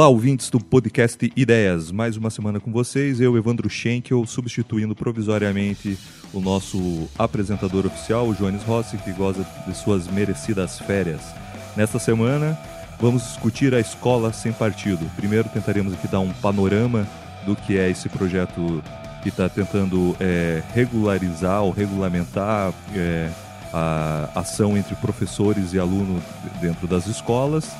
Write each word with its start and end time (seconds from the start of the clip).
Olá, 0.00 0.08
ouvintes 0.08 0.48
do 0.48 0.58
podcast 0.58 1.30
Ideias. 1.36 1.92
Mais 1.92 2.16
uma 2.16 2.30
semana 2.30 2.58
com 2.58 2.72
vocês. 2.72 3.20
Eu, 3.20 3.36
Evandro 3.36 3.68
Schenkel, 3.68 4.24
substituindo 4.24 4.94
provisoriamente 4.94 5.98
o 6.32 6.40
nosso 6.40 7.06
apresentador 7.18 7.84
oficial, 7.84 8.26
o 8.26 8.34
Joanes 8.34 8.62
Rossi, 8.62 8.96
que 8.96 9.12
goza 9.12 9.46
de 9.66 9.76
suas 9.76 10.08
merecidas 10.08 10.78
férias. 10.78 11.20
Nesta 11.76 11.98
semana, 11.98 12.58
vamos 12.98 13.24
discutir 13.24 13.74
a 13.74 13.78
escola 13.78 14.32
sem 14.32 14.54
partido. 14.54 15.04
Primeiro, 15.16 15.50
tentaremos 15.50 15.92
aqui 15.92 16.08
dar 16.08 16.20
um 16.20 16.32
panorama 16.32 17.06
do 17.44 17.54
que 17.54 17.76
é 17.76 17.90
esse 17.90 18.08
projeto 18.08 18.82
que 19.22 19.28
está 19.28 19.50
tentando 19.50 20.16
é, 20.18 20.62
regularizar 20.72 21.62
ou 21.62 21.72
regulamentar 21.72 22.72
é, 22.96 23.30
a 23.70 24.30
ação 24.34 24.78
entre 24.78 24.94
professores 24.94 25.74
e 25.74 25.78
alunos 25.78 26.22
dentro 26.58 26.88
das 26.88 27.06
escolas 27.06 27.70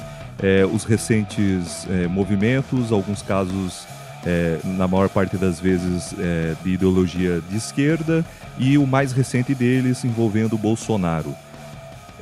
é, 0.43 0.65
os 0.65 0.85
recentes 0.85 1.87
é, 1.89 2.07
movimentos, 2.07 2.93
alguns 2.93 3.23
casos, 3.23 3.87
é, 4.25 4.59
na 4.65 4.89
maior 4.89 5.09
parte 5.09 5.37
das 5.37 5.61
vezes, 5.61 6.15
é, 6.19 6.55
de 6.63 6.71
ideologia 6.71 7.41
de 7.49 7.57
esquerda, 7.57 8.25
e 8.59 8.77
o 8.79 8.87
mais 8.87 9.13
recente 9.13 9.55
deles 9.55 10.05
envolvendo 10.05 10.57
Bolsonaro. 10.57 11.35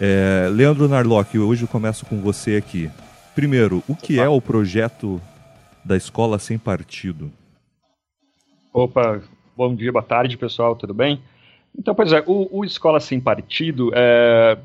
É, 0.01 0.49
Leandro 0.53 0.89
Narlock, 0.89 1.39
hoje 1.39 1.63
eu 1.63 1.69
começo 1.69 2.07
com 2.07 2.21
você 2.21 2.57
aqui. 2.57 2.91
Primeiro, 3.35 3.83
o 3.89 3.95
que 3.95 4.19
é 4.19 4.29
o 4.29 4.41
projeto 4.41 5.21
da 5.85 5.97
Escola 5.97 6.39
Sem 6.39 6.59
Partido? 6.59 7.31
Opa, 8.73 9.21
bom 9.57 9.75
dia, 9.75 9.91
boa 9.91 10.03
tarde, 10.03 10.37
pessoal, 10.37 10.77
tudo 10.77 10.93
bem? 10.93 11.21
Então, 11.77 11.95
pois 11.95 12.13
é, 12.13 12.23
o, 12.27 12.49
o 12.59 12.65
Escola 12.65 13.01
Sem 13.01 13.21
Partido 13.21 13.91
é, 13.95 14.59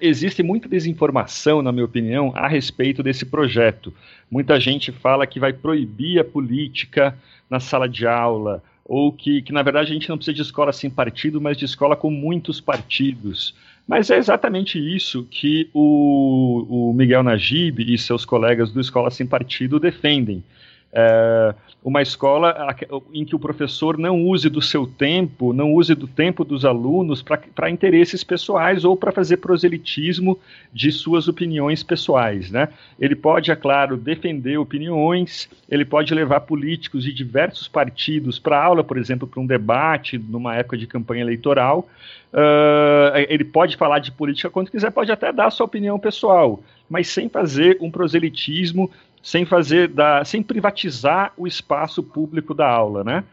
existe 0.00 0.42
muita 0.42 0.68
desinformação, 0.68 1.62
na 1.62 1.72
minha 1.72 1.84
opinião, 1.84 2.32
a 2.34 2.46
respeito 2.46 3.02
desse 3.02 3.24
projeto. 3.24 3.92
Muita 4.30 4.60
gente 4.60 4.92
fala 4.92 5.26
que 5.26 5.40
vai 5.40 5.52
proibir 5.52 6.20
a 6.20 6.24
política 6.24 7.16
na 7.48 7.58
sala 7.58 7.88
de 7.88 8.06
aula, 8.06 8.62
ou 8.84 9.12
que, 9.12 9.42
que 9.42 9.52
na 9.52 9.62
verdade 9.62 9.90
a 9.90 9.94
gente 9.94 10.08
não 10.08 10.16
precisa 10.16 10.34
de 10.34 10.42
escola 10.42 10.72
sem 10.72 10.90
partido, 10.90 11.40
mas 11.40 11.56
de 11.56 11.64
escola 11.64 11.96
com 11.96 12.10
muitos 12.10 12.60
partidos. 12.60 13.54
Mas 13.86 14.10
é 14.10 14.18
exatamente 14.18 14.78
isso 14.78 15.26
que 15.30 15.70
o, 15.72 16.90
o 16.90 16.92
Miguel 16.92 17.22
Najib 17.22 17.80
e 17.80 17.96
seus 17.96 18.22
colegas 18.22 18.70
do 18.70 18.80
Escola 18.82 19.10
Sem 19.10 19.26
Partido 19.26 19.80
defendem. 19.80 20.44
É, 20.90 21.54
uma 21.84 22.02
escola 22.02 22.74
em 23.12 23.24
que 23.24 23.36
o 23.36 23.38
professor 23.38 23.96
não 23.98 24.26
use 24.26 24.48
do 24.48 24.60
seu 24.60 24.86
tempo, 24.86 25.52
não 25.52 25.72
use 25.72 25.94
do 25.94 26.06
tempo 26.06 26.44
dos 26.44 26.64
alunos 26.64 27.22
para 27.22 27.70
interesses 27.70 28.24
pessoais 28.24 28.84
ou 28.84 28.96
para 28.96 29.12
fazer 29.12 29.36
proselitismo 29.36 30.38
de 30.72 30.90
suas 30.90 31.28
opiniões 31.28 31.82
pessoais. 31.82 32.50
Né? 32.50 32.68
Ele 32.98 33.14
pode, 33.14 33.50
é 33.50 33.56
claro, 33.56 33.96
defender 33.96 34.58
opiniões, 34.58 35.48
ele 35.68 35.84
pode 35.84 36.12
levar 36.14 36.40
políticos 36.40 37.04
de 37.04 37.12
diversos 37.12 37.68
partidos 37.68 38.38
para 38.38 38.62
aula, 38.62 38.82
por 38.82 38.98
exemplo, 38.98 39.28
para 39.28 39.40
um 39.40 39.46
debate 39.46 40.18
numa 40.18 40.56
época 40.56 40.76
de 40.76 40.86
campanha 40.86 41.22
eleitoral. 41.22 41.88
Uh, 42.32 43.16
ele 43.28 43.44
pode 43.44 43.76
falar 43.76 44.00
de 44.00 44.12
política 44.12 44.50
quando 44.50 44.70
quiser, 44.70 44.90
pode 44.90 45.10
até 45.10 45.32
dar 45.32 45.50
sua 45.50 45.64
opinião 45.64 45.98
pessoal, 45.98 46.62
mas 46.88 47.08
sem 47.08 47.28
fazer 47.28 47.78
um 47.80 47.90
proselitismo 47.90 48.90
sem 49.28 49.44
fazer 49.44 49.88
da, 49.88 50.24
sem 50.24 50.42
privatizar 50.42 51.34
o 51.36 51.46
espaço 51.46 52.02
público 52.02 52.54
da 52.54 52.66
aula, 52.66 53.04
né? 53.04 53.24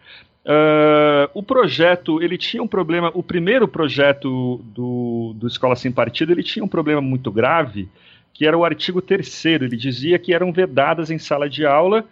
Uh, 0.45 1.31
o 1.33 1.41
projeto, 1.41 2.21
ele 2.21 2.37
tinha 2.37 2.61
um 2.61 2.67
problema, 2.67 3.11
o 3.13 3.23
primeiro 3.23 3.65
projeto 3.65 4.61
do, 4.75 5.33
do 5.37 5.47
Escola 5.47 5.73
Sem 5.73 5.93
Partido, 5.93 6.33
ele 6.33 6.43
tinha 6.43 6.65
um 6.65 6.67
problema 6.67 6.99
muito 6.99 7.31
grave, 7.31 7.87
que 8.33 8.45
era 8.45 8.57
o 8.57 8.65
artigo 8.65 9.01
3 9.01 9.45
ele 9.45 9.77
dizia 9.77 10.19
que 10.19 10.33
eram 10.33 10.51
vedadas 10.51 11.09
em 11.09 11.17
sala 11.17 11.49
de 11.49 11.65
aula, 11.65 12.03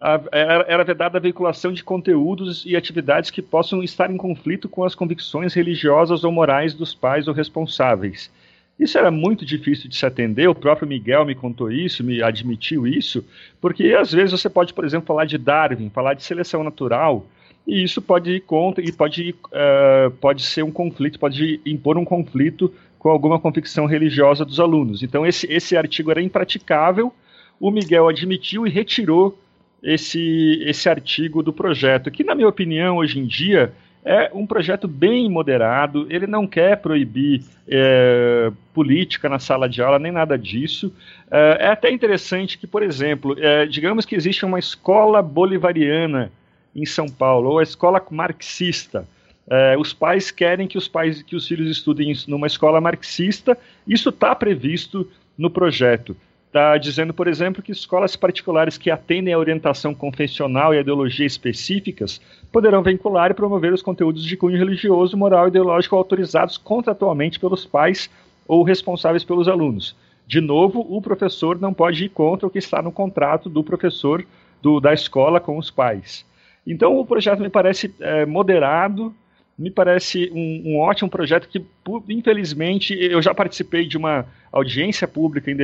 a, 0.00 0.20
era, 0.30 0.64
era 0.68 0.84
vedada 0.84 1.18
a 1.18 1.20
veiculação 1.20 1.72
de 1.72 1.82
conteúdos 1.82 2.64
e 2.64 2.76
atividades 2.76 3.28
que 3.28 3.42
possam 3.42 3.82
estar 3.82 4.08
em 4.08 4.16
conflito 4.16 4.68
com 4.68 4.84
as 4.84 4.94
convicções 4.94 5.52
religiosas 5.52 6.22
ou 6.22 6.30
morais 6.30 6.74
dos 6.74 6.94
pais 6.94 7.26
ou 7.26 7.34
responsáveis. 7.34 8.30
Isso 8.78 8.98
era 8.98 9.10
muito 9.10 9.44
difícil 9.44 9.88
de 9.88 9.96
se 9.96 10.04
atender, 10.04 10.48
o 10.48 10.54
próprio 10.54 10.86
Miguel 10.86 11.24
me 11.24 11.34
contou 11.34 11.70
isso, 11.70 12.04
me 12.04 12.22
admitiu 12.22 12.86
isso, 12.86 13.24
porque 13.60 13.94
às 13.94 14.12
vezes 14.12 14.32
você 14.38 14.50
pode, 14.50 14.74
por 14.74 14.84
exemplo, 14.84 15.06
falar 15.06 15.24
de 15.24 15.38
Darwin, 15.38 15.88
falar 15.88 16.12
de 16.12 16.22
seleção 16.22 16.62
natural, 16.62 17.26
e 17.66 17.82
isso 17.82 18.02
pode 18.02 18.30
ir 18.32 18.40
contra, 18.40 18.84
e 18.84 18.92
pode, 18.92 19.34
uh, 19.46 20.10
pode 20.20 20.42
ser 20.42 20.62
um 20.62 20.70
conflito, 20.70 21.18
pode 21.18 21.60
impor 21.64 21.96
um 21.96 22.04
conflito 22.04 22.72
com 22.98 23.08
alguma 23.08 23.40
convicção 23.40 23.86
religiosa 23.86 24.44
dos 24.44 24.60
alunos. 24.60 25.02
Então 25.02 25.26
esse, 25.26 25.50
esse 25.50 25.76
artigo 25.76 26.10
era 26.10 26.20
impraticável, 26.20 27.12
o 27.58 27.70
Miguel 27.70 28.08
admitiu 28.08 28.66
e 28.66 28.70
retirou 28.70 29.38
esse, 29.82 30.62
esse 30.66 30.88
artigo 30.88 31.42
do 31.42 31.52
projeto, 31.52 32.10
que 32.10 32.24
na 32.24 32.34
minha 32.34 32.48
opinião, 32.48 32.98
hoje 32.98 33.18
em 33.18 33.24
dia, 33.24 33.72
é 34.06 34.30
um 34.32 34.46
projeto 34.46 34.86
bem 34.86 35.28
moderado, 35.28 36.06
ele 36.08 36.28
não 36.28 36.46
quer 36.46 36.76
proibir 36.76 37.42
é, 37.66 38.52
política 38.72 39.28
na 39.28 39.40
sala 39.40 39.68
de 39.68 39.82
aula, 39.82 39.98
nem 39.98 40.12
nada 40.12 40.38
disso. 40.38 40.94
É, 41.28 41.56
é 41.62 41.66
até 41.66 41.90
interessante 41.90 42.56
que, 42.56 42.68
por 42.68 42.84
exemplo, 42.84 43.36
é, 43.36 43.66
digamos 43.66 44.04
que 44.04 44.14
existe 44.14 44.44
uma 44.44 44.60
escola 44.60 45.20
bolivariana 45.20 46.30
em 46.74 46.86
São 46.86 47.08
Paulo, 47.08 47.50
ou 47.50 47.58
a 47.58 47.64
escola 47.64 48.00
marxista. 48.12 49.08
É, 49.50 49.76
os 49.76 49.92
pais 49.92 50.30
querem 50.30 50.68
que 50.68 50.78
os 50.78 50.86
pais 50.86 51.20
que 51.22 51.34
os 51.34 51.48
filhos 51.48 51.68
estudem 51.68 52.14
numa 52.28 52.46
escola 52.46 52.80
marxista, 52.80 53.58
isso 53.88 54.10
está 54.10 54.36
previsto 54.36 55.10
no 55.36 55.50
projeto 55.50 56.16
está 56.56 56.78
dizendo, 56.78 57.12
por 57.12 57.28
exemplo, 57.28 57.62
que 57.62 57.70
escolas 57.70 58.16
particulares 58.16 58.78
que 58.78 58.90
atendem 58.90 59.34
à 59.34 59.38
orientação 59.38 59.94
confessional 59.94 60.72
e 60.72 60.78
à 60.78 60.80
ideologia 60.80 61.26
específicas 61.26 62.18
poderão 62.50 62.82
vincular 62.82 63.30
e 63.30 63.34
promover 63.34 63.74
os 63.74 63.82
conteúdos 63.82 64.24
de 64.24 64.38
cunho 64.38 64.56
religioso, 64.56 65.18
moral 65.18 65.44
e 65.44 65.48
ideológico 65.48 65.94
autorizados 65.94 66.56
contratualmente 66.56 67.38
pelos 67.38 67.66
pais 67.66 68.08
ou 68.48 68.62
responsáveis 68.62 69.22
pelos 69.22 69.48
alunos. 69.48 69.94
De 70.26 70.40
novo, 70.40 70.80
o 70.88 71.02
professor 71.02 71.60
não 71.60 71.74
pode 71.74 72.06
ir 72.06 72.08
contra 72.08 72.46
o 72.46 72.50
que 72.50 72.58
está 72.58 72.80
no 72.80 72.90
contrato 72.90 73.50
do 73.50 73.62
professor 73.62 74.24
do, 74.62 74.80
da 74.80 74.94
escola 74.94 75.38
com 75.38 75.58
os 75.58 75.70
pais. 75.70 76.24
Então, 76.66 76.98
o 76.98 77.04
projeto 77.04 77.40
me 77.40 77.50
parece 77.50 77.94
é, 78.00 78.24
moderado, 78.24 79.14
me 79.58 79.70
parece 79.70 80.30
um, 80.34 80.62
um, 80.66 80.78
ótimo 80.78 81.08
projeto 81.08 81.48
que, 81.48 81.64
infelizmente, 82.10 82.94
eu 82.94 83.22
já 83.22 83.34
participei 83.34 83.86
de 83.86 83.96
uma 83.96 84.26
audiência 84.52 85.08
pública 85.08 85.50
em, 85.50 85.56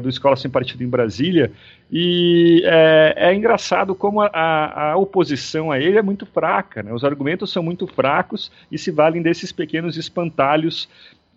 do 0.00 0.08
Escola 0.08 0.36
Sem 0.36 0.50
Partido 0.50 0.82
em 0.82 0.88
Brasília 0.88 1.52
e 1.90 2.62
é, 2.64 3.14
é 3.16 3.34
engraçado 3.34 3.94
como 3.94 4.20
a, 4.20 4.90
a, 4.90 4.96
oposição 4.96 5.70
a 5.70 5.78
ele 5.78 5.98
é 5.98 6.02
muito 6.02 6.26
fraca, 6.26 6.82
né? 6.82 6.92
os 6.92 7.04
argumentos 7.04 7.52
são 7.52 7.62
muito 7.62 7.86
fracos 7.86 8.50
e 8.72 8.78
se 8.78 8.90
valem 8.90 9.22
desses 9.22 9.52
pequenos 9.52 9.96
espantalhos 9.96 10.88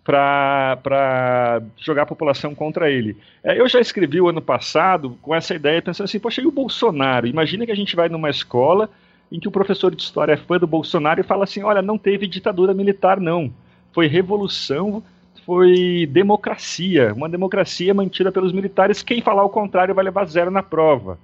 para 0.04 1.62
jogar 1.78 2.02
a 2.02 2.06
população 2.06 2.52
contra 2.54 2.90
ele. 2.90 3.16
É, 3.44 3.60
eu 3.60 3.68
já 3.68 3.80
escrevi 3.80 4.20
o 4.20 4.28
ano 4.28 4.42
passado 4.42 5.16
com 5.22 5.32
essa 5.32 5.54
ideia, 5.54 5.80
pensando 5.80 6.06
assim, 6.06 6.18
poxa, 6.18 6.42
e 6.42 6.46
o 6.46 6.50
Bolsonaro? 6.50 7.28
Imagina 7.28 7.64
que 7.64 7.70
a 7.70 7.76
gente 7.76 7.94
vai 7.94 8.08
numa 8.08 8.28
escola 8.28 8.90
em 9.32 9.40
que 9.40 9.48
o 9.48 9.50
professor 9.50 9.94
de 9.94 10.02
história 10.02 10.34
é 10.34 10.36
fã 10.36 10.58
do 10.58 10.66
Bolsonaro 10.66 11.20
e 11.20 11.24
fala 11.24 11.44
assim: 11.44 11.62
olha, 11.62 11.80
não 11.80 11.96
teve 11.96 12.26
ditadura 12.26 12.74
militar, 12.74 13.18
não. 13.18 13.50
Foi 13.90 14.06
revolução, 14.06 15.02
foi 15.46 16.06
democracia. 16.10 17.14
Uma 17.14 17.30
democracia 17.30 17.94
mantida 17.94 18.30
pelos 18.30 18.52
militares. 18.52 19.02
Quem 19.02 19.22
falar 19.22 19.42
o 19.42 19.48
contrário 19.48 19.94
vai 19.94 20.04
levar 20.04 20.26
zero 20.26 20.50
na 20.50 20.62
prova. 20.62 21.18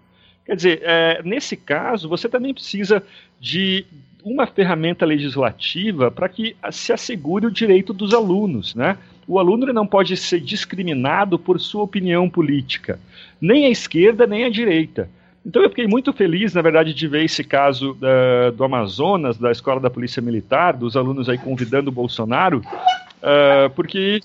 Quer 0.47 0.57
dizer, 0.57 0.81
é, 0.83 1.21
nesse 1.23 1.55
caso, 1.55 2.09
você 2.09 2.27
também 2.27 2.55
precisa 2.55 3.03
de 3.39 3.85
uma 4.25 4.47
ferramenta 4.47 5.05
legislativa 5.05 6.11
para 6.11 6.29
que 6.29 6.57
se 6.73 6.93
assegure 6.93 7.47
o 7.47 7.51
direito 7.51 7.93
dos 7.93 8.15
alunos, 8.15 8.75
né? 8.75 8.97
O 9.27 9.39
aluno 9.39 9.71
não 9.75 9.87
pode 9.87 10.17
ser 10.17 10.41
discriminado 10.41 11.39
por 11.39 11.61
sua 11.61 11.83
opinião 11.83 12.31
política, 12.31 12.99
nem 13.39 13.67
a 13.67 13.71
esquerda 13.71 14.27
nem 14.27 14.45
a 14.45 14.51
direita. 14.51 15.11
Então 15.49 15.63
eu 15.63 15.71
fiquei 15.71 15.87
muito 15.87 16.13
feliz, 16.13 16.53
na 16.53 16.61
verdade, 16.61 16.93
de 16.93 17.09
ver 17.09 17.25
esse 17.25 17.43
caso 17.43 17.93
uh, 17.93 18.53
do 18.53 18.65
Amazonas, 18.65 19.39
da 19.39 19.51
Escola 19.51 19.81
da 19.81 19.89
Polícia 19.89 20.21
Militar, 20.21 20.77
dos 20.77 20.95
alunos 20.95 21.27
aí 21.27 21.39
convidando 21.39 21.89
o 21.89 21.93
Bolsonaro, 21.93 22.59
uh, 22.59 23.71
porque 23.75 24.21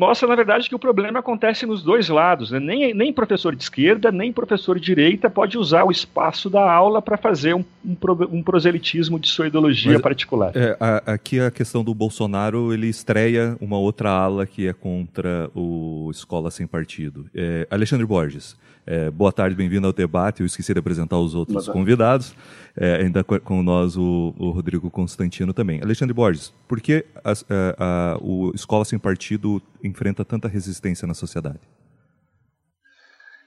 mostra, 0.00 0.26
na 0.26 0.34
verdade, 0.34 0.66
que 0.66 0.74
o 0.74 0.78
problema 0.78 1.18
acontece 1.18 1.66
nos 1.66 1.82
dois 1.82 2.08
lados. 2.08 2.50
Né? 2.50 2.58
Nem, 2.58 2.94
nem 2.94 3.12
professor 3.12 3.54
de 3.54 3.62
esquerda, 3.62 4.10
nem 4.10 4.32
professor 4.32 4.78
de 4.78 4.86
direita 4.86 5.28
pode 5.28 5.58
usar 5.58 5.84
o 5.84 5.90
espaço 5.90 6.48
da 6.48 6.72
aula 6.72 7.02
para 7.02 7.18
fazer 7.18 7.54
um, 7.54 7.62
um, 7.84 7.96
um, 8.32 8.42
proselitismo 8.42 9.20
de 9.20 9.28
sua 9.28 9.48
ideologia 9.48 9.92
Mas, 9.92 10.00
particular. 10.00 10.52
É, 10.56 10.74
a, 10.80 11.12
aqui 11.12 11.38
a 11.38 11.50
questão 11.50 11.84
do 11.84 11.94
Bolsonaro, 11.94 12.72
ele 12.72 12.88
estreia 12.88 13.58
uma 13.60 13.78
outra 13.78 14.10
ala 14.10 14.46
que 14.46 14.66
é 14.66 14.72
contra 14.72 15.50
o 15.54 16.08
Escola 16.10 16.50
Sem 16.50 16.66
Partido. 16.66 17.26
É, 17.34 17.66
Alexandre 17.70 18.06
Borges, 18.06 18.56
é, 18.86 19.10
boa 19.10 19.30
tarde, 19.30 19.54
bem-vindo 19.54 19.86
ao 19.86 19.92
debate. 19.92 20.40
Eu 20.40 20.46
esqueci 20.46 20.72
de 20.72 20.80
apresentar 20.80 21.18
os 21.18 21.34
outros 21.34 21.68
convidados. 21.68 22.34
É, 22.76 22.96
ainda 22.96 23.22
com 23.22 23.62
nós 23.62 23.96
o, 23.96 24.34
o, 24.38 24.50
Rodrigo 24.50 24.90
Constantino 24.90 25.52
também. 25.52 25.82
Alexandre 25.82 26.14
Borges, 26.14 26.52
por 26.66 26.80
que 26.80 27.04
a, 27.24 27.32
a, 27.32 27.34
a, 27.78 28.18
o 28.20 28.52
Escola 28.54 28.84
Sem 28.84 28.98
Partido 28.98 29.60
enfrenta 29.90 30.24
tanta 30.24 30.48
resistência 30.48 31.06
na 31.06 31.14
sociedade? 31.14 31.60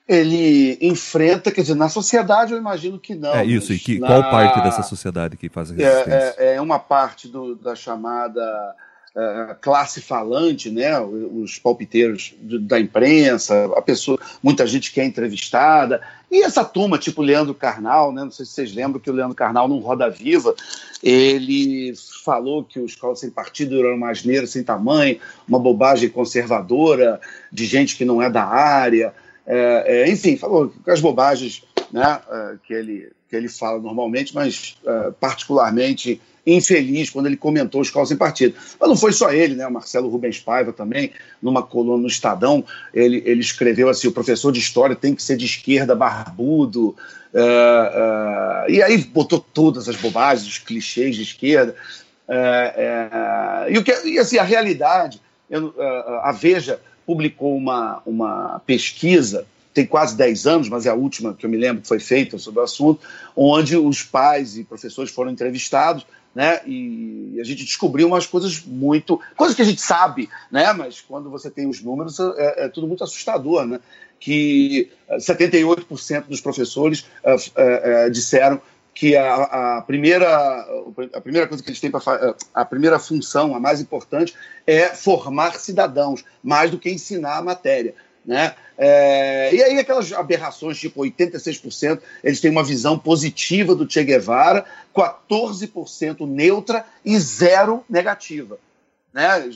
Ele 0.07 0.77
enfrenta, 0.81 1.49
quer 1.49 1.61
dizer, 1.61 1.75
na 1.75 1.87
sociedade 1.87 2.51
eu 2.51 2.59
imagino 2.59 2.99
que 2.99 3.15
não. 3.15 3.33
É 3.33 3.45
isso, 3.45 3.71
e 3.71 3.79
que, 3.79 3.99
na... 3.99 4.07
qual 4.07 4.23
parte 4.23 4.61
dessa 4.61 4.83
sociedade 4.83 5.37
que 5.37 5.49
faz 5.49 5.69
resistência? 5.69 6.11
É, 6.11 6.35
é, 6.37 6.55
é 6.55 6.61
uma 6.61 6.77
parte 6.77 7.27
do, 7.29 7.55
da 7.55 7.73
chamada 7.73 8.75
uh, 9.15 9.55
classe 9.61 10.01
falante, 10.01 10.69
né, 10.69 10.99
os 10.99 11.59
palpiteiros 11.59 12.35
da 12.39 12.79
imprensa, 12.79 13.65
a 13.75 13.81
pessoa, 13.81 14.19
muita 14.41 14.65
gente 14.65 14.91
que 14.91 14.99
é 14.99 15.05
entrevistada, 15.05 16.01
e 16.31 16.43
essa 16.43 16.65
turma, 16.65 16.97
tipo 16.97 17.21
Leandro 17.21 17.53
Carnal, 17.53 18.11
né, 18.11 18.23
não 18.23 18.31
sei 18.31 18.45
se 18.45 18.53
vocês 18.53 18.73
lembram 18.73 18.99
que 18.99 19.09
o 19.09 19.13
Leandro 19.13 19.35
Carnal, 19.35 19.67
num 19.67 19.79
Roda 19.79 20.09
Viva, 20.09 20.55
ele 21.01 21.93
falou 22.23 22.63
que 22.63 22.79
o 22.79 22.85
Escola 22.85 23.15
Sem 23.15 23.29
Partido 23.29 23.79
era 23.79 23.93
uma 23.93 24.09
asneira 24.09 24.47
sem 24.47 24.63
tamanho, 24.63 25.19
uma 25.47 25.59
bobagem 25.59 26.09
conservadora, 26.09 27.19
de 27.51 27.65
gente 27.65 27.95
que 27.95 28.05
não 28.05 28.21
é 28.21 28.29
da 28.29 28.45
área, 28.45 29.13
é, 29.45 30.03
é, 30.03 30.09
enfim, 30.09 30.37
falou 30.37 30.73
as 30.87 31.01
bobagens 31.01 31.63
né, 31.91 32.21
que, 32.65 32.73
ele, 32.73 33.11
que 33.29 33.35
ele 33.35 33.49
fala 33.49 33.79
normalmente, 33.79 34.33
mas 34.33 34.77
particularmente 35.19 36.19
infeliz 36.45 37.09
quando 37.09 37.27
ele 37.27 37.37
comentou 37.37 37.81
os 37.81 37.87
Escola 37.87 38.05
Sem 38.05 38.17
Partido. 38.17 38.55
Mas 38.79 38.89
não 38.89 38.97
foi 38.97 39.13
só 39.13 39.31
ele, 39.31 39.55
né? 39.55 39.65
O 39.65 39.71
Marcelo 39.71 40.09
Rubens 40.09 40.39
Paiva 40.39 40.73
também, 40.73 41.11
numa 41.41 41.63
coluna 41.63 42.01
no 42.01 42.07
Estadão, 42.07 42.63
ele, 42.93 43.23
ele 43.25 43.41
escreveu 43.41 43.89
assim: 43.89 44.07
o 44.07 44.11
professor 44.11 44.51
de 44.51 44.59
história 44.59 44.95
tem 44.95 45.15
que 45.15 45.23
ser 45.23 45.37
de 45.37 45.45
esquerda, 45.45 45.95
barbudo. 45.95 46.95
Uh, 47.33 48.67
uh, 48.67 48.69
e 48.69 48.81
aí 48.83 48.97
botou 48.97 49.39
todas 49.39 49.89
as 49.89 49.95
bobagens, 49.95 50.47
os 50.47 50.57
clichês 50.57 51.15
de 51.15 51.23
esquerda. 51.23 51.75
Uh, 52.27 53.69
e, 53.69 53.77
o 53.77 53.83
que, 53.83 53.91
e 54.07 54.19
assim, 54.19 54.37
a 54.37 54.43
realidade, 54.43 55.21
eu, 55.49 55.73
a 56.21 56.31
Veja 56.31 56.79
publicou 57.05 57.55
uma, 57.55 58.01
uma 58.05 58.61
pesquisa 58.65 59.45
tem 59.73 59.85
quase 59.87 60.15
10 60.15 60.45
anos, 60.45 60.69
mas 60.69 60.85
é 60.85 60.89
a 60.89 60.93
última 60.93 61.33
que 61.33 61.45
eu 61.45 61.49
me 61.49 61.57
lembro 61.57 61.81
que 61.81 61.87
foi 61.87 61.99
feita 61.99 62.37
sobre 62.37 62.59
o 62.59 62.63
assunto, 62.63 63.01
onde 63.35 63.75
os 63.75 64.03
pais 64.03 64.55
e 64.55 64.63
professores 64.63 65.11
foram 65.11 65.31
entrevistados 65.31 66.05
né? 66.33 66.61
E 66.65 67.37
a 67.39 67.43
gente 67.43 67.63
descobriu 67.63 68.07
umas 68.07 68.25
coisas 68.25 68.63
muito. 68.65 69.19
coisas 69.35 69.55
que 69.55 69.61
a 69.61 69.65
gente 69.65 69.81
sabe, 69.81 70.29
né? 70.51 70.73
Mas 70.73 71.01
quando 71.01 71.29
você 71.29 71.49
tem 71.49 71.67
os 71.67 71.81
números, 71.81 72.19
é, 72.19 72.65
é 72.65 72.69
tudo 72.69 72.87
muito 72.87 73.03
assustador, 73.03 73.65
né? 73.65 73.79
Que 74.19 74.89
78% 75.11 76.15
eh, 76.15 76.21
dos 76.27 76.41
professores 76.41 77.01
uh, 77.23 78.07
uh, 78.07 78.11
disseram 78.11 78.61
que 78.93 79.15
a, 79.15 79.77
a, 79.77 79.81
primeira, 79.81 80.27
a 81.13 81.19
primeira 81.19 81.47
coisa 81.47 81.63
que 81.63 81.69
eles 81.69 81.79
têm 81.79 81.89
para 81.89 82.35
a 82.53 82.63
primeira 82.63 82.99
função, 82.99 83.55
a 83.55 83.59
mais 83.59 83.81
importante, 83.81 84.35
é 84.67 84.89
formar 84.89 85.55
cidadãos, 85.55 86.23
mais 86.43 86.69
do 86.69 86.77
que 86.77 86.91
ensinar 86.91 87.37
a 87.37 87.41
matéria. 87.41 87.95
Né? 88.25 88.55
É, 88.77 89.53
e 89.53 89.61
aí 89.61 89.79
aquelas 89.79 90.11
aberrações, 90.13 90.79
tipo 90.79 91.01
86%, 91.01 92.01
eles 92.23 92.39
têm 92.39 92.49
uma 92.49 92.63
visão 92.63 92.97
positiva 92.97 93.75
do 93.75 93.89
Che 93.89 94.03
Guevara, 94.03 94.65
14% 94.95 96.25
neutra 96.27 96.85
e 97.05 97.17
zero 97.19 97.83
negativa. 97.89 98.57
Né? 99.13 99.49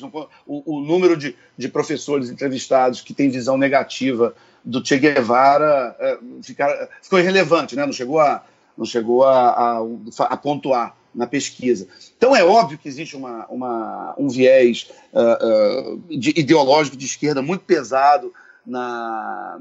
O, 0.46 0.78
o, 0.78 0.82
número 0.82 1.18
de, 1.18 1.36
de 1.58 1.68
professores 1.68 2.30
entrevistados 2.30 3.02
que 3.02 3.14
têm 3.14 3.30
visão 3.30 3.58
negativa 3.58 4.36
do 4.64 4.86
Che 4.86 4.98
Guevara 4.98 5.96
é, 6.00 6.18
ficar, 6.44 6.90
ficou 7.02 7.20
irrelevante, 7.20 7.76
né? 7.76 7.86
não 7.86 7.94
chegou, 7.94 8.20
a, 8.20 8.44
não 8.78 8.86
chegou 8.86 9.24
a, 9.24 9.50
a, 9.50 10.24
a, 10.26 10.38
pontuar 10.38 10.96
na 11.16 11.26
pesquisa. 11.26 11.88
Então 12.16 12.36
é 12.36 12.44
óbvio 12.44 12.78
que 12.78 12.88
existe 12.88 13.16
uma, 13.16 13.48
uma 13.48 14.14
um 14.18 14.30
viés 14.30 14.92
uh, 15.12 15.96
uh, 15.96 16.20
de, 16.20 16.40
ideológico 16.40 16.96
de 16.96 17.06
esquerda 17.06 17.42
muito 17.42 17.64
pesado 17.64 18.32
na, 18.68 19.60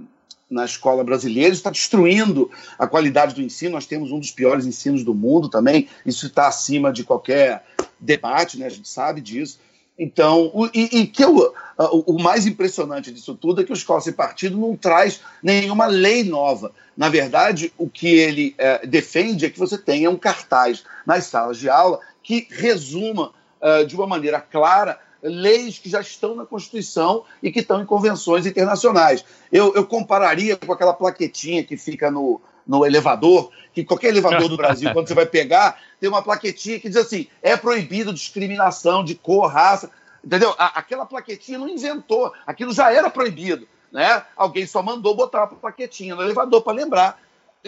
na 0.50 0.64
escola 0.64 1.04
brasileira, 1.04 1.54
está 1.54 1.70
destruindo 1.70 2.50
a 2.78 2.86
qualidade 2.86 3.34
do 3.34 3.42
ensino. 3.42 3.72
Nós 3.72 3.86
temos 3.86 4.10
um 4.10 4.18
dos 4.18 4.30
piores 4.30 4.66
ensinos 4.66 5.04
do 5.04 5.14
mundo 5.14 5.48
também, 5.48 5.88
isso 6.04 6.26
está 6.26 6.48
acima 6.48 6.92
de 6.92 7.04
qualquer 7.04 7.64
debate, 7.98 8.58
né? 8.58 8.66
a 8.66 8.70
gente 8.70 8.88
sabe 8.88 9.20
disso. 9.20 9.58
Então, 9.98 10.50
o, 10.52 10.66
e, 10.74 11.00
e, 11.00 11.06
que 11.06 11.24
o, 11.24 11.54
o, 11.78 12.22
mais 12.22 12.46
impressionante 12.46 13.10
disso 13.10 13.34
tudo 13.34 13.62
é 13.62 13.64
que 13.64 13.72
o 13.72 13.74
Escola 13.74 14.00
Sem 14.00 14.12
Partido 14.12 14.58
não 14.58 14.76
traz 14.76 15.22
nenhuma 15.42 15.86
lei 15.86 16.22
nova. 16.22 16.72
Na 16.94 17.08
verdade, 17.08 17.72
o 17.78 17.88
que 17.88 18.08
ele 18.08 18.54
é, 18.58 18.86
defende 18.86 19.46
é 19.46 19.50
que 19.50 19.58
você 19.58 19.78
tenha 19.78 20.10
um 20.10 20.16
cartaz 20.16 20.84
nas 21.06 21.24
salas 21.24 21.56
de 21.56 21.70
aula 21.70 21.98
que 22.22 22.46
resuma 22.50 23.32
uh, 23.60 23.86
de 23.86 23.96
uma 23.96 24.06
maneira 24.06 24.38
clara 24.38 24.98
leis 25.28 25.78
que 25.78 25.88
já 25.88 26.00
estão 26.00 26.34
na 26.34 26.46
Constituição 26.46 27.24
e 27.42 27.50
que 27.50 27.60
estão 27.60 27.80
em 27.82 27.86
convenções 27.86 28.46
internacionais. 28.46 29.24
Eu, 29.50 29.74
eu 29.74 29.86
compararia 29.86 30.56
com 30.56 30.72
aquela 30.72 30.92
plaquetinha 30.92 31.64
que 31.64 31.76
fica 31.76 32.10
no, 32.10 32.40
no 32.66 32.84
elevador, 32.84 33.50
que 33.72 33.84
qualquer 33.84 34.08
elevador 34.08 34.48
do 34.48 34.56
Brasil, 34.56 34.92
quando 34.92 35.08
você 35.08 35.14
vai 35.14 35.26
pegar, 35.26 35.80
tem 36.00 36.08
uma 36.08 36.22
plaquetinha 36.22 36.80
que 36.80 36.88
diz 36.88 36.96
assim: 36.96 37.28
é 37.42 37.56
proibido 37.56 38.12
discriminação 38.12 39.04
de 39.04 39.14
cor, 39.14 39.50
raça. 39.50 39.90
Entendeu? 40.24 40.52
aquela 40.58 41.06
plaquetinha 41.06 41.56
não 41.56 41.68
inventou, 41.68 42.32
aquilo 42.44 42.72
já 42.72 42.92
era 42.92 43.08
proibido. 43.08 43.68
Né? 43.92 44.24
Alguém 44.36 44.66
só 44.66 44.82
mandou 44.82 45.14
botar 45.14 45.44
a 45.44 45.46
plaquetinha 45.46 46.16
no 46.16 46.22
elevador 46.22 46.62
para 46.62 46.72
lembrar 46.72 47.20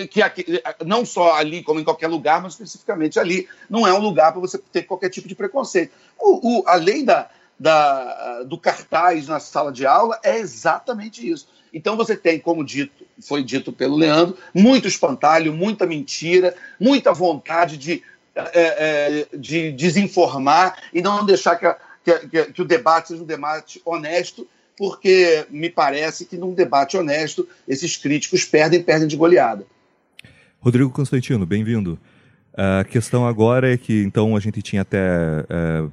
que 0.07 0.23
aqui, 0.23 0.45
não 0.85 1.05
só 1.05 1.35
ali, 1.35 1.63
como 1.63 1.81
em 1.81 1.85
qualquer 1.85 2.09
lugar, 2.09 2.41
mas 2.41 2.53
especificamente 2.53 3.19
ali, 3.19 3.49
não 3.69 3.87
é 3.87 3.93
um 3.93 3.99
lugar 3.99 4.33
para 4.33 4.41
você 4.41 4.59
ter 4.59 4.83
qualquer 4.83 5.09
tipo 5.09 5.27
de 5.27 5.35
preconceito. 5.35 5.93
O, 6.19 6.61
o, 6.61 6.69
a 6.69 6.75
lei 6.75 7.05
da, 7.05 7.29
da, 7.59 8.43
do 8.45 8.57
cartaz 8.57 9.27
na 9.27 9.41
sala 9.41 9.73
de 9.73 9.85
aula 9.87 10.19
é 10.23 10.39
exatamente 10.39 11.29
isso. 11.29 11.49
Então 11.73 11.97
você 11.97 12.17
tem, 12.17 12.39
como 12.39 12.65
dito, 12.65 13.05
foi 13.21 13.43
dito 13.43 13.73
pelo 13.73 13.97
Leandro, 13.97 14.37
muito 14.55 14.89
espantalho, 14.89 15.53
muita 15.53 15.87
mentira, 15.87 16.55
muita 16.81 17.13
vontade 17.13 17.77
de, 17.77 18.03
é, 18.35 18.47
é, 18.55 19.37
de 19.37 19.73
desinformar 19.73 20.77
e 20.93 21.03
não 21.03 21.27
deixar 21.27 21.57
que, 21.57 21.67
a, 21.67 21.77
que, 22.05 22.53
que 22.53 22.63
o 22.63 22.65
debate 22.65 23.09
seja 23.09 23.23
um 23.23 23.27
debate 23.27 23.83
honesto, 23.85 24.47
porque 24.77 25.45
me 25.51 25.69
parece 25.69 26.25
que 26.25 26.37
num 26.37 26.55
debate 26.55 26.97
honesto 26.97 27.47
esses 27.67 27.97
críticos 27.97 28.45
perdem, 28.45 28.83
perdem 28.83 29.09
de 29.09 29.17
goleada. 29.17 29.67
Rodrigo 30.61 30.91
Constantino, 30.91 31.45
bem-vindo. 31.45 31.99
A 32.61 32.83
questão 32.83 33.25
agora 33.25 33.73
é 33.73 33.77
que, 33.77 34.03
então, 34.03 34.35
a 34.35 34.41
gente 34.41 34.61
tinha 34.61 34.83
até, 34.83 34.99
uh, 34.99 35.93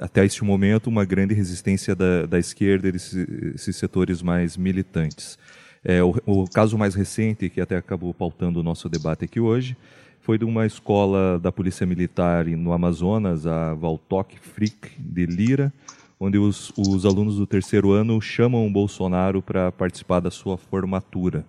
até 0.00 0.24
este 0.24 0.42
momento 0.42 0.86
uma 0.86 1.04
grande 1.04 1.34
resistência 1.34 1.94
da, 1.94 2.24
da 2.24 2.38
esquerda 2.38 2.88
e 2.88 2.92
desses, 2.92 3.28
esses 3.54 3.76
setores 3.76 4.22
mais 4.22 4.56
militantes. 4.56 5.38
É, 5.84 6.02
o, 6.02 6.14
o, 6.24 6.48
caso 6.48 6.78
mais 6.78 6.94
recente, 6.94 7.50
que 7.50 7.60
até 7.60 7.76
acabou 7.76 8.14
pautando 8.14 8.60
o 8.60 8.62
nosso 8.62 8.88
debate 8.88 9.26
aqui 9.26 9.38
hoje, 9.38 9.76
foi 10.22 10.38
de 10.38 10.46
uma 10.46 10.64
escola 10.64 11.38
da 11.38 11.52
Polícia 11.52 11.84
Militar 11.84 12.46
no 12.46 12.72
Amazonas, 12.72 13.46
a 13.46 13.74
Valtoc 13.74 14.32
Frick 14.40 14.90
de 14.98 15.26
Lira, 15.26 15.70
onde 16.18 16.38
os, 16.38 16.72
os 16.74 17.04
alunos 17.04 17.36
do 17.36 17.46
terceiro 17.46 17.92
ano 17.92 18.18
chamam 18.18 18.66
o 18.66 18.72
Bolsonaro 18.72 19.42
para 19.42 19.70
participar 19.70 20.20
da 20.20 20.30
sua 20.30 20.56
formatura. 20.56 21.44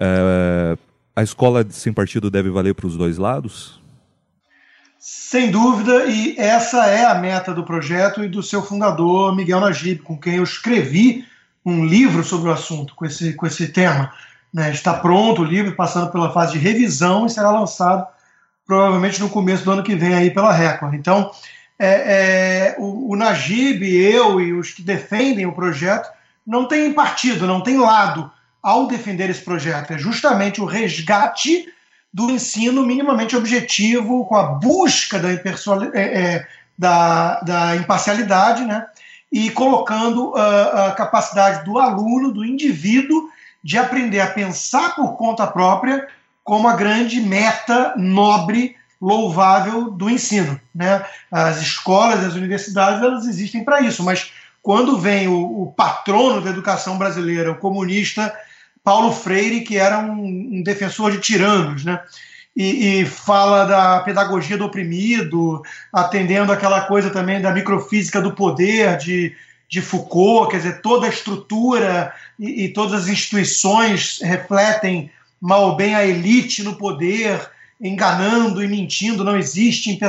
É, 0.00 0.78
a 1.18 1.22
escola 1.24 1.66
sem 1.68 1.92
partido 1.92 2.30
deve 2.30 2.48
valer 2.48 2.76
para 2.76 2.86
os 2.86 2.96
dois 2.96 3.18
lados? 3.18 3.80
Sem 5.00 5.50
dúvida, 5.50 6.04
e 6.06 6.36
essa 6.38 6.86
é 6.86 7.04
a 7.04 7.14
meta 7.16 7.52
do 7.52 7.64
projeto 7.64 8.22
e 8.22 8.28
do 8.28 8.40
seu 8.40 8.62
fundador, 8.62 9.34
Miguel 9.34 9.58
Najib, 9.58 10.00
com 10.02 10.16
quem 10.16 10.36
eu 10.36 10.44
escrevi 10.44 11.26
um 11.66 11.84
livro 11.84 12.22
sobre 12.22 12.48
o 12.48 12.52
assunto, 12.52 12.94
com 12.94 13.04
esse, 13.04 13.32
com 13.34 13.46
esse 13.48 13.66
tema. 13.68 14.12
Né? 14.54 14.70
Está 14.70 14.94
pronto 14.94 15.42
o 15.42 15.44
livro, 15.44 15.74
passando 15.74 16.08
pela 16.12 16.32
fase 16.32 16.52
de 16.52 16.58
revisão 16.58 17.26
e 17.26 17.30
será 17.30 17.50
lançado 17.50 18.06
provavelmente 18.64 19.20
no 19.20 19.28
começo 19.28 19.64
do 19.64 19.72
ano 19.72 19.82
que 19.82 19.96
vem 19.96 20.14
aí 20.14 20.30
pela 20.30 20.52
Record. 20.52 20.94
Então, 20.94 21.32
é, 21.76 21.88
é, 21.88 22.76
o, 22.78 23.12
o 23.12 23.16
Najib, 23.16 23.82
eu 23.82 24.40
e 24.40 24.52
os 24.52 24.70
que 24.70 24.82
defendem 24.82 25.46
o 25.46 25.52
projeto 25.52 26.08
não 26.46 26.68
tem 26.68 26.92
partido, 26.92 27.44
não 27.44 27.60
tem 27.60 27.76
lado 27.76 28.30
ao 28.68 28.86
defender 28.86 29.30
esse 29.30 29.40
projeto. 29.40 29.94
É 29.94 29.98
justamente 29.98 30.60
o 30.60 30.66
resgate 30.66 31.72
do 32.12 32.30
ensino 32.30 32.84
minimamente 32.84 33.34
objetivo, 33.34 34.26
com 34.26 34.36
a 34.36 34.42
busca 34.42 35.18
da, 35.18 35.32
é, 35.32 35.40
é, 35.94 36.46
da, 36.76 37.40
da 37.40 37.76
imparcialidade, 37.76 38.66
né? 38.66 38.86
e 39.32 39.50
colocando 39.50 40.32
uh, 40.32 40.88
a 40.88 40.92
capacidade 40.92 41.64
do 41.64 41.78
aluno, 41.78 42.30
do 42.30 42.44
indivíduo, 42.44 43.30
de 43.64 43.78
aprender 43.78 44.20
a 44.20 44.26
pensar 44.26 44.94
por 44.94 45.16
conta 45.16 45.46
própria 45.46 46.06
como 46.44 46.68
a 46.68 46.76
grande 46.76 47.20
meta 47.20 47.94
nobre, 47.96 48.76
louvável 49.00 49.90
do 49.90 50.10
ensino. 50.10 50.60
Né? 50.74 51.04
As 51.30 51.62
escolas, 51.62 52.22
as 52.22 52.34
universidades, 52.34 53.02
elas 53.02 53.26
existem 53.26 53.64
para 53.64 53.80
isso, 53.80 54.02
mas 54.02 54.30
quando 54.62 54.98
vem 54.98 55.26
o, 55.26 55.62
o, 55.62 55.72
patrono 55.72 56.42
da 56.42 56.50
educação 56.50 56.98
brasileira, 56.98 57.52
o 57.52 57.58
comunista 57.58 58.34
Paulo 58.88 59.12
Freire, 59.12 59.60
que 59.60 59.76
era 59.76 59.98
um, 59.98 60.24
um 60.50 60.62
defensor 60.62 61.10
de 61.12 61.20
tiranos, 61.20 61.84
né? 61.84 62.00
E, 62.56 63.02
e, 63.02 63.04
fala 63.04 63.66
da 63.66 64.00
pedagogia 64.00 64.56
do 64.56 64.64
oprimido, 64.64 65.60
atendendo 65.92 66.50
aquela 66.50 66.80
coisa 66.80 67.10
também 67.10 67.38
da 67.38 67.52
microfísica 67.52 68.18
do 68.18 68.32
poder, 68.32 68.96
de, 68.96 69.36
de 69.68 69.82
Foucault, 69.82 70.50
quer 70.50 70.56
dizer, 70.56 70.80
toda 70.80 71.06
a 71.06 71.10
estrutura 71.10 72.14
e, 72.38 72.64
e 72.64 72.68
todas 72.70 73.02
as 73.02 73.08
instituições 73.08 74.20
refletem 74.22 75.10
mal 75.38 75.68
ou 75.68 75.76
bem 75.76 75.94
a 75.94 76.06
elite 76.06 76.62
no 76.62 76.74
poder, 76.74 77.46
enganando 77.78 78.64
e 78.64 78.68
mentindo, 78.68 79.22
não 79.22 79.36
existe 79.36 80.00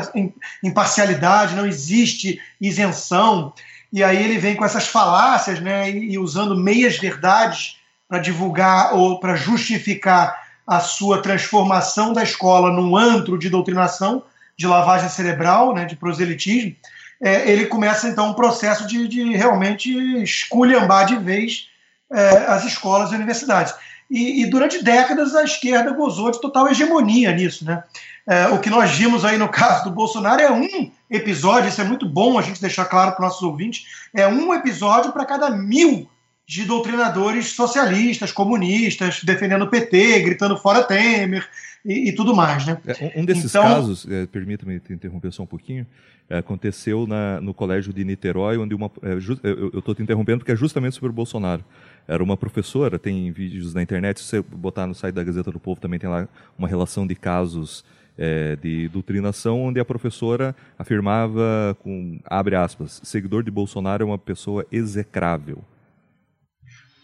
imparcialidade, 0.64 1.54
não 1.54 1.68
existe 1.68 2.40
isenção. 2.62 3.52
E 3.92 4.02
aí 4.02 4.24
ele 4.24 4.38
vem 4.38 4.56
com 4.56 4.64
essas 4.64 4.88
falácias, 4.88 5.60
né, 5.60 5.92
e, 5.92 6.18
usando 6.18 6.56
meias 6.56 6.98
verdades 6.98 7.78
para 8.10 8.18
divulgar 8.18 8.96
ou 8.96 9.20
para 9.20 9.36
justificar 9.36 10.50
a 10.66 10.80
sua 10.80 11.22
transformação 11.22 12.12
da 12.12 12.24
escola 12.24 12.72
num 12.72 12.98
antro 12.98 13.38
de 13.38 13.50
doutrinação, 13.50 14.24
de 14.58 14.68
lavagem 14.68 15.08
cerebral, 15.10 15.74
né, 15.74 15.86
de 15.86 15.96
proselitismo. 15.96 16.76
É, 17.22 17.50
ele 17.50 17.68
começa 17.68 18.08
então 18.08 18.32
um 18.32 18.34
processo 18.34 18.88
de, 18.88 19.08
de 19.08 19.36
realmente 19.36 19.92
esculhambar 20.24 21.06
de 21.06 21.18
vez 21.18 21.70
é, 22.12 22.30
as 22.48 22.66
escolas 22.66 23.12
e 23.12 23.16
universidades. 23.16 23.76
E, 24.10 24.42
e, 24.42 24.46
durante 24.48 24.84
décadas 24.84 25.36
a 25.36 25.44
esquerda 25.44 25.92
gozou 25.92 26.32
de 26.32 26.42
total 26.42 26.68
hegemonia 26.68 27.32
nisso, 27.32 27.64
né? 27.64 27.84
É, 28.26 28.48
o 28.48 28.60
que 28.60 28.70
nós 28.70 28.90
vimos 28.92 29.24
aí 29.24 29.38
no 29.38 29.50
caso 29.50 29.84
do 29.84 29.92
Bolsonaro 29.92 30.42
é 30.42 30.52
um 30.52 30.92
episódio, 31.10 31.70
isso 31.70 31.82
é 31.82 31.84
muito 31.84 32.08
bom 32.08 32.40
a 32.40 32.42
gente 32.42 32.60
deixar 32.60 32.86
claro 32.86 33.12
para 33.12 33.22
os 33.22 33.28
nossos 33.28 33.44
ouvintes, 33.44 33.86
é 34.14 34.28
um 34.28 34.52
episódio 34.54 35.12
para 35.12 35.26
cada 35.26 35.52
mil 35.52 36.10
de 36.50 36.66
doutrinadores 36.66 37.52
socialistas, 37.52 38.32
comunistas, 38.32 39.24
defendendo 39.24 39.66
o 39.66 39.68
PT, 39.68 40.22
gritando 40.22 40.58
fora 40.58 40.82
Temer 40.82 41.48
e, 41.86 42.10
e 42.10 42.12
tudo 42.12 42.36
mais. 42.36 42.66
Né? 42.66 42.76
É, 42.88 43.14
um 43.16 43.24
desses 43.24 43.54
então, 43.54 43.62
casos, 43.62 44.08
é, 44.10 44.26
permita-me 44.26 44.82
interromper 44.90 45.32
só 45.32 45.44
um 45.44 45.46
pouquinho, 45.46 45.86
é, 46.28 46.40
aconteceu 46.40 47.06
na, 47.06 47.40
no 47.40 47.54
colégio 47.54 47.94
de 47.94 48.04
Niterói, 48.04 48.58
onde 48.58 48.74
uma. 48.74 48.90
É, 49.04 49.12
eu 49.44 49.78
estou 49.78 49.94
te 49.94 50.02
interrompendo 50.02 50.40
porque 50.40 50.52
é 50.52 50.56
justamente 50.56 50.96
sobre 50.96 51.10
o 51.10 51.14
Bolsonaro. 51.14 51.64
Era 52.08 52.24
uma 52.24 52.36
professora, 52.36 52.98
tem 52.98 53.32
vídeos 53.32 53.76
na 53.76 53.84
internet, 53.84 54.20
se 54.20 54.26
você 54.26 54.42
botar 54.42 54.88
no 54.88 54.96
site 54.96 55.14
da 55.14 55.24
Gazeta 55.24 55.52
do 55.52 55.60
Povo 55.60 55.80
também 55.80 56.00
tem 56.00 56.10
lá 56.10 56.28
uma 56.58 56.68
relação 56.68 57.06
de 57.06 57.14
casos 57.14 57.86
é, 58.18 58.56
de 58.56 58.88
doutrinação, 58.88 59.62
onde 59.62 59.80
a 59.80 59.86
professora 59.86 60.56
afirmava, 60.80 61.78
com 61.84 62.20
abre 62.26 62.56
aspas, 62.56 63.00
seguidor 63.04 63.44
de 63.44 63.52
Bolsonaro 63.52 64.02
é 64.02 64.06
uma 64.08 64.18
pessoa 64.18 64.66
execrável. 64.72 65.64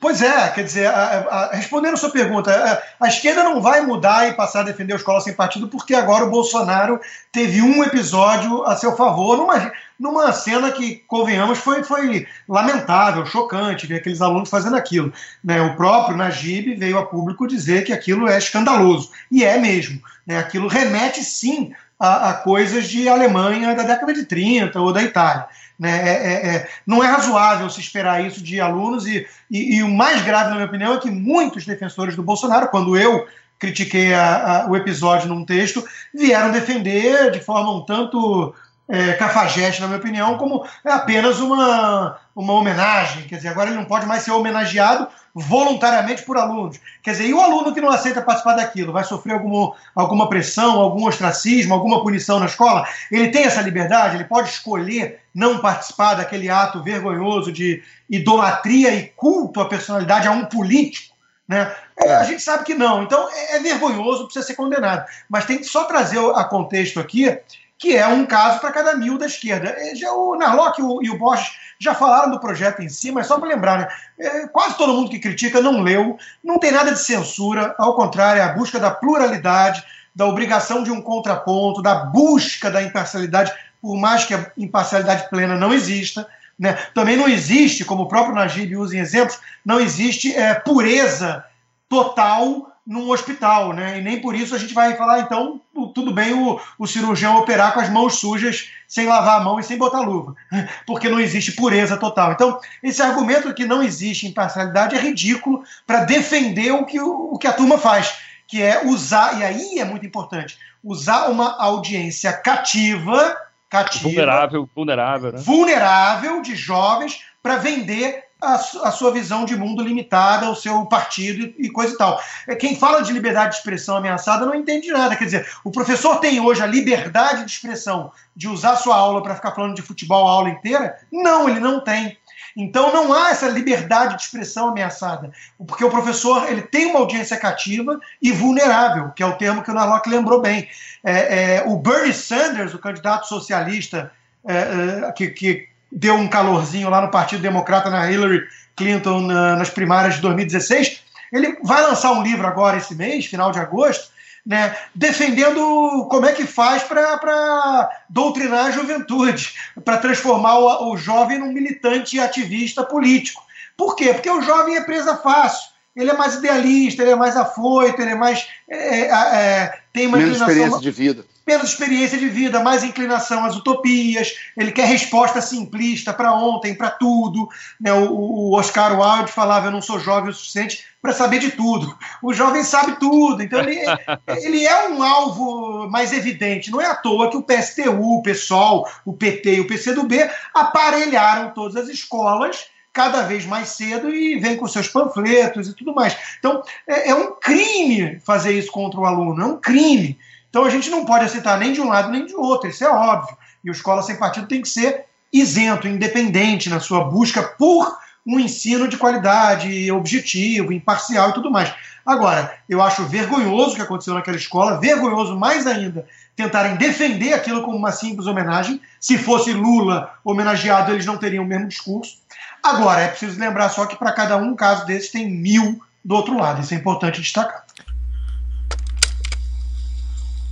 Pois 0.06 0.22
é, 0.22 0.50
quer 0.50 0.64
dizer, 0.64 0.86
a, 0.86 0.94
a, 0.94 1.56
respondendo 1.56 1.96
a 1.96 1.98
sua 1.98 2.12
pergunta, 2.12 2.52
a, 3.00 3.06
a, 3.06 3.08
esquerda 3.08 3.42
não 3.42 3.60
vai 3.60 3.82
mudar 3.82 4.30
e 4.30 4.36
passar 4.36 4.60
a 4.60 4.66
defender 4.66 4.94
a 4.94 4.98
escola 4.98 5.20
sem 5.20 5.34
partido 5.34 5.68
porque 5.68 5.96
agora 5.96 6.24
o 6.24 6.30
Bolsonaro 6.30 7.02
teve 7.32 7.60
um 7.60 7.84
episódio 7.84 8.64
a 8.66 8.76
seu 8.76 8.96
favor, 8.96 9.36
numa, 9.36 9.72
numa 10.00 10.32
cena 10.32 10.72
que, 10.72 10.98
convenhamos, 11.08 11.58
foi, 11.58 11.84
foi 11.84 12.28
lamentável, 12.48 13.26
chocante, 13.26 13.88
ver 13.88 13.96
aqueles 13.96 14.22
alunos 14.22 14.48
fazendo 14.48 14.76
aquilo. 14.76 15.12
Né? 15.44 15.60
O 15.60 15.76
próprio 15.76 16.16
Najib 16.16 16.76
veio 16.76 17.00
a 17.00 17.06
público 17.08 17.48
dizer 17.48 17.84
que 17.84 17.92
aquilo 17.92 18.30
é 18.30 18.38
escandaloso, 18.38 19.10
e 19.32 19.44
é 19.44 19.58
mesmo. 19.58 20.00
Né? 20.24 20.38
Aquilo 20.38 20.68
remete, 20.68 21.24
sim, 21.24 21.74
a, 22.00 22.30
a 22.30 22.34
coisas 22.34 22.88
de 22.88 23.08
Alemanha 23.08 23.74
da 23.74 23.84
década 23.84 24.14
de 24.14 24.26
30 24.26 24.80
ou 24.82 24.92
da 24.92 25.02
Itália. 25.02 25.48
Né? 25.80 26.10
É, 26.10 26.12
é, 26.12 26.56
é, 26.56 26.70
não 26.86 27.04
é 27.04 27.08
razoável 27.08 27.70
se 27.70 27.80
esperar 27.80 28.26
isso 28.26 28.42
de 28.42 28.60
alunos, 28.62 29.06
e, 29.06 29.26
e, 29.50 29.78
e, 29.78 29.84
o 29.84 29.90
mais 29.90 30.22
grave, 30.24 30.50
na 30.50 30.56
minha 30.56 30.68
opinião, 30.68 30.94
é 30.94 31.00
que 31.00 31.12
muitos 31.12 31.66
defensores 31.66 32.16
do 32.16 32.24
Bolsonaro, 32.24 32.70
quando 32.70 32.98
eu 32.98 33.26
critiquei 33.60 34.14
a, 34.14 34.64
a, 34.64 34.70
o 34.70 34.76
episódio 34.76 35.30
num 35.30 35.46
texto, 35.46 35.84
vieram 36.14 36.52
defender 36.52 37.32
de 37.32 37.40
forma 37.40 37.72
um 37.72 37.86
tanto 37.86 38.54
é, 38.88 39.14
cafajeste, 39.14 39.82
na 39.82 39.88
minha 39.88 40.00
opinião, 40.00 40.38
como 40.38 40.66
é 40.84 40.92
apenas 40.92 41.40
uma, 41.40 42.18
uma 42.36 42.54
homenagem. 42.54 43.24
Quer 43.24 43.38
dizer, 43.38 43.50
agora 43.50 43.70
ele 43.70 43.78
não 43.78 43.86
pode 43.86 44.06
mais 44.06 44.24
ser 44.24 44.32
homenageado 44.32 45.08
voluntariamente 45.34 46.24
por 46.24 46.38
alunos. 46.38 46.80
Quer 47.02 47.12
dizer, 47.12 47.26
e 47.26 47.34
o 47.34 47.42
aluno 47.42 47.74
que 47.74 47.82
não 47.82 47.90
aceita 47.90 48.22
participar 48.22 48.56
daquilo 48.56 48.94
vai 48.94 49.04
sofrer 49.04 49.34
alguma, 49.34 49.74
alguma 49.96 50.30
pressão, 50.30 50.80
algum 50.80 51.06
ostracismo, 51.08 51.74
alguma 51.74 52.02
punição 52.02 52.40
na 52.40 52.46
escola? 52.46 52.88
Ele 53.12 53.30
tem 53.30 53.44
essa 53.44 53.62
liberdade? 53.62 54.16
Ele 54.16 54.24
pode 54.24 54.50
escolher 54.50 55.20
não 55.34 55.60
participar 55.60 56.14
daquele 56.14 56.50
ato 56.50 56.82
vergonhoso 56.84 57.52
de 57.52 57.84
idolatria 58.10 58.94
e 58.94 59.08
culto 59.10 59.60
à 59.60 59.66
personalidade 59.66 60.28
a 60.28 60.32
um 60.32 60.46
político? 60.46 61.16
Né? 61.48 61.72
É, 62.00 62.16
a 62.16 62.24
gente 62.24 62.42
sabe 62.42 62.64
que 62.64 62.74
não. 62.74 63.04
Então 63.04 63.28
é, 63.32 63.58
é 63.58 63.60
vergonhoso, 63.60 64.26
precisa 64.26 64.46
ser 64.46 64.56
condenado. 64.56 65.06
Mas 65.30 65.46
tem 65.46 65.58
que 65.58 65.66
só 65.66 65.84
trazer 65.84 66.20
a 66.20 66.44
contexto 66.44 67.00
aqui 67.00 67.38
que 67.78 67.96
é 67.96 68.08
um 68.08 68.26
caso 68.26 68.60
para 68.60 68.72
cada 68.72 68.96
mil 68.96 69.18
da 69.18 69.26
esquerda. 69.26 69.76
Já 69.96 70.12
o 70.14 70.36
Narlock 70.36 70.80
e 70.80 71.10
o 71.10 71.18
Bosch 71.18 71.52
já 71.80 71.94
falaram 71.94 72.32
do 72.32 72.40
projeto 72.40 72.82
em 72.82 72.90
si, 72.90 73.12
mas 73.12 73.28
só 73.28 73.38
para 73.38 73.50
lembrar, 73.50 73.80
né? 73.80 73.88
É, 74.18 74.48
quase 74.48 74.78
todo 74.78 74.94
mundo 74.94 75.10
que 75.10 75.20
critica 75.20 75.62
não 75.62 75.82
leu, 75.82 76.18
não 76.44 76.58
tem 76.58 76.72
nada 76.72 76.92
de 76.92 77.00
censura, 77.00 77.76
ao 77.78 77.96
contrário, 77.96 78.42
é 78.42 78.46
a 78.46 78.54
busca 78.54 78.80
da 78.80 78.92
pluralidade, 78.92 79.84
da 80.16 80.26
obrigação 80.26 80.84
de 80.84 80.92
um 80.92 81.02
contraponto, 81.02 81.82
da 81.82 81.96
busca 81.96 82.72
da 82.72 82.82
imparcialidade, 82.82 83.52
por 83.82 83.98
mais 83.98 84.24
que 84.24 84.34
a 84.34 84.52
imparcialidade 84.58 85.30
plena 85.30 85.58
não 85.58 85.74
exista. 85.74 86.26
Né? 86.58 86.74
Também 86.94 87.18
não 87.18 87.28
existe, 87.28 87.84
como 87.84 88.04
o 88.04 88.08
próprio 88.08 88.34
Najib 88.34 88.78
usa 88.78 88.96
em 88.96 89.00
exemplos, 89.00 89.38
não 89.66 89.80
existe 89.80 90.34
é, 90.34 90.54
pureza 90.54 91.44
total 91.90 92.72
num 92.86 93.10
hospital, 93.10 93.74
né? 93.74 93.98
E 93.98 94.02
nem 94.02 94.22
por 94.22 94.36
isso 94.36 94.54
a 94.54 94.60
gente 94.60 94.74
vai 94.74 94.96
falar, 94.96 95.22
então, 95.22 95.60
tudo 95.94 96.14
bem 96.14 96.34
o, 96.34 96.60
o 96.78 96.86
cirurgião 96.86 97.38
operar 97.38 97.74
com 97.74 97.80
as 97.80 97.90
mãos 97.90 98.20
sujas, 98.20 98.70
sem 98.88 99.08
lavar 99.08 99.42
a 99.42 99.44
mão 99.44 99.60
e 99.60 99.64
sem 99.64 99.78
botar 99.78 100.02
luva, 100.02 100.36
porque 100.86 101.10
não 101.10 101.20
existe 101.20 101.54
pureza 101.54 101.98
total. 101.98 102.32
Então, 102.32 102.60
esse 102.84 103.02
argumento 103.02 103.54
que 103.54 103.66
não 103.66 103.82
existe 103.82 104.28
imparcialidade 104.28 104.96
é 104.96 105.00
ridículo 105.00 105.64
para 105.88 106.04
defender 106.04 106.72
o 106.72 106.86
que, 106.86 107.00
o 107.00 107.38
que 107.40 107.48
a 107.48 107.54
turma 107.54 107.78
faz, 107.78 108.16
que 108.48 108.62
é 108.62 108.86
usar, 108.86 109.40
e 109.40 109.44
aí 109.44 109.80
é 109.80 109.86
muito 109.86 110.06
importante, 110.06 110.58
usar 110.84 111.30
uma 111.30 111.60
audiência 111.60 112.32
cativa, 112.32 113.36
cativa 113.68 114.04
vulnerável, 114.04 114.70
vulnerável, 114.76 115.32
né? 115.32 115.40
vulnerável 115.40 116.42
de 116.44 116.56
jovens 116.56 117.24
para 117.42 117.58
vender 117.58 118.26
a, 118.46 118.56
a, 118.56 118.92
sua 118.92 119.12
visão 119.12 119.46
de 119.46 119.56
mundo 119.56 119.84
limitada, 119.84 120.50
o 120.50 120.56
seu 120.56 120.86
partido 120.86 121.54
e, 121.58 121.70
coisa 121.70 121.94
e 121.94 121.98
tal. 121.98 122.22
É, 122.48 122.56
quem 122.56 122.76
fala 122.76 123.02
de 123.02 123.12
liberdade 123.12 123.52
de 123.52 123.58
expressão 123.58 123.98
ameaçada 123.98 124.46
não 124.46 124.56
entende 124.56 124.92
nada. 124.92 125.16
Quer 125.16 125.26
dizer, 125.26 125.48
o 125.64 125.72
professor 125.72 126.20
tem 126.20 126.40
hoje 126.40 126.62
a 126.62 126.68
liberdade 126.68 127.44
de 127.46 127.52
expressão 127.52 128.12
de 128.36 128.48
usar 128.48 128.76
sua 128.76 128.96
aula 128.96 129.24
para 129.24 129.36
ficar 129.36 129.52
falando 129.52 129.76
de 129.76 129.82
futebol 129.82 130.28
a 130.28 130.32
aula 130.32 130.50
inteira? 130.50 130.98
Não, 131.12 131.50
ele 131.50 131.60
não 131.60 131.80
tem. 131.80 132.18
Então 132.56 132.94
não 132.94 133.14
há 133.14 133.32
essa 133.32 133.50
liberdade 133.50 134.16
de 134.16 134.22
expressão 134.22 134.70
ameaçada, 134.70 135.32
porque 135.68 135.84
o 135.84 135.90
professor 135.90 136.50
ele 136.50 136.62
tem 136.62 136.86
uma 136.86 137.00
audiência 137.00 137.36
cativa 137.36 138.00
e 138.22 138.32
vulnerável, 138.32 139.12
que 139.12 139.22
é 139.22 139.26
o 139.26 139.38
termo 139.38 139.62
que 139.62 139.70
o 139.70 139.74
Narlock 139.74 140.10
lembrou 140.10 140.42
bem. 140.42 140.70
É, 141.04 141.56
é, 141.58 141.64
o 141.66 141.78
Bernie 141.78 142.14
Sanders, 142.14 142.74
o 142.74 142.80
candidato 142.80 143.28
socialista 143.28 144.12
é, 144.46 145.08
é 145.08 145.12
que, 145.12 145.28
que 145.32 145.75
deu 145.92 146.16
um 146.16 146.28
calorzinho 146.28 146.90
lá 146.90 147.02
no 147.02 147.12
Partido 147.12 147.42
Democrata 147.42 147.90
na 147.90 148.10
Hillary 148.10 148.44
Clinton 148.76 149.22
na, 149.22 149.56
nas 149.56 149.70
primárias 149.70 150.16
de 150.16 150.22
2016. 150.22 151.02
Ele 151.32 151.58
vai 151.64 151.82
lançar 151.82 152.12
um 152.12 152.24
livro 152.24 152.46
agora 152.46 152.78
esse 152.78 152.96
mês, 152.96 153.26
final 153.26 153.52
de 153.52 153.60
agosto, 153.60 154.14
né, 154.46 154.76
defendendo 154.94 156.08
como 156.10 156.26
é 156.26 156.34
que 156.34 156.46
faz 156.46 156.84
para 156.84 157.90
doutrinar 158.10 158.66
a 158.66 158.72
juventude, 158.72 159.54
para 159.84 159.98
transformar 159.98 160.60
o, 160.60 160.92
o 160.92 160.98
jovem 160.98 161.40
num 161.40 161.52
militante 161.52 162.20
ativista 162.20 162.84
político. 162.84 163.44
Por 163.76 163.96
quê? 163.96 164.14
Porque 164.14 164.30
o 164.30 164.42
jovem 164.42 164.78
é 164.78 164.82
presa 164.82 165.18
fácil. 165.18 165.74
Ele 165.96 166.12
é 166.12 166.14
mais 166.14 166.36
idealista, 166.36 167.02
ele 167.02 167.12
é 167.12 167.16
mais 167.16 167.36
afoito, 167.38 168.02
ele 168.02 168.12
é 168.12 168.16
mais. 168.16 168.48
É, 168.70 169.00
é, 169.00 169.08
é 169.08 169.80
tem 169.92 170.08
uma 170.08 170.18
Menos 170.18 170.40
experiência 170.40 170.80
de 170.80 170.92
vida 170.92 171.26
menos 171.46 171.70
experiência 171.70 172.18
de 172.18 172.28
vida, 172.28 172.60
mais 172.60 172.84
inclinação 172.84 173.46
às 173.46 173.56
utopias, 173.56 174.34
ele 174.58 174.72
quer 174.72 174.88
resposta 174.88 175.42
simplista 175.42 176.12
para 176.14 176.34
ontem, 176.34 176.74
para 176.74 176.90
tudo. 176.90 177.48
Né? 177.80 177.94
O, 177.94 178.12
o, 178.12 178.58
Oscar 178.58 179.00
Wilde 179.00 179.32
falava: 179.32 179.68
Eu 179.68 179.72
não 179.72 179.82
sou 179.82 180.00
jovem 180.00 180.32
o 180.32 180.34
suficiente 180.34 180.86
para 181.02 181.14
saber 181.14 181.40
de 181.40 181.52
tudo. 181.52 181.96
O 182.22 182.34
jovem 182.34 182.64
sabe 182.64 183.00
tudo, 183.00 183.44
então 183.44 183.60
ele, 183.60 183.80
ele 184.28 184.66
é 184.66 184.90
um 184.90 185.04
alvo 185.04 185.88
mais 185.88 186.12
evidente. 186.12 186.72
Não 186.72 186.82
é 186.82 186.88
à 186.88 186.96
toa 186.96 187.30
que 187.30 187.38
o 187.38 187.44
PSTU, 187.44 188.18
o 188.18 188.24
PSOL, 188.24 188.88
o 189.06 189.14
PT 189.14 189.56
e 189.56 189.60
o 189.60 189.68
PCdoB 189.68 190.28
aparelharam 190.54 191.52
todas 191.52 191.76
as 191.76 191.90
escolas 191.90 192.66
cada 192.92 193.24
vez 193.24 193.46
mais 193.46 193.70
cedo 193.70 194.10
e 194.10 194.40
vem 194.40 194.56
com 194.56 194.66
seus 194.68 194.88
panfletos 194.88 195.68
e 195.68 195.76
tudo 195.76 195.94
mais. 195.94 196.18
Então, 196.40 196.64
é, 196.88 197.10
é 197.10 197.14
um 197.14 197.36
crime 197.36 198.22
fazer 198.22 198.58
isso 198.58 198.72
contra 198.72 199.00
o 199.00 199.06
aluno, 199.06 199.42
é 199.42 199.46
um 199.46 199.58
crime. 199.58 200.18
Então 200.56 200.64
a 200.64 200.70
gente 200.70 200.90
não 200.90 201.04
pode 201.04 201.26
aceitar 201.26 201.60
nem 201.60 201.74
de 201.74 201.82
um 201.82 201.90
lado 201.90 202.10
nem 202.10 202.26
de 202.26 202.34
outro, 202.34 202.70
isso 202.70 202.82
é 202.82 202.90
óbvio. 202.90 203.38
E 203.62 203.70
o 203.70 203.74
Escola 203.74 204.02
Sem 204.02 204.16
Partido 204.16 204.48
tem 204.48 204.62
que 204.62 204.70
ser 204.70 205.04
isento, 205.34 205.86
independente 205.86 206.70
na 206.70 206.80
sua 206.80 207.04
busca 207.04 207.44
por 207.44 207.94
um 208.26 208.40
ensino 208.40 208.88
de 208.88 208.96
qualidade, 208.96 209.92
objetivo, 209.92 210.72
imparcial 210.72 211.32
e 211.32 211.34
tudo 211.34 211.52
mais. 211.52 211.74
Agora, 212.06 212.58
eu 212.70 212.82
acho 212.82 213.04
vergonhoso 213.04 213.74
o 213.74 213.76
que 213.76 213.82
aconteceu 213.82 214.14
naquela 214.14 214.38
escola, 214.38 214.80
vergonhoso 214.80 215.38
mais 215.38 215.68
ainda 215.68 216.08
tentarem 216.38 216.78
defender 216.78 217.34
aquilo 217.34 217.62
como 217.62 217.78
uma 217.78 217.92
simples 217.92 218.26
homenagem. 218.26 218.80
Se 218.98 219.18
fosse 219.18 219.52
Lula 219.52 220.14
homenageado, 220.24 220.94
eles 220.94 221.06
não 221.06 221.18
teriam 221.18 221.44
o 221.44 221.48
mesmo 221.48 221.68
discurso. 221.68 222.20
Agora, 222.64 223.02
é 223.02 223.10
preciso 223.10 223.38
lembrar 223.38 223.68
só 223.68 223.86
que 223.86 223.98
para 223.98 224.14
cada 224.14 224.38
um 224.38 224.56
caso 224.56 224.86
desses 224.86 225.12
tem 225.12 225.30
mil 225.30 225.82
do 226.02 226.16
outro 226.16 226.38
lado. 226.38 226.62
Isso 226.62 226.74
é 226.74 226.78
importante 226.78 227.20
destacar. 227.20 227.65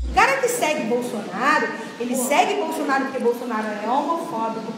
O 0.10 0.14
cara 0.14 0.38
que 0.38 0.48
segue 0.48 0.84
Bolsonaro, 0.84 1.68
ele 2.00 2.16
segue 2.16 2.56
Bolsonaro 2.62 3.06
porque 3.06 3.20
Bolsonaro 3.20 3.68
é 3.84 3.90
homofóbico, 3.90 4.74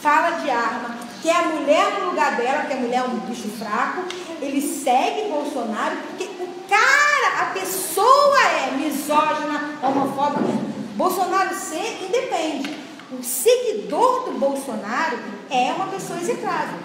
fala 0.00 0.38
de 0.38 0.50
arma, 0.50 0.98
quer 1.22 1.36
a 1.36 1.48
mulher 1.48 2.00
no 2.00 2.10
lugar 2.10 2.36
dela, 2.36 2.60
porque 2.60 2.74
a 2.74 2.76
mulher 2.76 2.98
é 2.98 3.02
um 3.02 3.18
bicho 3.20 3.48
fraco. 3.48 4.04
Ele 4.40 4.60
segue 4.60 5.28
Bolsonaro 5.28 5.96
porque 6.08 6.24
o 6.24 6.48
cara, 6.68 7.42
a 7.42 7.46
pessoa 7.52 8.40
é 8.40 8.70
misógina, 8.76 9.78
homofóbica. 9.82 10.70
Bolsonaro 10.96 11.54
ser 11.54 12.04
independe. 12.04 12.78
O 13.12 13.22
seguidor 13.22 14.24
do 14.24 14.38
Bolsonaro 14.38 15.18
é 15.50 15.72
uma 15.72 15.86
pessoa 15.88 16.18
execrável 16.18 16.78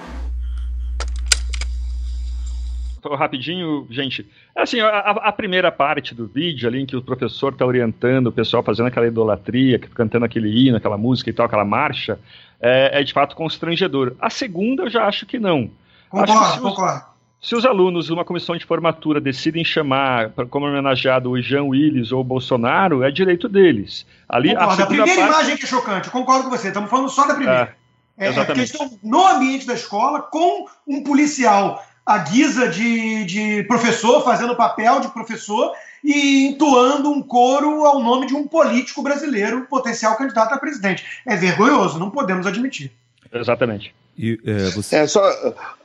rapidinho, 3.14 3.86
gente. 3.90 4.26
Assim, 4.56 4.80
a, 4.80 4.88
a, 4.88 5.32
primeira 5.32 5.72
parte 5.72 6.16
do 6.16 6.26
vídeo 6.26 6.68
ali 6.68 6.82
em 6.82 6.86
que 6.86 6.96
o 6.96 7.02
professor 7.02 7.54
está 7.54 7.66
orientando 7.66 8.28
o 8.28 8.32
pessoal 8.32 8.64
fazendo 8.64 8.88
aquela 8.88 9.08
idolatria, 9.08 9.78
cantando 9.78 10.26
aquele 10.26 10.50
hino, 10.50 10.78
aquela 10.78 10.98
música 10.98 11.30
e 11.30 11.34
tal, 11.34 11.46
aquela 11.46 11.66
marcha, 11.66 12.20
é, 12.60 13.02
é 13.02 13.04
de 13.04 13.14
fato 13.14 13.36
constrangedor. 13.36 14.16
A 14.20 14.30
segunda 14.30 14.84
eu 14.84 14.90
já 14.90 15.06
acho 15.06 15.26
que 15.26 15.38
não. 15.38 15.70
Concordo, 16.10 16.62
concordo. 16.62 17.16
Se 17.46 17.56
os 17.56 17.64
alunos 17.64 18.08
de 18.08 18.14
uma 18.14 18.26
comissão 18.26 18.58
de 18.58 18.66
formatura 18.66 19.22
decidem 19.22 19.64
chamar 19.64 20.32
como 20.50 20.66
homenageado 20.66 21.30
o 21.30 21.40
Jean 21.40 21.66
Willis 21.66 22.12
ou 22.12 22.22
o 22.22 22.24
Bolsonaro, 22.24 23.04
é 23.04 23.12
direito 23.12 23.48
deles. 23.48 24.04
Ali, 24.28 24.56
a, 24.56 24.64
a, 24.64 24.86
primeira 24.88 25.06
parte... 25.06 25.20
imagem 25.20 25.58
que 25.58 25.66
é 25.66 25.68
chocante, 25.68 26.10
concordo 26.10 26.46
com 26.46 26.50
você, 26.50 26.70
estamos 26.70 26.90
falando 26.90 27.10
só 27.10 27.28
da 27.28 27.36
primeira. 27.36 27.76
É, 28.18 28.30
é, 28.30 28.34
é 28.34 28.40
a 28.40 28.46
questão 28.46 28.98
no 29.04 29.28
ambiente 29.28 29.68
da 29.68 29.76
escola 29.76 30.22
com 30.24 30.66
um 30.88 31.04
policial 31.04 31.84
a 32.06 32.20
guisa 32.20 32.68
de, 32.68 33.26
de 33.26 33.64
professor, 33.64 34.24
fazendo 34.24 34.56
papel 34.56 35.00
de 35.00 35.08
professor 35.08 35.74
e 36.04 36.48
entoando 36.48 37.10
um 37.10 37.22
coro 37.22 37.84
ao 37.86 38.00
nome 38.02 38.28
de 38.28 38.36
um 38.36 38.48
político 38.48 39.02
brasileiro, 39.02 39.66
potencial 39.66 40.16
candidato 40.16 40.54
a 40.54 40.58
presidente. 40.58 41.04
É 41.26 41.36
vergonhoso, 41.36 41.98
não 41.98 42.12
podemos 42.12 42.46
admitir. 42.46 42.92
Exatamente. 43.34 43.94
E, 44.18 44.40
é, 44.46 44.70
você... 44.70 44.98
é, 44.98 45.08
só 45.08 45.24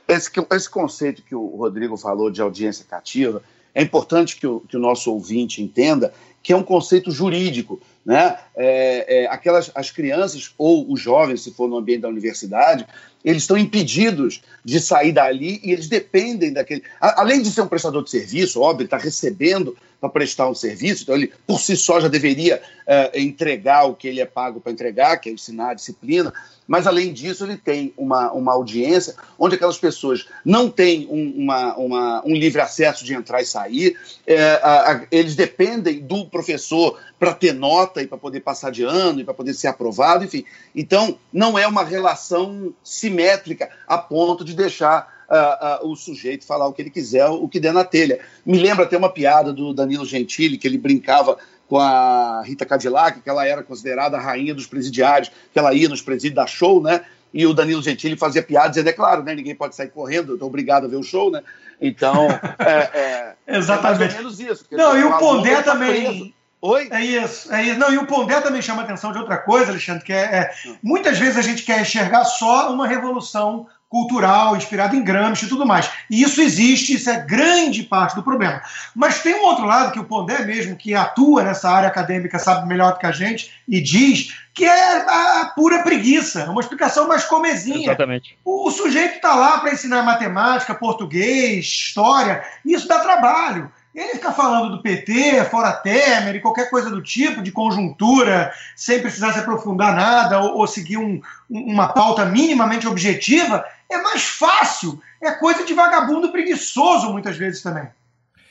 esse, 0.07 0.31
esse 0.51 0.69
conceito 0.69 1.23
que 1.23 1.33
o 1.33 1.55
Rodrigo 1.55 1.97
falou 1.97 2.29
de 2.29 2.41
audiência 2.41 2.85
cativa, 2.87 3.41
é 3.73 3.81
importante 3.81 4.35
que 4.35 4.45
o, 4.45 4.59
que 4.59 4.77
o 4.77 4.79
nosso 4.79 5.11
ouvinte 5.11 5.61
entenda 5.61 6.13
que 6.43 6.53
é 6.53 6.55
um 6.55 6.63
conceito 6.63 7.11
jurídico. 7.11 7.81
Né? 8.05 8.37
É, 8.55 9.23
é, 9.23 9.27
aquelas, 9.27 9.71
as 9.75 9.91
crianças 9.91 10.53
ou 10.57 10.91
os 10.91 10.99
jovens, 10.99 11.43
se 11.43 11.51
for 11.51 11.69
no 11.69 11.77
ambiente 11.77 12.01
da 12.01 12.09
universidade, 12.09 12.85
eles 13.23 13.43
estão 13.43 13.57
impedidos 13.57 14.41
de 14.65 14.79
sair 14.79 15.11
dali 15.11 15.59
e 15.63 15.71
eles 15.71 15.87
dependem 15.87 16.51
daquele. 16.51 16.83
Além 16.99 17.41
de 17.41 17.51
ser 17.51 17.61
um 17.61 17.67
prestador 17.67 18.03
de 18.03 18.09
serviço, 18.09 18.61
óbvio, 18.61 18.85
está 18.85 18.97
recebendo 18.97 19.77
para 20.01 20.09
prestar 20.09 20.49
um 20.49 20.55
serviço, 20.55 21.03
então 21.03 21.15
ele 21.15 21.31
por 21.45 21.61
si 21.61 21.77
só 21.77 22.01
já 22.01 22.07
deveria 22.07 22.59
é, 22.87 23.21
entregar 23.21 23.83
o 23.83 23.93
que 23.93 24.07
ele 24.07 24.19
é 24.19 24.25
pago 24.25 24.59
para 24.59 24.71
entregar, 24.71 25.17
que 25.17 25.29
é 25.29 25.31
ensinar 25.31 25.69
a 25.69 25.73
disciplina, 25.75 26.33
mas 26.67 26.87
além 26.87 27.13
disso 27.13 27.45
ele 27.45 27.55
tem 27.55 27.93
uma, 27.95 28.31
uma 28.31 28.51
audiência 28.51 29.13
onde 29.37 29.55
aquelas 29.55 29.77
pessoas 29.77 30.27
não 30.43 30.69
têm 30.69 31.07
um, 31.07 31.43
uma, 31.43 31.75
uma, 31.75 32.23
um 32.25 32.33
livre 32.33 32.61
acesso 32.61 33.05
de 33.05 33.13
entrar 33.13 33.41
e 33.41 33.45
sair, 33.45 33.95
é, 34.25 34.53
a, 34.63 34.91
a, 34.91 35.01
eles 35.11 35.35
dependem 35.35 35.99
do 35.99 36.25
professor 36.25 36.99
para 37.19 37.35
ter 37.35 37.53
nota 37.53 38.01
e 38.01 38.07
para 38.07 38.17
poder 38.17 38.39
passar 38.39 38.71
de 38.71 38.83
ano 38.83 39.19
e 39.19 39.23
para 39.23 39.35
poder 39.35 39.53
ser 39.53 39.67
aprovado, 39.67 40.25
enfim. 40.25 40.43
Então, 40.75 41.19
não 41.31 41.59
é 41.59 41.67
uma 41.67 41.83
relação 41.83 42.73
simétrica 42.83 43.69
a 43.85 43.99
ponto 43.99 44.43
de 44.43 44.55
deixar 44.55 45.20
uh, 45.31 45.85
uh, 45.85 45.91
o 45.91 45.95
sujeito 45.95 46.45
falar 46.45 46.67
o 46.67 46.73
que 46.73 46.81
ele 46.81 46.89
quiser, 46.89 47.25
o 47.27 47.47
que 47.47 47.59
der 47.59 47.73
na 47.73 47.83
telha. 47.83 48.19
Me 48.45 48.59
lembra 48.59 48.83
até 48.83 48.97
uma 48.97 49.09
piada 49.09 49.53
do 49.53 49.73
Danilo 49.73 50.05
Gentili, 50.05 50.57
que 50.57 50.67
ele 50.67 50.77
brincava 50.77 51.37
com 51.67 51.79
a 51.79 52.43
Rita 52.43 52.65
Cadillac, 52.65 53.21
que 53.21 53.29
ela 53.29 53.47
era 53.47 53.63
considerada 53.63 54.17
a 54.17 54.19
rainha 54.19 54.53
dos 54.53 54.67
presidiários, 54.67 55.31
que 55.53 55.57
ela 55.57 55.73
ia 55.73 55.87
nos 55.87 56.01
presídios 56.01 56.35
da 56.35 56.45
show, 56.45 56.81
né? 56.81 57.05
E 57.33 57.45
o 57.45 57.53
Danilo 57.53 57.81
Gentili 57.81 58.17
fazia 58.17 58.43
piada 58.43 58.69
dizendo, 58.69 58.89
é 58.89 58.93
claro, 58.93 59.23
né? 59.23 59.33
Ninguém 59.33 59.55
pode 59.55 59.73
sair 59.73 59.89
correndo, 59.89 60.33
eu 60.33 60.35
estou 60.35 60.49
obrigado 60.49 60.83
a 60.83 60.89
ver 60.89 60.97
o 60.97 61.03
show, 61.03 61.31
né? 61.31 61.41
Então, 61.79 62.27
é, 62.59 63.35
é, 63.47 63.57
Exatamente. 63.57 64.01
é 64.01 64.05
mais 64.05 64.13
ou 64.15 64.23
menos 64.23 64.39
isso. 64.41 64.65
Não, 64.71 64.97
e 64.97 65.03
o 65.03 65.17
Pondé 65.17 65.55
tá 65.55 65.63
também... 65.63 66.03
Preso. 66.03 66.33
Oi? 66.63 66.89
É 66.91 67.03
isso, 67.03 67.51
é 67.51 67.63
isso. 67.63 67.79
Não, 67.79 67.91
e 67.91 67.97
o 67.97 68.05
Pondé 68.05 68.39
também 68.39 68.61
chama 68.61 68.83
atenção 68.83 69.11
de 69.11 69.17
outra 69.17 69.37
coisa, 69.37 69.71
Alexandre, 69.71 70.03
que 70.03 70.13
é, 70.13 70.21
é, 70.21 70.51
muitas 70.83 71.17
vezes 71.17 71.37
a 71.37 71.41
gente 71.41 71.63
quer 71.63 71.81
enxergar 71.81 72.23
só 72.23 72.71
uma 72.71 72.85
revolução 72.85 73.65
cultural, 73.91 74.55
inspirado 74.55 74.95
em 74.95 75.03
Gramsci 75.03 75.45
e 75.45 75.49
tudo 75.49 75.65
mais. 75.65 75.91
E 76.09 76.23
isso 76.23 76.41
existe, 76.41 76.93
isso 76.93 77.09
é 77.09 77.19
grande 77.19 77.83
parte 77.83 78.15
do 78.15 78.23
problema. 78.23 78.61
Mas 78.95 79.21
tem 79.21 79.35
um 79.35 79.43
outro 79.43 79.65
lado 79.65 79.91
que 79.91 79.99
o 79.99 80.05
Pondé 80.05 80.45
mesmo, 80.45 80.77
que 80.77 80.95
atua 80.95 81.43
nessa 81.43 81.69
área 81.69 81.89
acadêmica, 81.89 82.39
sabe 82.39 82.69
melhor 82.69 82.93
do 82.93 82.99
que 82.99 83.05
a 83.05 83.11
gente, 83.11 83.51
e 83.67 83.81
diz 83.81 84.33
que 84.53 84.63
é 84.63 85.41
a 85.41 85.51
pura 85.53 85.83
preguiça, 85.83 86.43
é 86.43 86.49
uma 86.49 86.61
explicação 86.61 87.05
mais 87.05 87.25
comezinha. 87.25 87.87
Exatamente. 87.87 88.37
O, 88.45 88.69
o 88.69 88.71
sujeito 88.71 89.15
está 89.15 89.35
lá 89.35 89.59
para 89.59 89.73
ensinar 89.73 90.03
matemática, 90.03 90.73
português, 90.73 91.65
história, 91.65 92.45
e 92.63 92.73
isso 92.73 92.87
dá 92.87 92.99
trabalho. 92.99 93.69
Ele 93.93 94.13
fica 94.13 94.31
falando 94.31 94.77
do 94.77 94.81
PT, 94.81 95.43
fora 95.45 95.73
Temer 95.73 96.35
e 96.35 96.39
qualquer 96.39 96.69
coisa 96.69 96.89
do 96.89 97.01
tipo, 97.01 97.41
de 97.41 97.51
conjuntura, 97.51 98.53
sem 98.75 99.01
precisar 99.01 99.33
se 99.33 99.39
aprofundar 99.39 99.93
nada 99.93 100.39
ou, 100.39 100.59
ou 100.59 100.67
seguir 100.67 100.97
um, 100.97 101.21
uma 101.49 101.89
pauta 101.89 102.25
minimamente 102.25 102.87
objetiva, 102.87 103.65
é 103.89 104.01
mais 104.01 104.23
fácil. 104.23 105.01
É 105.21 105.31
coisa 105.31 105.65
de 105.65 105.73
vagabundo 105.73 106.31
preguiçoso, 106.31 107.11
muitas 107.11 107.35
vezes 107.35 107.61
também. 107.61 107.87